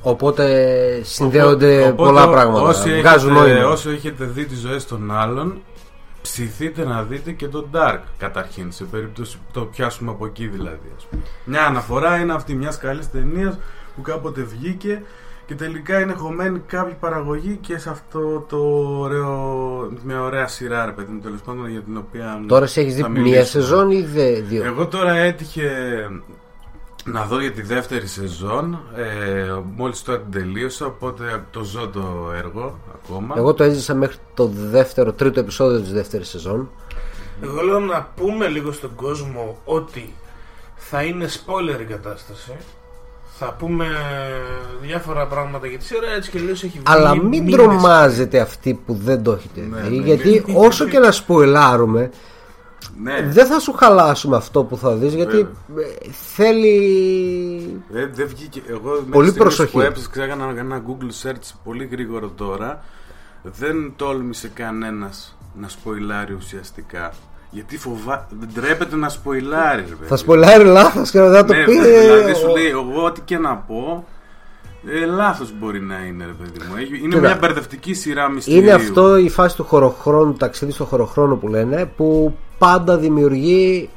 [0.01, 2.67] Οπότε συνδέονται Οπότε, πολλά πράγματα.
[2.67, 3.67] Όσοι Βγάζουν έχετε, νόημα.
[3.69, 5.61] όσοι έχετε δει τις ζωές των άλλων,
[6.21, 10.91] ψηθείτε να δείτε και το Dark καταρχήν, σε περίπτωση που το πιάσουμε από εκεί δηλαδή.
[10.97, 11.21] Ας πούμε.
[11.45, 13.57] Μια αναφορά είναι αυτή μιας καλής ταινίας
[13.95, 15.01] που κάποτε βγήκε
[15.51, 18.57] και τελικά είναι χωμένη κάποια παραγωγή και σε αυτό το
[18.99, 22.43] ωραίο, μια ωραία σειρά, ρε παιδί μου, τέλος πάντων για την οποία.
[22.47, 23.45] Τώρα σε έχεις δει θα μία μιλήσουμε.
[23.45, 25.69] σεζόν ή δε, δύο; Εγώ τώρα έτυχε
[27.03, 28.79] να δω για τη δεύτερη σεζόν.
[28.95, 33.35] Ε, μόλις τώρα την τελείωσα, οπότε το ζω το έργο ακόμα.
[33.37, 36.69] Εγώ το έζησα μέχρι το δεύτερο, τρίτο επεισόδιο της δεύτερης σεζόν.
[37.43, 40.13] Εγώ λέω να πούμε λίγο στον κόσμο ότι
[40.75, 42.51] θα είναι spoiler η κατάσταση.
[43.43, 43.87] Θα πούμε
[44.81, 46.81] διάφορα πράγματα για τη σειρά έτσι και λίγο έχει βγει.
[46.85, 47.51] Αλλά μην μήνες.
[47.53, 49.97] τρομάζετε αυτοί που δεν το έχετε Ναι, δει.
[49.97, 50.53] ναι, γιατί ναι.
[50.57, 52.09] όσο και να σποιλάρουμε,
[53.03, 55.45] Ναι, δεν θα σου χαλάσουμε αυτό που θα δεις γιατί ε,
[56.11, 57.81] θέλει.
[57.89, 58.61] δεν δεν βγήκε.
[58.69, 59.71] Εγώ μέχρι Πολύ στιγμής προσοχή.
[59.71, 62.83] που έψαξα, έκανα ένα Google search πολύ γρήγορο τώρα.
[63.43, 67.11] Δεν τόλμησε κανένας να σποιλάρει ουσιαστικά.
[67.53, 68.27] Γιατί φοβά...
[68.39, 70.07] δεν τρέπεται να σποιλάρεις, ρε παιδί.
[70.09, 71.71] Θα σποιλάρει λάθος και θα το Ναι, πει.
[71.81, 74.05] δηλαδή ε, σου ο- λέει, εγώ ό,τι και να πω,
[74.87, 76.75] ε, λάθος μπορεί να είναι, ρε παιδί μου.
[76.77, 78.61] Έχει- Είναι Κοίτα, μια μπερδευτική σειρά μυστηρίου.
[78.61, 83.89] Είναι αυτό η φάση του χωροχρόνου, ταξίδι στο χωροχρόνο που λένε, που πάντα δημιουργεί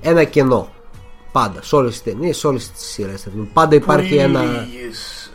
[0.00, 0.68] ένα κενό.
[1.32, 1.62] Πάντα.
[1.62, 3.26] Σε όλες τις ταινίες, σε όλες τις σειρές.
[3.52, 4.40] Πάντα υπάρχει Πολύ ένα.
[4.42, 5.30] λίγες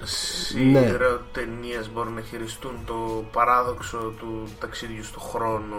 [0.71, 0.79] Ναι.
[0.87, 5.75] σειροτενίες μπορούν να χειριστούν το παράδοξο του ταξίδιου στο χρόνο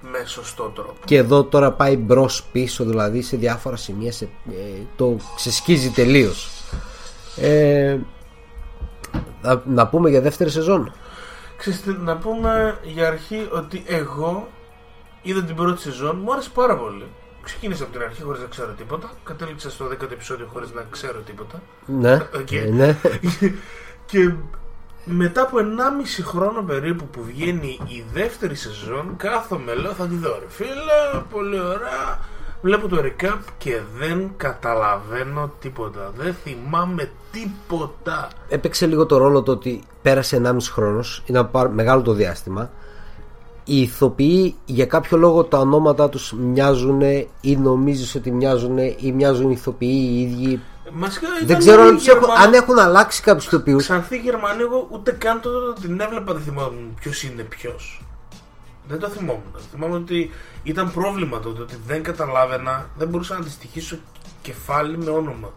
[0.00, 0.96] με σωστό τρόπο.
[1.04, 6.50] Και εδώ τώρα πάει μπρος πίσω, δηλαδή σε διάφορα σημεία σε, ε, το ξεσκίζει τελείως.
[7.36, 7.98] Ε,
[9.42, 10.92] να, να πούμε για δεύτερη σεζόν.
[11.56, 14.48] Ξέρεις τι, να πούμε για αρχή ότι εγώ
[15.22, 17.06] είδα την πρώτη σεζόν, μου άρεσε πάρα πολύ.
[17.42, 19.10] Ξεκίνησα από την αρχή χωρίς να ξέρω τίποτα.
[19.24, 21.62] Κατέληξα στο 10ο επεισόδιο χωρίς να ξέρω τίποτα.
[21.86, 22.52] Ναι, Οκ.
[22.52, 22.96] ε, ναι.
[24.10, 24.32] και
[25.08, 25.62] μετά από 1,5
[26.24, 31.60] χρόνο περίπου που βγαίνει η δεύτερη σεζόν, κάθομαι λέω θα τη δω ρε φίλε, πολύ
[31.60, 32.18] ωραία.
[32.62, 36.12] Βλέπω το recap και δεν καταλαβαίνω τίποτα.
[36.16, 38.28] Δεν θυμάμαι τίποτα.
[38.48, 42.70] Έπαιξε λίγο το ρόλο το ότι πέρασε 1,5 χρόνος Ήταν πάρα- μεγάλο το διάστημα
[43.64, 47.00] Οι ηθοποιοί για κάποιο λόγο τα ονόματα τους μοιάζουν
[47.40, 50.60] ή νομίζεις ότι μοιάζουν ή μοιάζουν οι ηθοποιοί οι ίδιοι;
[50.92, 52.44] Βασικά Δεν ήταν ξέρω όλοι αν, τους έχουν, Γερμανοί.
[52.44, 56.42] αν έχουν αλλάξει κάποιους ηθοποιούς Ξανθή Γερμανή, εγώ ούτε καν τότε όταν την έβλεπα δεν
[56.42, 58.02] θυμόμουν ποιος είναι ποιος.
[58.88, 59.42] Δεν το θυμόμουν.
[59.72, 60.30] Θυμάμαι ότι
[60.62, 63.96] ήταν πρόβλημα τότε ότι δεν καταλάβαινα, δεν μπορούσα να αντιστοιχίσω
[64.42, 65.52] κεφάλι με όνομα.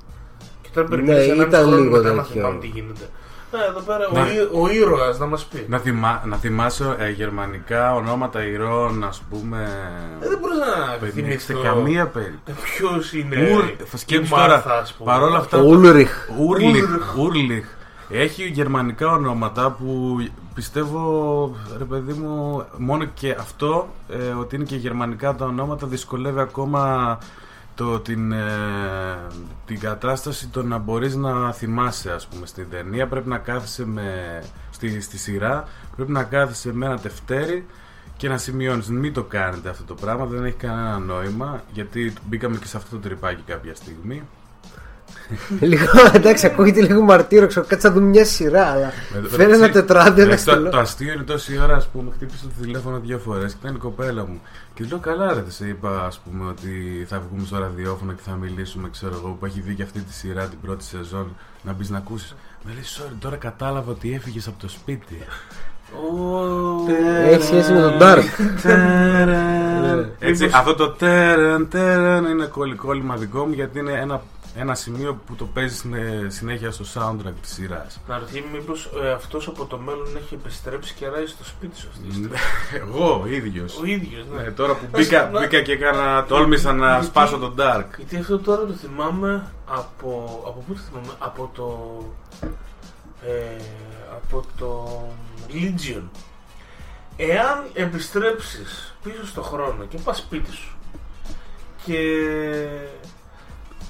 [0.62, 2.34] Και όταν περιμένεις Ναι, ένα ήταν χρόνο λίγο μετά να τέτοιο.
[2.42, 3.10] θυμάμαι τι γίνεται.
[3.52, 5.66] Ναι, εδώ πέρα ο, Να- εί- ο ήρωας να μας πει.
[5.70, 9.58] Να, θυμά, να θυμάσαι ε, γερμανικά ονόματα ηρώων, ας πούμε.
[10.22, 12.58] Ε, δεν μπορούσα να Παιδί, θυμηθώ σε καμία περίπτωση.
[12.78, 13.36] ποιος είναι.
[13.56, 15.12] Ουρ, η θα σκέψεις Μάρθα, τώρα, ας πούμε.
[15.12, 17.16] παρόλα αυτά- Ο Ούλριχ Ούρλιχ, Ούρλιχ.
[17.18, 17.66] Ούρλιχ.
[18.10, 20.18] Έχει γερμανικά ονόματα που
[20.54, 26.40] πιστεύω, ρε παιδί μου, μόνο και αυτό, ε, ότι είναι και γερμανικά τα ονόματα, δυσκολεύει
[26.40, 27.18] ακόμα
[27.76, 28.48] το, την, ε,
[29.66, 33.08] την κατάσταση το να μπορείς να θυμάσαι, ας πούμε, στην ταινία.
[33.08, 37.66] Πρέπει να κάθεσαι με, στη, στη σειρά, πρέπει να κάθεσαι με ένα τευτέρι
[38.18, 41.64] Και να σημειώνεις, μην το κάνετε αυτό το πράγμα, δεν έχει κανένα νόημα.
[41.74, 44.24] Γιατί μπήκαμε και σε αυτό το τρυπάκι κάποια στιγμή.
[45.60, 47.64] Λίγο, εντάξει, ακούγεται λίγο μαρτύροξο.
[47.68, 48.66] Κάτσε να δούμε μια σειρά.
[48.66, 50.70] Αλλά Με- φέρε ένα μεταξύ- τετράδιο ένα εντάξει, το, στελό.
[50.70, 53.78] το αστείο είναι τόση ώρα ας πούμε, χτύπησε το τηλέφωνο δύο φορές και ήταν η
[53.80, 54.42] κοπέλα μου.
[54.74, 58.32] Και λέω καλά, ρε, σε είπα ας πούμε, ότι θα βγούμε στο ραδιόφωνο και θα
[58.36, 61.90] μιλήσουμε, ξέρω εγώ, που έχει δει και αυτή τη σειρά την πρώτη σεζόν να μπεις
[61.90, 62.36] να ακούσεις.
[62.66, 65.18] Με λέει, sorry, τώρα κατάλαβα ότι έφυγες από το σπίτι.
[67.30, 68.24] Έχει σχέση με τον Dark.
[70.20, 74.22] Έτσι, αυτό το τερεν, τερεν είναι κόλλημα δικό μου γιατί είναι ένα,
[74.56, 78.00] ένα σημείο που το παίζει συνε- συνέχεια στο soundtrack της σειράς.
[78.08, 82.08] Να ρωτήσω μήπως αυτός από το μέλλον έχει επιστρέψει και ράει στο σπίτι σου αυτή
[82.08, 82.30] τη στιγμή;
[82.82, 83.78] Εγώ ίδιος.
[83.80, 84.42] Ο ίδιος, ναι.
[84.42, 87.86] Ναι, τώρα που μπήκα, Να- μπήκα και έκανα, τόλμησα να Γιατί- σπάσω τον Dark.
[87.98, 90.42] Γιατί αυτό τώρα το θυμάμαι από.
[90.48, 92.04] Από πού το θυμάμαι, από το.
[93.28, 93.62] Ε,
[94.12, 95.02] από το
[95.50, 96.04] Legion.
[97.18, 100.76] Εάν επιστρέψεις πίσω στο χρόνο και πας σπίτι σου
[101.86, 101.98] και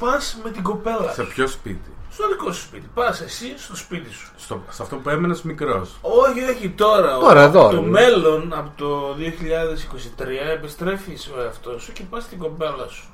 [0.01, 3.75] πας με την κοπέλα Σε σου, ποιο σπίτι; στο δικό σου σπίτι, πας εσύ στο
[3.75, 4.31] σπίτι σου.
[4.37, 5.89] Στο, σε αυτό που έμενες μικρός.
[6.01, 7.17] Όχι, όχι, τώρα.
[7.19, 7.89] Τώρα, από εδώ, το ναι.
[7.89, 13.05] μέλλον, από το 2023, επιστρέφεις ο εαυτός σου και πας στην κοπέλα σου.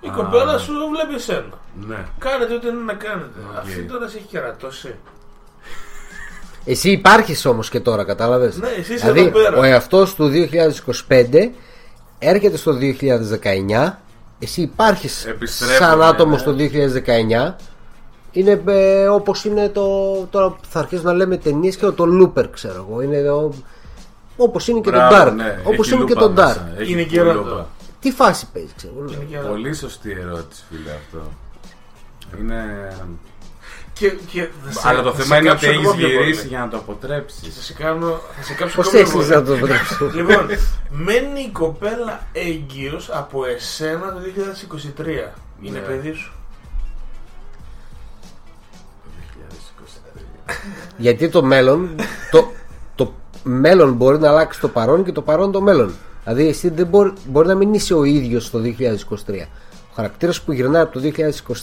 [0.00, 0.12] Η Α.
[0.12, 1.58] κοπέλα σου βλέπει εσένα.
[1.86, 2.04] Ναι.
[2.18, 3.38] Κάνετε ό,τι είναι να κάνετε.
[3.50, 3.58] Οκ.
[3.58, 4.94] Αυτή τώρα σε έχει κερατώσει.
[6.64, 9.58] Εσύ υπάρχεις όμως και τώρα, κατάλαβες; Ναι, εσύ είσαι δηλαδή, εδώ πέρα.
[9.58, 10.30] ο εαυτός του
[11.08, 11.50] 2025
[12.18, 13.98] έρχεται στο 2019.
[14.38, 16.38] Εσύ υπάρχεις Επιστρέφω, σαν ναι, άτομο ναι.
[16.38, 17.54] στο 2019.
[18.32, 20.14] Είναι ε, όπως είναι το.
[20.30, 23.02] Τώρα που θα αρχίσουμε να λέμε ταινίες και το Looper, ξέρω εγώ.
[23.02, 23.22] Είναι
[24.36, 25.34] όπως είναι και Μπράβο, το Dark.
[25.34, 26.80] ναι, Όπως έχει είναι και λούπα το μέσα, Dark.
[26.80, 27.34] έχει Είναι πολύ και λούπα.
[27.48, 27.66] ραντό.
[28.00, 29.12] Τι φάση παίζει, ξέρω εγώ.
[29.12, 31.22] Είναι και- Πολύ σωστή ερώτηση, φίλε, αυτό.
[32.40, 32.88] Είναι...
[33.98, 36.08] Και, και θα σε- Αλλά το θα θέμα σε είναι ότι κάψω έχεις ακόμα πιο
[36.08, 36.48] γυρίσει πολύ.
[36.48, 37.54] για να το αποτρέψεις.
[37.56, 38.20] Θα σε κάνω.
[38.36, 39.40] Θα σε κάψω Πώς ακόμα πιο έχεις πολύ.
[39.40, 40.46] να το αποτρέψεις; Λοιπόν,
[40.90, 45.34] μένει η κοπέλα έγκυος από εσένα το 2023.
[45.62, 45.86] Είναι Ναι.
[45.86, 46.32] παιδί σου;
[50.96, 51.94] Γιατί το μέλλον,
[52.30, 52.50] το,
[52.94, 55.94] το μέλλον μπορεί να αλλάξει το παρόν και το παρόν το μέλλον.
[56.24, 59.46] Δηλαδή, εσύ δεν μπορεί, μπορεί να μην είσαι ο ίδιος το 2023.
[59.98, 61.10] Ο χαρακτήρας που γυρνάει από το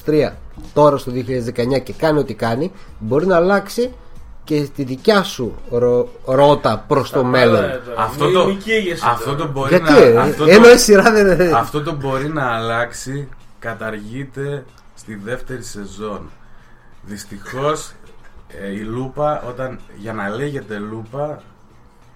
[0.05, 0.31] 2023
[0.73, 3.93] τώρα στο 2019 και κάνει ό,τι κάνει, μπορεί να αλλάξει
[4.43, 7.63] και τη δικιά σου ρο, ρότα προς το μέλλον.
[7.63, 9.37] Ε, τώρα, Αυτό μη- το, μη καίγεσαι αυτό τώρα.
[9.37, 9.97] το μπορεί Γιατί, να...
[9.99, 13.27] ε, αυτό ενώ το- η σειρά δεν Αυτό το μπορεί να αλλάξει
[13.59, 14.65] καταργείται
[14.95, 16.29] στη δεύτερη σεζόν.
[17.01, 17.91] Δυστυχώς
[18.61, 21.41] ε, η λούπα όταν για να λέγεται λούπα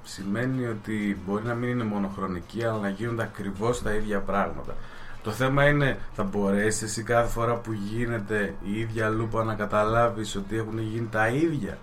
[0.03, 4.75] σημαίνει ότι μπορεί να μην είναι μονοχρονική αλλά να γίνονται ακριβώς τα ίδια πράγματα.
[5.23, 10.35] Το θέμα είναι θα μπορέσεις εσύ κάθε φορά που γίνεται η ίδια λούπα να καταλάβεις
[10.35, 11.77] ότι έχουν γίνει τα ίδια;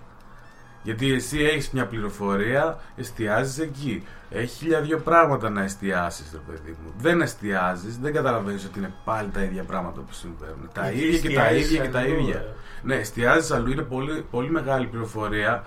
[0.83, 4.03] Γιατί εσύ έχεις μια πληροφορία, εστιάζεις εκεί.
[4.29, 6.93] Έχει χίλια δύο πράγματα να εστιάσεις, ρε παιδί μου.
[6.97, 10.69] Δεν εστιάζεις, δεν καταλαβαίνεις ότι είναι πάλι τα ίδια πράγματα που συμβαίνουν.
[10.73, 12.35] Τα Γιατί ίδια και τα εστιάζεις ίδια και τα αλλού, ίδια.
[12.35, 12.53] ε.
[12.83, 15.63] Ναι, εστιάζεις αλλού, είναι πολύ, πολύ μεγάλη πληροφορία.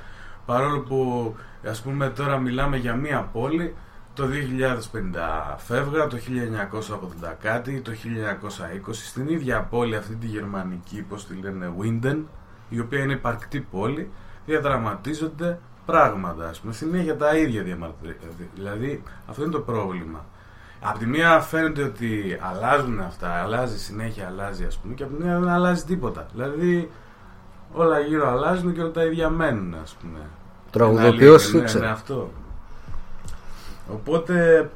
[0.46, 1.34] Παρόλο που,
[1.68, 3.74] ας πούμε, τώρα μιλάμε για μία πόλη,
[4.20, 11.26] το 2050 φεύγα, το 1980 κάτι, το 1920, στην ίδια πόλη αυτή τη γερμανική, πώς
[11.26, 12.16] τη λένε, Winden,
[12.68, 14.10] η οποία είναι υπαρκτή πόλη,
[14.46, 18.16] διαδραματίζονται πράγματα, ας πούμε, συνέχεια τα ίδια διαμαρτυρία.
[18.54, 20.24] Δηλαδή, αυτό είναι το πρόβλημα.
[20.80, 25.30] Απ' τη μία φαίνεται ότι αλλάζουν αυτά, αλλάζει συνέχεια, αλλάζει ας πούμε, και απ' την
[25.30, 26.26] άλλη δεν αλλάζει τίποτα.
[26.32, 26.90] Δηλαδή,
[27.72, 30.18] όλα γύρω αλλάζουν και όλα τα ίδια μένουν, ας πούμε.
[30.70, 31.84] Τραγουδοποιός Ένα λίγο, ήξερε.
[31.84, 32.30] Ναι, ναι, αυτό.
[33.92, 34.70] Οπότε,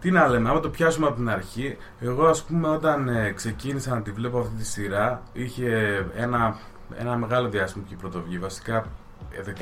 [0.00, 3.94] τι να λέμε, άμα το πιάσουμε από την αρχή, εγώ ας πούμε όταν ε, ξεκίνησα
[3.94, 6.56] να τη βλέπω αυτή τη σειρά, είχε ένα,
[6.96, 8.38] ένα μεγάλο διάστημα που πρωτοβγεί.
[8.38, 8.86] Βασικά
[9.30, 9.52] ε,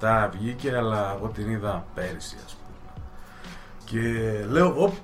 [0.00, 3.04] 16-17 βγήκε, αλλά εγώ την είδα πέρυσι ας πούμε.
[3.84, 4.94] Και λέω, οπ,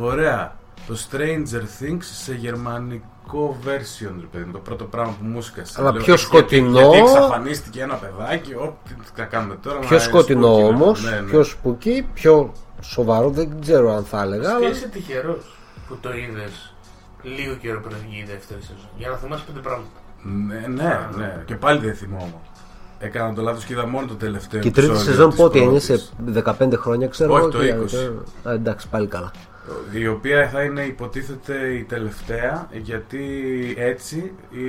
[0.00, 0.56] ωραία,
[0.86, 3.04] το Stranger Things σε γερμανικό
[3.38, 5.74] version, ρε παιδί μου, το πρώτο πράγμα που μου έσκασε.
[5.80, 6.78] Αλλά Λέω, πιο γιατί- σκοτεινό.
[6.80, 9.78] Γιατί, εξαφανίστηκε ένα παιδάκι, οπ, τι θα κάνουμε τώρα.
[9.78, 11.30] Πιο μα, είναι σκοτεινό spooky, όμως, ναι, ναι.
[11.30, 14.42] πιο σπούκι, πιο σοβαρό, δεν ξέρω αν θα έλεγα.
[14.48, 14.68] Και Αλλά...
[14.68, 15.56] είσαι τυχερός
[15.88, 16.74] που το είδες
[17.22, 18.88] λίγο καιρό πριν βγει η δεύτερη σεζόν.
[18.98, 19.90] Για να θυμάσαι πέντε πράγματα.
[20.22, 21.42] Ναι, ναι, ναι.
[21.46, 22.34] Και πάλι δεν θυμόμαι.
[23.02, 24.60] Έκανα το λάθος και είδα μόνο το τελευταίο.
[24.60, 25.84] Και η τρίτη επεισόδιο σεζόν της πότε είναι, πρώτης.
[25.84, 26.10] σε
[26.58, 27.74] 15 χρόνια ξέρω Όχι, εγώ, το και-
[28.44, 28.48] 20.
[28.48, 29.30] Α, εντάξει, πάλι καλά.
[29.92, 33.24] Η οποία θα είναι υποτίθεται η τελευταία γιατί
[33.78, 34.64] έτσι η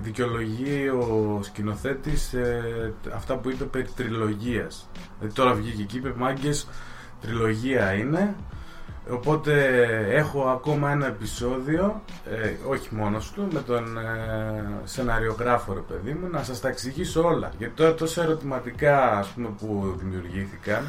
[0.00, 4.88] δικαιολογεί ο σκηνοθέτης ε, αυτά που είπε περί τριλογίας.
[5.18, 6.68] Δηλαδή τώρα βγήκε εκεί, είπε μάγκες,
[7.20, 8.34] τριλογία είναι.
[9.10, 9.52] Οπότε
[10.10, 16.28] έχω ακόμα ένα επεισόδιο, ε, όχι μόνος του, με τον ε, σεναριογράφο ρε παιδί μου,
[16.30, 17.52] να σας τα εξηγήσω όλα.
[17.58, 20.84] Γιατί τώρα τόσα ερωτηματικά ας πούμε, που δημιουργήθηκαν,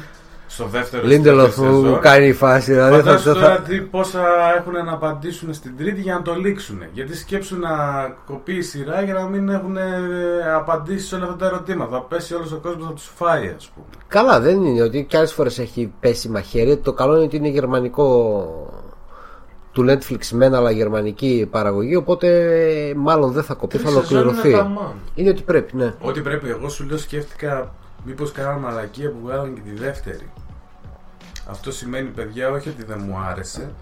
[0.52, 2.00] στο δεύτερο Λίντελοφ στη δεύτερη μου σεζόν.
[2.00, 2.72] κάνει η φάση.
[2.72, 4.20] Δηλαδή θα, Φαντάσου θα, τώρα θα, τι, πόσα
[4.58, 6.82] έχουν να απαντήσουν στην τρίτη για να το λήξουν.
[6.92, 7.70] Γιατί σκέψουν να
[8.26, 9.82] κοπεί η σειρά για να μην έχουν ε,
[10.56, 11.90] απαντήσει σε όλα αυτά τα ερωτήματα.
[11.96, 13.86] Θα πέσει όλος ο κόσμος να τους φάει, ας πούμε.
[14.08, 16.76] Καλά, δεν είναι ότι και άλλες φορές έχει πέσει μαχαίρι.
[16.76, 18.08] Το καλό είναι ότι είναι γερμανικό
[19.72, 21.96] του Netflix μεν, αλλά γερμανική παραγωγή.
[21.96, 22.28] Οπότε
[22.88, 24.48] ε, μάλλον δεν θα κοπεί, θα Τρεις σεζόν ολοκληρωθεί.
[24.48, 24.92] είναι ταμάν.
[25.14, 25.94] Είναι ότι πρέπει, ναι.
[26.00, 27.74] Ό,τι πρέπει, εγώ σου λέω σκέφτηκα
[28.04, 30.30] μήπως κάναμε μαλακία που βγάλαν και τη δεύτερη.
[31.50, 33.72] Αυτό σημαίνει, παιδιά, όχι ότι δεν μου άρεσε.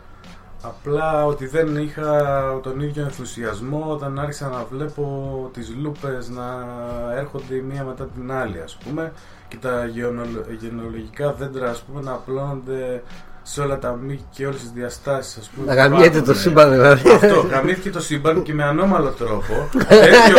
[0.63, 6.45] Απλά ότι δεν είχα τον ίδιο ενθουσιασμό όταν άρχισα να βλέπω τις λούπες να
[7.17, 9.13] έρχονται η μία μετά την άλλη ας πούμε
[9.49, 13.03] και τα γεωνολο- γενεολογικά δέντρα ας πούμε να απλώνονται
[13.51, 16.35] σε όλα τα μήκη και όλες τις διαστάσεις ας πούμε Να που γαμιέται το υπάρχουν.
[16.43, 17.11] σύμπαν δηλαδή.
[17.11, 20.37] Αυτό, γαμήθηκε το σύμπαν και με ανώμαλο τρόπο τέτοιο,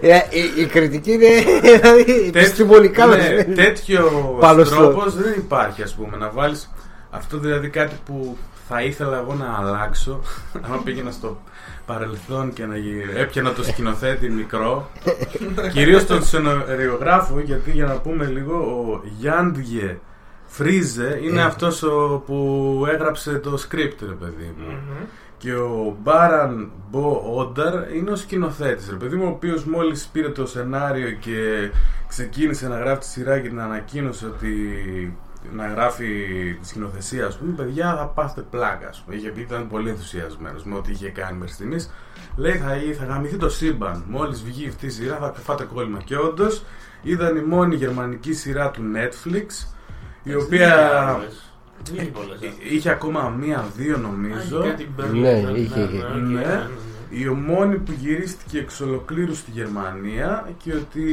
[0.00, 1.26] Ε, η, η κριτική είναι
[1.62, 4.10] δηλαδή, επιστημονικά ναι, ναι, τέτοιο
[4.40, 6.16] Πάνω στο- τρόπος δεν υπάρχει, ας πούμε.
[6.16, 6.70] Να βάλεις
[7.10, 8.36] αυτό δηλαδή κάτι που
[8.68, 10.20] θα ήθελα εγώ να αλλάξω.
[10.66, 11.40] άμα πήγαινα στο
[11.86, 14.90] παρελθόν και να γυ- έπιανα το σκηνοθέτη μικρό.
[15.72, 19.98] Κυρίως τον σεναριογράφο, γιατί για να πούμε λίγο, ο Γιάντγε
[20.56, 21.44] Φρίζε είναι Ε.
[21.44, 24.78] αυτός ο που έγραψε το script, ρε παιδί μου.
[25.38, 30.28] Και ο Μπάραν Μπο Όνταρ είναι ο σκηνοθέτης, ρε παιδί μου, ο οποίος μόλις πήρε
[30.28, 31.70] το σενάριο και
[32.08, 34.52] ξεκίνησε να γράφει τη σειρά και την ανακοίνωσε ότι
[35.52, 36.06] να γράφει
[36.60, 39.16] τη σκηνοθεσία, ας πούμε, παιδιά θα πάθετε πλάκα, ας πούμε.
[39.16, 41.90] Είχε πει, ήταν πολύ ενθουσιασμένος με ό,τι είχε κάνει μέχρι στιγμής.
[42.36, 42.68] Λέει, θα,
[42.98, 44.04] θα γαμηθεί το σύμπαν.
[44.08, 45.98] Μόλις βγει αυτή η σειρά θα φάτε κόλλημα.
[46.04, 46.64] Και όντως
[47.02, 49.73] ήταν η μόνη γερμανική σειρά του Netflix,
[50.24, 50.74] η οποία
[51.90, 52.74] Δεν έχει πολλές, ε.
[52.74, 54.58] είχε ακόμα μία-δύο νομίζω.
[54.62, 56.04] Έχει κάτι Berlin, Ναι, ναι, είχε, ναι, είχε.
[56.14, 56.38] ναι, Ναι.
[56.40, 56.68] ναι, ναι.
[57.10, 61.04] Η μόνη που γυρίστηκε εξ ολοκλήρου στη Γερμανία και ότι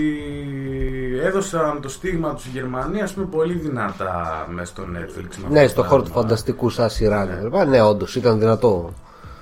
[1.23, 5.35] έδωσαν το στίγμα τους στη Γερμανία ας πούμε πολύ δυνατά μέσα στο Netflix.
[5.43, 6.21] με Ναι, αυτό στο το χώρο του πράγμα.
[6.23, 7.25] φανταστικού σαν σειρά.
[7.51, 8.93] Ναι, ναι όντως ήταν δυνατό.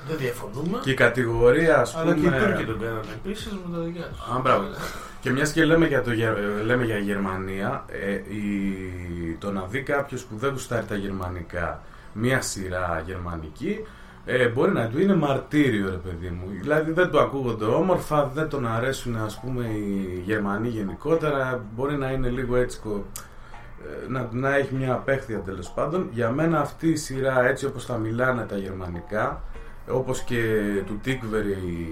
[0.09, 0.79] Δεν διαφωνούμε.
[0.81, 2.37] Και η κατηγορία ας Αλλά και οι πούμε...
[2.37, 4.19] Τούρκοι τον κάνανε επίσης με τα δικιά τους.
[4.35, 4.63] Α, μπράβο.
[5.21, 9.65] Και μιας και λέμε για, το, Γε- ε, λέμε για Γερμανία, ε, η, το να
[9.65, 11.81] δει κάποιος που δεν γουστάρει τα γερμανικά
[12.13, 13.79] μια σειρά γερμανική,
[14.25, 16.47] ε, μπορεί να του είναι μαρτύριο, ρε παιδί μου.
[16.61, 22.11] Δηλαδή δεν το ακούγονται όμορφα, δεν τον αρέσουν ας πούμε οι Γερμανοί γενικότερα, μπορεί να
[22.11, 23.05] είναι λίγο έτσι κο-
[24.05, 26.07] ε, να, να έχει μια απέχθεια τέλος πάντων.
[26.11, 29.41] Για μένα αυτή η σειρά έτσι όπως τα μιλάνε τα γερμανικά,
[29.91, 30.43] όπως και
[30.85, 31.87] του Τίκβερ οι,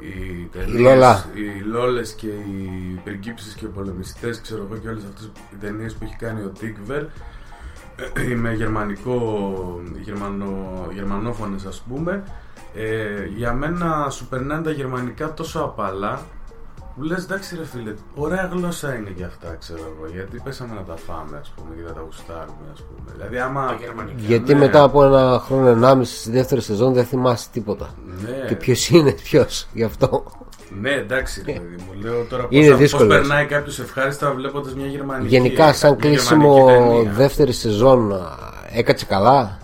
[0.00, 1.24] οι ταινίες, Λόλα.
[1.34, 5.94] οι Λόλες και οι πριγκίψεις και οι πολεμιστές, ξέρω εγώ και όλες αυτές οι ταινίες
[5.94, 7.02] που έχει κάνει ο Τίκβερ,
[8.12, 12.22] ε, με γερμανικό, γερμανο, γερμανόφωνες ας πούμε,
[12.74, 16.22] ε, για μένα σου περνάνε τα γερμανικά τόσο απαλά
[16.96, 20.80] που λες εντάξει ρε φίλε, ωραία γλώσσα είναι και αυτά ξέρω εγώ γιατί πέσαμε να
[20.82, 24.16] τα φάμε ας πούμε και να τα γουστάρουμε ας πούμε δηλαδή άμα Τα γερμανικά.
[24.20, 24.58] Γιατί ναι.
[24.58, 27.94] μετά από ένα χρόνο ενάμιση στη δεύτερη σεζόν δεν θυμάσαι τίποτα.
[28.24, 30.24] ναι, Και ποιος είναι ποιος γι' αυτό.
[30.80, 33.06] ναι εντάξει ρε παιδί μου λέω τώρα Είναι πώς, θα- δύσκολο.
[33.08, 37.12] πώς περνάει κάποιος ευχάριστα βλέποντας μια γερμανική Γενικά, σαν μια κλείσιμο γερμανική ταινία.
[37.12, 38.18] δεύτερη σεζόν, α,
[38.72, 39.58] έκατσε καλά;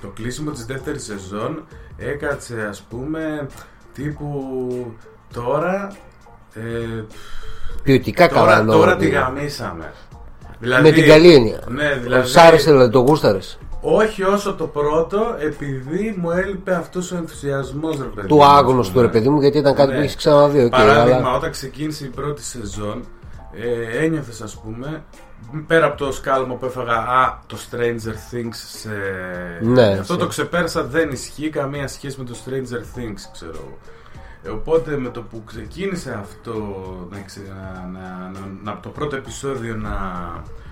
[0.00, 1.64] Το κλείσιμο της δεύτερης σεζόν
[1.96, 3.46] έκατσε ας πούμε
[3.94, 4.36] τύπου
[5.32, 5.92] τώρα
[6.54, 7.04] ε,
[7.82, 8.76] Ποιοτικά καλά τώρα, εννοώ.
[8.78, 9.24] τώρα τη δηλαδή.
[9.34, 9.92] γαμίσαμε
[10.60, 11.60] δηλαδή, Με την καλή έννοια.
[11.68, 13.58] Ναι, δηλαδή, Σ' άρεσε, δηλαδή, το γούσταρες.
[13.80, 18.58] όχι όσο το πρώτο επειδή μου έλειπε αυτός ο ενθουσιασμός ρε παιδί Του μου, ας
[18.58, 19.04] άγνωστου πούμε.
[19.04, 19.96] ρε παιδί μου, γιατί ήταν κάτι Ναι.
[19.96, 20.64] που έχει ξαναδεί.
[20.64, 21.36] οκ, Παράδειγμα, αλλά...
[21.36, 23.04] όταν ξεκίνησε η πρώτη σεζόν,
[23.52, 25.02] ε, ένιωθες ας πούμε,
[25.66, 28.88] πέρα από το σκάλμα που έφαγα, α, το Stranger Things σε...
[29.60, 33.78] Ναι, Αυτό σε- το ξεπέρασα, δεν ισχύει καμία σχέση με το Stranger Things, ξέρω εγώ.
[33.82, 33.99] Ε,
[34.48, 36.54] Οπότε με το που ξεκίνησε αυτό
[37.10, 39.90] να, ξε- να, να, να, να- το πρώτο επεισόδιο να,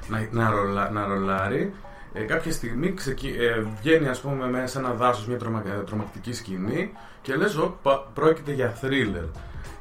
[0.08, 1.72] να, να, ρολα- να ρολάρει
[2.12, 3.28] ε, κάποια στιγμή ξεκι...
[3.38, 5.62] ε, βγαίνει ας πούμε μέσα σε ένα δάσος μια τρομα...
[5.66, 6.92] ε, τρομακτική σκηνή
[7.22, 9.28] και λες «Οπα, πρόκειται για thriller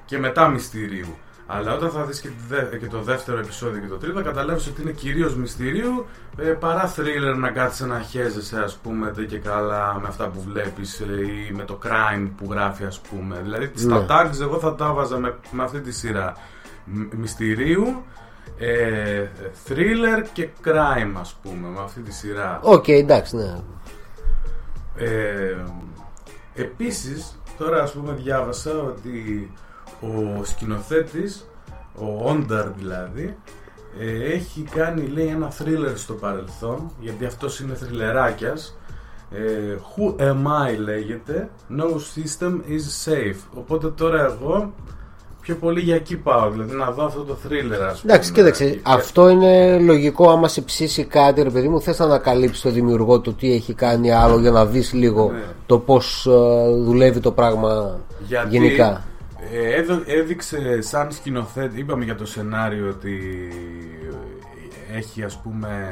[0.06, 1.16] και μετά μυστηρίου.
[1.49, 4.68] Αλλά όταν θα δεις και, τη δε- και το δεύτερο επεισόδιο και το τρίτο καταλάβεις
[4.68, 6.06] ότι είναι κυρίως μυστηρίου
[6.38, 10.41] ε, παρά thriller να κάθεσαι να χέζεσαι ας πούμε τε και καλά με αυτά που
[10.41, 11.06] βλέπεις ε,
[11.49, 13.40] ή με το crime που γράφει ας πούμε.
[13.44, 14.06] Δηλαδή στα Ναι.
[14.10, 16.34] tags εγώ θα τα βάζα με, με αυτή τη σειρά.
[16.86, 18.03] Μ- Μυστηρίου,
[18.57, 19.26] ε,
[19.68, 22.60] thriller και crime ας πούμε με αυτή τη σειρά.
[22.64, 23.56] Οκ, εντάξει, ναι.
[24.95, 25.56] Ε,
[26.53, 29.52] επίσης, τώρα ας πούμε διάβασα ότι
[30.02, 31.45] ο σκηνοθέτης,
[31.95, 33.36] ο Όνταρ δηλαδή,
[33.99, 38.78] ε, έχει κάνει λέει ένα thriller στο παρελθόν, γιατί αυτός είναι θριλεράκιας,
[39.32, 43.38] ε, Who am I λέγεται, No system is safe.
[43.56, 44.74] Οπότε τώρα εγώ
[45.41, 46.49] πιο πολύ για εκεί πάω.
[46.49, 48.14] Δηλαδή να δω αυτό το thriller, ας πούμε.
[48.14, 48.69] Εντάξει, κοίταξε.
[48.69, 50.30] Και- Αυτό είναι λογικό.
[50.30, 53.74] Άμα σε ψήσει κάτι, ρε παιδί μου, θες να ανακαλύψεις το δημιουργό το τι έχει
[53.74, 55.44] κάνει άλλο για να δεις λίγο Ναι.
[55.65, 56.28] το πώς
[56.84, 59.03] δουλεύει το πράγμα Γιατί γενικά.
[59.53, 63.19] Ε, έδω- έδειξε σαν σκηνοθέτη, είπαμε για το σενάριο ότι
[64.91, 65.88] ε, έχει ας πούμε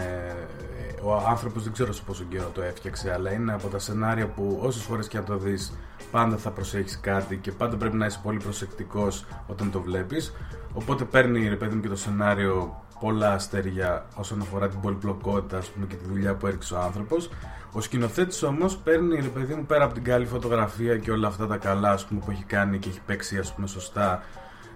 [0.97, 4.27] ε, ο άνθρωπος δεν ξέρω σε πόσο καιρό το έφτιαξε αλλά είναι από τα σενάρια
[4.27, 5.73] που όσες φορές και αν το δεις
[6.11, 10.33] πάντα θα προσέχεις κάτι και πάντα πρέπει να είσαι πολύ προσεκτικός όταν το βλέπεις.
[10.73, 15.67] Οπότε παίρνει ρε παιδί μου και το σενάριο πολλά αστέρια όσον αφορά την πολυπλοκότητα ας
[15.69, 17.29] πούμε, και τη δουλειά που έριξε ο άνθρωπος.
[17.71, 21.47] Ο σκηνοθέτης όμως παίρνει ρε παιδί μου πέρα από την καλή φωτογραφία και όλα αυτά
[21.47, 24.23] τα καλά ας πούμε, που έχει κάνει και έχει παίξει ας πούμε, σωστά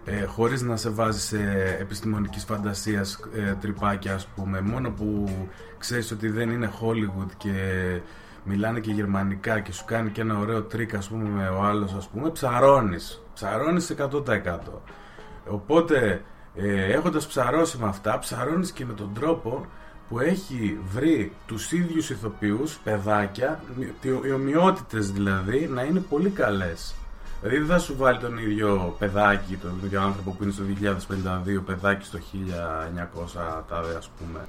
[0.05, 1.37] ε, χωρίς να σε βάζει σε
[1.79, 4.61] επιστημονικής φαντασίας ε, τρυπάκια ας πούμε.
[4.61, 5.29] Μόνο που
[5.77, 7.51] ξέρεις ότι δεν είναι Hollywood και
[8.43, 11.93] μιλάνε και γερμανικά και σου κάνει και ένα ωραίο τρικ ας πούμε με ο άλλος
[11.93, 13.21] ας πούμε ψαρώνεις.
[13.33, 14.59] Ψαρώνεις 100%
[15.47, 16.21] οπότε
[16.61, 19.65] ε, έχοντας ψαρώσει με αυτά ψαρώνεις και με τον τρόπο
[20.09, 26.95] που έχει βρει τους ίδιους ηθοποιούς, παιδάκια, οι- οι ομοιότητες δηλαδή, να είναι πολύ καλές.
[27.41, 31.61] Δηλαδή δεν θα σου βάλει τον ίδιο παιδάκι, τον ίδιο άνθρωπο που είναι στο 2052,
[31.61, 34.39] παιδάκι στο 1900 τάδε ας πούμε,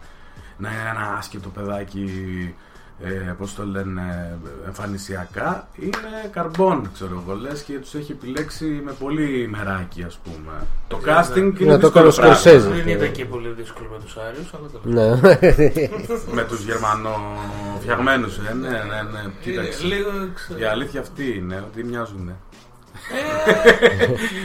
[0.59, 2.55] να είναι ένα άσχετο παιδάκι,
[3.03, 8.93] ε, πώς το λένε, εμφανισιακά, είναι καρμπών, ξέρω εγώ, λες, και τους έχει επιλέξει με
[8.93, 10.53] πολύ μεράκι, ας πούμε.
[10.89, 12.35] Το casting είναι Ναι, το δύσκολο έκανε ο πράγμα.
[12.35, 12.69] Σκορσέζε.
[12.69, 16.35] Δεν ήταν και πολύ δύσκολο με τους Άριους, αλλά τέλος Ναι.
[16.35, 19.87] Με τους γερμανοφτιαγμένους, ε, ναι, ναι, ναι, κοίταξε.
[19.87, 20.59] Λίγο ξέρω.
[20.59, 22.33] Η αλήθεια αυτή είναι ότι μοιάζουν.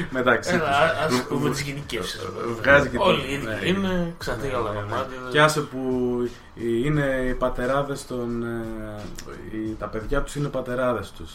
[0.09, 0.63] Μεταξύ Έλα,
[1.07, 1.17] τους.
[1.19, 2.17] ας πούμε τις γενικεύσει.
[2.61, 3.59] Βγάζει και Όλοι το- οι ίδιοι ναι.
[3.67, 4.85] είναι, ξανθή καλά Ναι, ναι.
[4.85, 5.17] μάτια.
[5.29, 5.79] Και άσε που
[6.83, 8.43] είναι οι πατεράδες των...
[8.43, 9.01] ε,
[9.51, 11.33] οι- τα παιδιά τους είναι πατεράδες τους.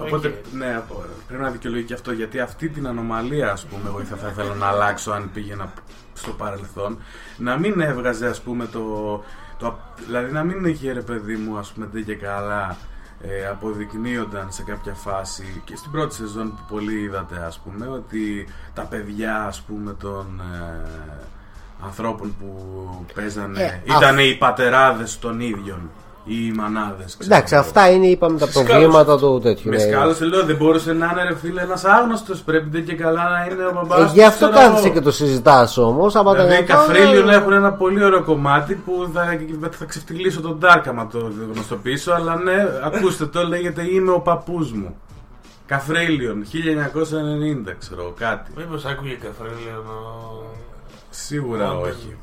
[0.00, 0.34] Οπότε, οκ.
[0.52, 4.16] ναι, απο- πρέπει να δικαιολογεί και αυτό γιατί αυτή την ανομαλία, ας πούμε, εγώ θα,
[4.16, 5.72] θα ήθελα να αλλάξω αν πήγαινα
[6.12, 6.98] στο παρελθόν.
[7.36, 8.80] Να μην έβγαζε, ας πούμε, το.
[9.58, 12.76] το δηλαδή, να μην είχε ρε παιδί μου, ας πούμε, τέτοια καλά
[13.22, 18.48] ε, αποδεικνύονταν σε κάποια φάση και στην πρώτη σεζόν που πολλοί είδατε, ας πούμε, ότι
[18.74, 20.40] τα παιδιά, ας πούμε, των.
[20.40, 21.20] Ε,
[21.84, 27.64] ανθρώπων που παίζανε Ε, ήταν οι πατεράδες των ίδιων ή οι μανάδες ξέρω Εντάξει, εγώ.
[27.64, 29.70] αυτά είναι είπαμε τα προβλήματα του τέτοιου.
[29.70, 29.90] Μες ναι.
[29.90, 32.40] σκάλωσε, λέω, δεν μπορούσε να είναι ρε φίλε ένας άγνωστος.
[32.40, 34.10] Πρέπει δεν και καλά να είναι ο μπαμπάς.
[34.10, 36.12] Ε, γι' αυτό κάθεσαι και το συζητάς όμως.
[36.12, 39.38] Δηλαδή, οι Καφρίλιον έχουν ένα πολύ ωραίο κομμάτι που θα,
[39.70, 42.12] θα ξεφτυλίσω τον Dark άμα το γνωστοποιήσω.
[42.12, 44.96] Αλλά ναι, ακούστε το, λέγεται Είμαι ο παππούς μου.
[45.66, 46.44] Καφρίλιον,
[47.68, 48.50] 1990, ξέρω κάτι.
[48.56, 49.84] Μήπως άκουγε καφρέλιο
[51.10, 51.88] Σίγουρα Όντως.
[51.88, 52.16] όχι.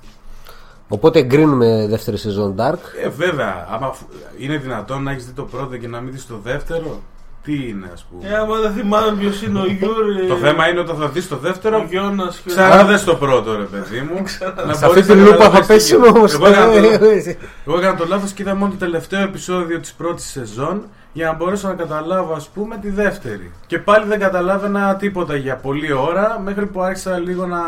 [0.91, 2.78] Οπότε εγκρίνουμε δεύτερη σεζόν Dark.
[3.03, 4.02] Ε, βέβαια, άμα φ-
[4.38, 7.02] είναι δυνατόν να έχεις δει το πρώτο και να μην δεις το δεύτερο,
[7.44, 10.28] τι είναι, ας πούμε; Ε, άμα δεν θυμάμαι ποιος είναι ο Γιούρι.
[10.28, 12.56] Το θέμα είναι όταν θα δεις το Ο δεύτερο, Γιώνας και ο.
[12.56, 14.22] Ξαναδες το πρώτο ρε παιδί μου.
[14.68, 16.18] Να Σε μπορείς αυτή να την λούπα θα καταλάβεις τι πέσουμε γίνεται.
[16.20, 16.34] όμως.
[16.34, 17.06] Εγώ έκανα το-
[17.68, 20.82] Εγώ έκανα το λάθος και είδα μόνο το τελευταίο επεισόδιο της πρώτης σεζόν
[21.14, 23.52] για να μπορέσω να καταλάβω ας πούμε τη δεύτερη.
[23.68, 27.60] Και πάλι δεν καταλάβαινα τίποτα για πολλή ώρα μέχρι που άρχισα λίγο να...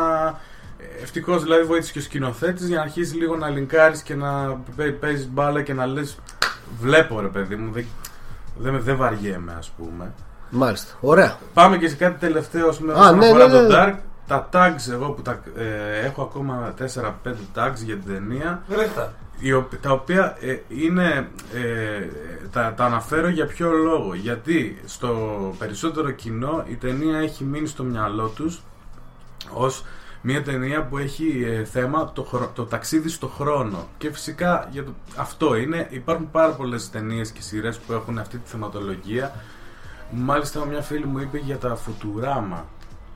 [1.01, 4.61] Ευτυχώς δηλαδή βοήθησε και ο σκηνοθέτης για να αρχίσει λίγο να λινκάρεις και να
[4.99, 6.17] παίζεις μπάλα και να λες:
[6.79, 7.85] Βλέπω ρε παιδί μου, δεν,
[8.57, 10.13] δεν, δεν βαριέμαι ας πούμε.
[10.49, 10.93] Μάλιστα.
[10.99, 11.37] Ωραία.
[11.53, 13.67] Πάμε και σε κάτι τελευταίο ας πούμε, Α, όσον ναι, αφορά ναι, το ναι.
[13.71, 13.95] Dark.
[14.27, 16.81] Τα tags εγώ που τα, ε, έχω ακόμα 4-5
[17.55, 19.13] tags για την ταινία Ρέχτα.
[19.39, 22.05] οι οπο- τα οποία ε, είναι ε,
[22.51, 25.15] τα, τα αναφέρω για ποιο λόγο γιατί στο
[25.57, 28.61] περισσότερο κοινό η ταινία έχει μείνει στο μυαλό τους
[29.53, 29.85] ως
[30.21, 33.87] μια ταινία που έχει ε, θέμα το, χρο- το ταξίδι στο χρόνο.
[33.97, 35.87] Και φυσικά για το, αυτό είναι.
[35.89, 39.33] Υπάρχουν πάρα πολλές ταινίες και σειρές που έχουν αυτή τη θεματολογία.
[40.11, 42.65] Μάλιστα μια φίλη μου είπε για τα Φουτουράμα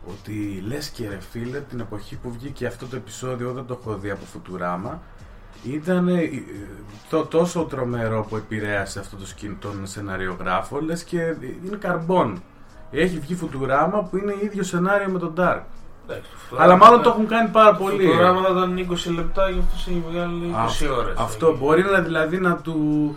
[0.08, 3.98] ότι λες και ρε φίλε την εποχή που βγήκε αυτό το επεισόδιο δεν το έχω
[3.98, 5.02] δει από Φουτουράμα
[5.64, 6.30] ήταν ε,
[7.10, 12.42] το, τόσο τρομερό που επηρέασε αυτό το σκην, τον σεναριογράφο λες και είναι καρμπών
[12.92, 15.62] έχει βγει Φουτουράμα που είναι ίδιο σενάριο με τον Dark.
[15.62, 16.22] Εντάξει, το αλλά
[16.66, 19.60] φλάμα μάλλον το ήταν- έχουν κάνει πάρα πολύ Το πρόγραμμα θα ήταν 20 λεπτά και
[19.60, 21.14] αυτό έχει βγάλει 20 Αυτό, ώρες.
[21.18, 23.16] αυτό μπορεί να δηλαδή να του.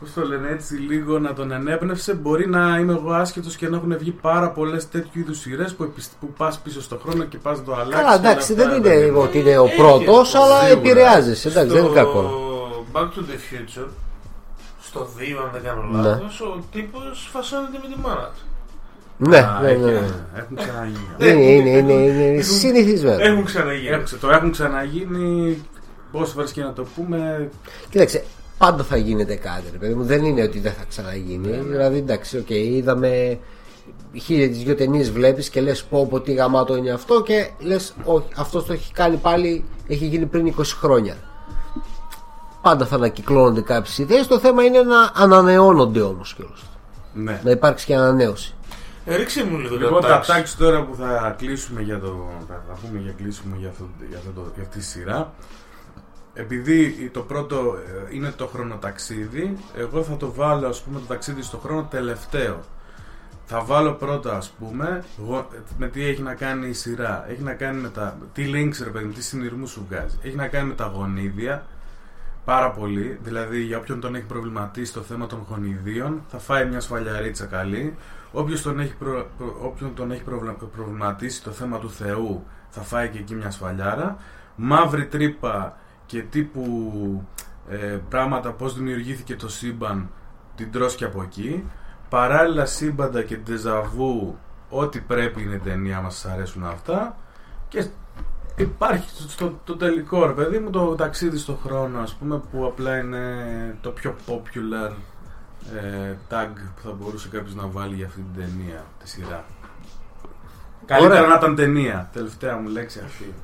[0.00, 2.14] Πώς το λένε έτσι, λίγο να τον ενέπνευσε.
[2.14, 5.82] Μπορεί να είμαι εγώ άσχετο και να έχουν βγει πάρα πολλές τέτοιου είδους σειρές που,
[5.82, 7.94] επισ- που πας πίσω στον χρόνο και πας να το αλλάξεις.
[7.96, 9.20] Καλά, εντάξει, όλα δεν αυτά, είναι ρε παιδί μου.
[9.20, 10.80] ότι είναι ο Έχεις, πρώτος, αλλά σίγουρα.
[10.88, 11.48] επηρεάζεσαι.
[11.48, 12.30] Εντάξει, δεν είναι κακό.
[12.92, 13.88] Back to the Future,
[14.82, 16.08] στο 2, αν δεν κάνω Ναι.
[16.08, 18.42] λάθος, ο τύπος φασώνεται με τη μάνα του.
[19.18, 19.90] Ναι, Α, ναι, έχει- ναι.
[19.90, 20.00] ναι.
[20.36, 20.98] Έχουν ξαναγίνει.
[21.18, 23.22] Είναι, είναι, είναι, είναι Έχουν- συνηθισμένο.
[23.24, 23.88] Έχουν ξαναγίνει.
[23.88, 25.62] Έχουν- το έχουν ξαναγίνει.
[26.12, 27.50] Πόσες φορές και να το πούμε.
[27.90, 28.24] Κοίταξε,
[28.58, 30.04] πάντα θα γίνεται κάτι, ρε παιδί μου.
[30.04, 31.48] Δεν είναι ότι δεν θα ξαναγίνει.
[31.68, 33.38] Δηλαδή, εντάξει, οκ, είδαμε
[34.22, 37.94] χίλια τις δυο ταινίες βλέπεις και λες πω πω τι γαμάτο είναι αυτό και λες
[38.04, 41.14] όχι αυτός το έχει κάνει πάλι έχει γίνει πριν 20 χρόνια
[42.62, 46.60] πάντα θα ανακυκλώνονται κάποιες ιδέες το θέμα είναι να ανανεώνονται όμως κιόλας
[47.14, 47.40] Ναι.
[47.44, 48.65] να υπάρξει και ανανέωση Ε,
[49.06, 50.30] ρίξε μου λίγο Λοιπόν, το τα τάξη.
[50.30, 52.30] τάξη τώρα που θα κλείσουμε για το.
[52.48, 55.32] Θα, θα πούμε για κλείσουμε για, αυτό, για, αυτό το, για αυτή τη σειρά.
[56.34, 57.78] Επειδή το πρώτο
[58.10, 62.60] ε, είναι το χρονοταξίδι, εγώ θα το βάλω ας πούμε το ταξίδι στο χρόνο τελευταίο.
[63.44, 67.24] Θα βάλω πρώτα ας πούμε γο- με τι έχει να κάνει η σειρά.
[67.28, 68.18] Έχει να κάνει με τα.
[68.32, 70.18] Τι links ρε παιδί μου, τι συνειρμούς σου βγάζει.
[70.22, 71.66] Έχει να κάνει με τα γονίδια.
[72.46, 73.18] Πάρα πολύ.
[73.22, 77.96] Δηλαδή για όποιον τον έχει προβληματίσει το θέμα των γονιδίων θα φάει μια σφαλιαρίτσα καλή.
[78.32, 82.80] Όποιος τον έχει, προ- προ- όποιον τον έχει προβλα- προβληματίσει το θέμα του Θεού θα
[82.80, 84.16] φάει και εκεί μια σφαλιάρα.
[84.56, 86.62] Μαύρη τρύπα και τύπου
[87.68, 90.10] ε, πράγματα πώς δημιουργήθηκε το σύμπαν
[90.54, 91.64] την τρως και από εκεί.
[92.08, 97.16] Παράλληλα σύμπαντα και ντεζαβού ό,τι πρέπει είναι ταινία μας σας αρέσουν αυτά.
[97.68, 97.86] Και
[98.56, 102.66] υπάρχει στο, στο- το τελικό ρε παιδί μου το ταξίδι στο χρόνο ας πούμε που
[102.66, 103.24] απλά είναι
[103.80, 104.90] το πιο popular
[105.82, 109.44] ε, tag που θα μπορούσε κάποιος να βάλει για αυτή την ταινία, τη σειρά.
[110.86, 111.28] Καλύτερα Ωραία.
[111.32, 113.34] να ήταν ταινία, τελευταία μου λέξη αυτή.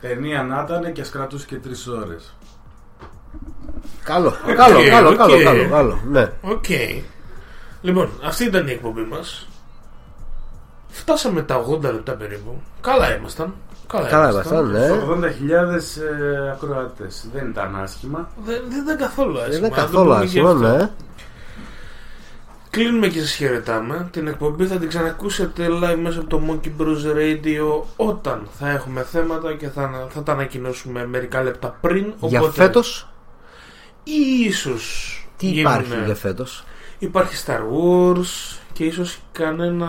[0.00, 2.34] Ταινία να ήταν και ας κρατούσε και τρεις ώρες.
[4.04, 5.16] καλό, καλό, Οκ, καλό, οκ.
[5.16, 6.32] καλό, καλό, καλό, ναι.
[6.42, 6.64] Οκ.
[7.80, 9.48] Λοιπόν, αυτή ήταν η εκπομπή μας.
[10.88, 12.60] Φτάσαμε τα 80 λεπτά περίπου.
[12.80, 13.54] Καλά ήμασταν.
[13.88, 14.88] Καλά, Καλά ήμασταν, ναι.
[14.90, 18.28] 80.000 ε, ακροατές, δεν ήταν άσχημα.
[18.44, 19.48] Δεν, δεν ήταν καθόλου άσχημα.
[19.50, 20.62] Δεν είναι να το καθόλου πούμε και άσχημα, αυτό.
[20.76, 20.90] ναι.
[22.70, 24.08] Κλείνουμε και σας χαιρετάμε.
[24.10, 29.02] Την εκπομπή θα την ξανακούσετε live μέσα από το Monkey Bros Radio όταν θα έχουμε
[29.02, 32.12] θέματα και θα, θα τα ανακοινώσουμε μερικά λεπτά πριν.
[32.20, 33.08] Για οπότε φέτος,
[34.04, 36.64] ή ίσως τι γίνουνε- υπάρχει για φέτος;
[36.98, 39.88] Υπάρχει Star Wars και ίσως κανένα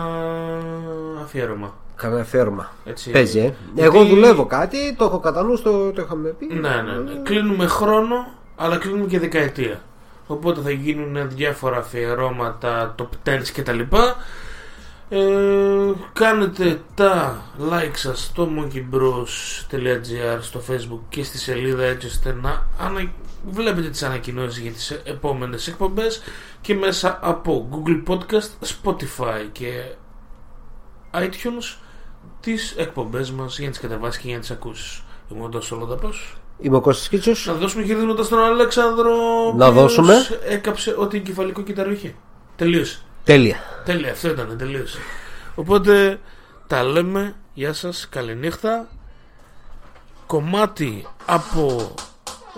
[1.22, 1.74] αφιέρωμα.
[2.00, 2.72] Κανένα φέρμα.
[2.84, 3.10] Έτσι.
[3.10, 3.42] Παίζει, ε.
[3.42, 3.56] Γιατί-
[3.96, 6.46] Εγώ δουλεύω κάτι, το έχω κατά νου, το, το είχαμε πει.
[6.46, 7.20] Ναι, ναι, ναι.
[7.22, 8.14] Κλείνουμε χρόνο,
[8.56, 9.80] αλλά κλείνουμε και δεκαετία.
[10.26, 14.16] Οπότε θα γίνουν διάφορα αφιερώματα, top 10 και τα λοιπά.
[15.08, 15.18] Ε,
[16.12, 23.10] κάνετε τα like σας στο monkeybros.gr στο facebook και στη σελίδα έτσι ώστε να ανα...
[23.50, 26.22] βλέπετε τις ανακοινώσεις για τις επόμενες εκπομπές
[26.60, 29.82] και μέσα από Google Podcast, Spotify και
[31.14, 31.76] iTunes
[32.40, 35.02] τις εκπομπές μας για να τις κατεβάσεις και για να τις ακούσεις.
[35.28, 36.36] Είμαι ο Ντός Ολοδαπός.
[36.58, 37.46] Είμαι ο Κώστας Κίτσος.
[37.46, 39.12] Να δώσουμε χαιρετήματα στον Αλέξανδρο.
[39.48, 40.14] ο Να οποίος δώσουμε.
[40.48, 42.14] Έκαψε ό,τι εγκεφαλικό κύτταρο είχε.
[42.56, 43.02] Τελείωσε.
[43.24, 43.56] Τέλεια.
[43.84, 44.98] Τέλεια, αυτό ήταν, τελείωσε.
[45.54, 46.20] Οπότε
[46.66, 47.34] τα λέμε.
[47.54, 48.88] Γεια σας, καληνύχτα.
[50.26, 51.94] Κομμάτι από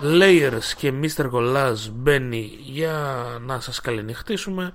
[0.03, 1.31] Layers και Mr.
[1.31, 4.73] Collage μπαίνει για να σας καληνυχτήσουμε.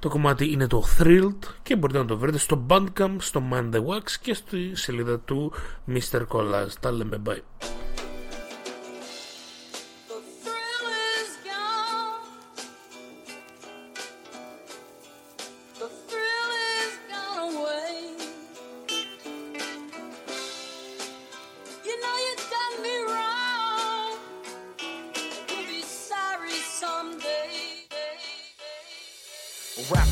[0.00, 3.78] Το κομμάτι είναι το Thrilled και μπορείτε να το βρείτε στο Bandcamp, στο Mind the
[3.78, 5.52] Wax και στη σελίδα του
[5.88, 6.26] Mr.
[6.28, 6.72] Collage.
[6.80, 7.38] Τα λέμε, bye.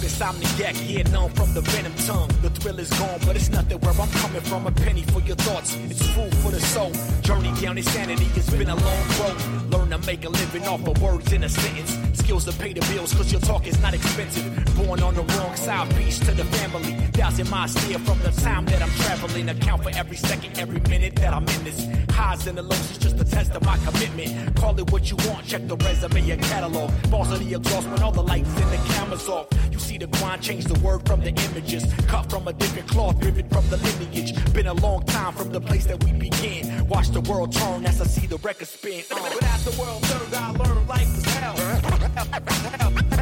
[0.08, 2.30] Rap insomniac, yeah, known from the venom tongue.
[2.40, 4.66] The thrill is gone, but it's nothing where I'm coming from.
[4.66, 6.92] A penny for your thoughts, it's food for the soul.
[7.22, 9.70] Journey down insanity, it's been a long road.
[9.70, 11.96] Learn to make a living off of words in a sentence.
[12.18, 14.48] Skills to pay the bills, cause your talk is not expensive.
[14.76, 16.94] Born on the wrong side, peace to the family.
[17.12, 19.48] Thousand miles steer from the time that I'm traveling.
[19.50, 21.86] Account for every second, every minute that I'm in this.
[22.10, 24.56] Highs and the lows is just a test of my commitment.
[24.56, 26.90] Call it what you want, check the resume and catalog.
[27.10, 29.57] Balls of the exhaust when all the lights and the cameras off.
[29.78, 31.84] You see the grind, change the word from the images.
[32.08, 34.34] Cut from a different cloth, driven from the lineage.
[34.52, 36.84] Been a long time from the place that we begin.
[36.88, 39.04] Watch the world turn as I see the record spin.
[39.08, 39.20] Uh.
[39.22, 43.14] But as the world turns, I learn life is hell.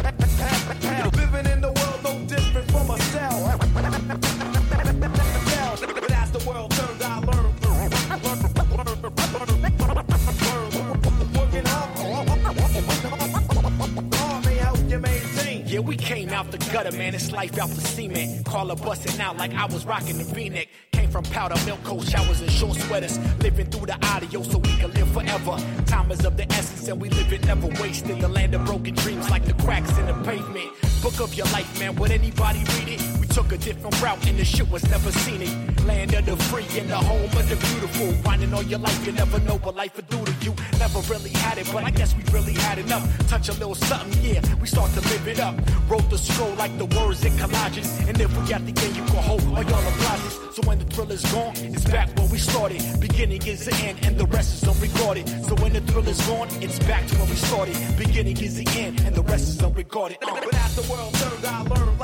[16.76, 17.14] gutter, man.
[17.14, 18.44] It's life out the cement.
[18.44, 20.68] Call her busting out like I was rocking the V-neck.
[20.92, 23.18] Came from powder milk, cold showers and short sweaters.
[23.42, 25.56] Living through the audio so we can live forever.
[25.86, 28.20] Time is of the essence and we live it never wasted.
[28.20, 30.70] The land of broken dreams like the cracks in the pavement.
[31.02, 31.96] Book of your life, man.
[31.96, 33.25] Would anybody read it?
[33.36, 35.84] Took a different route and the shit was never seen it.
[35.84, 38.06] Land of the free and the home of the beautiful.
[38.24, 40.54] Whining all your life, you never know what life will do to you.
[40.78, 43.04] Never really had it, but I guess we really had enough.
[43.28, 44.40] Touch a little something, yeah.
[44.54, 45.54] We start to live it up.
[45.86, 48.08] Wrote the scroll like the words in collages.
[48.08, 50.56] And if we got the game, you can hold all your applauses.
[50.56, 52.80] So when the thrill is gone, it's back where we started.
[53.00, 55.28] Beginning is the end, and the rest is unrecorded.
[55.44, 57.76] So when the thrill is gone, it's back to where we started.
[57.98, 60.16] Beginning is the end, and the rest is unrecorded.
[60.22, 60.40] Uh.
[60.42, 61.96] But as the world turned, I learned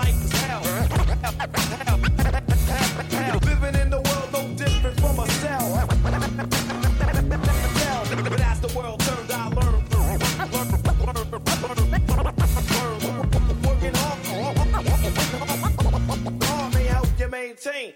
[3.42, 5.88] Living in the world no different from a cell.
[8.30, 9.82] But as the world turned, I learned.
[13.66, 14.18] Working hard
[16.74, 17.91] may help you maintain.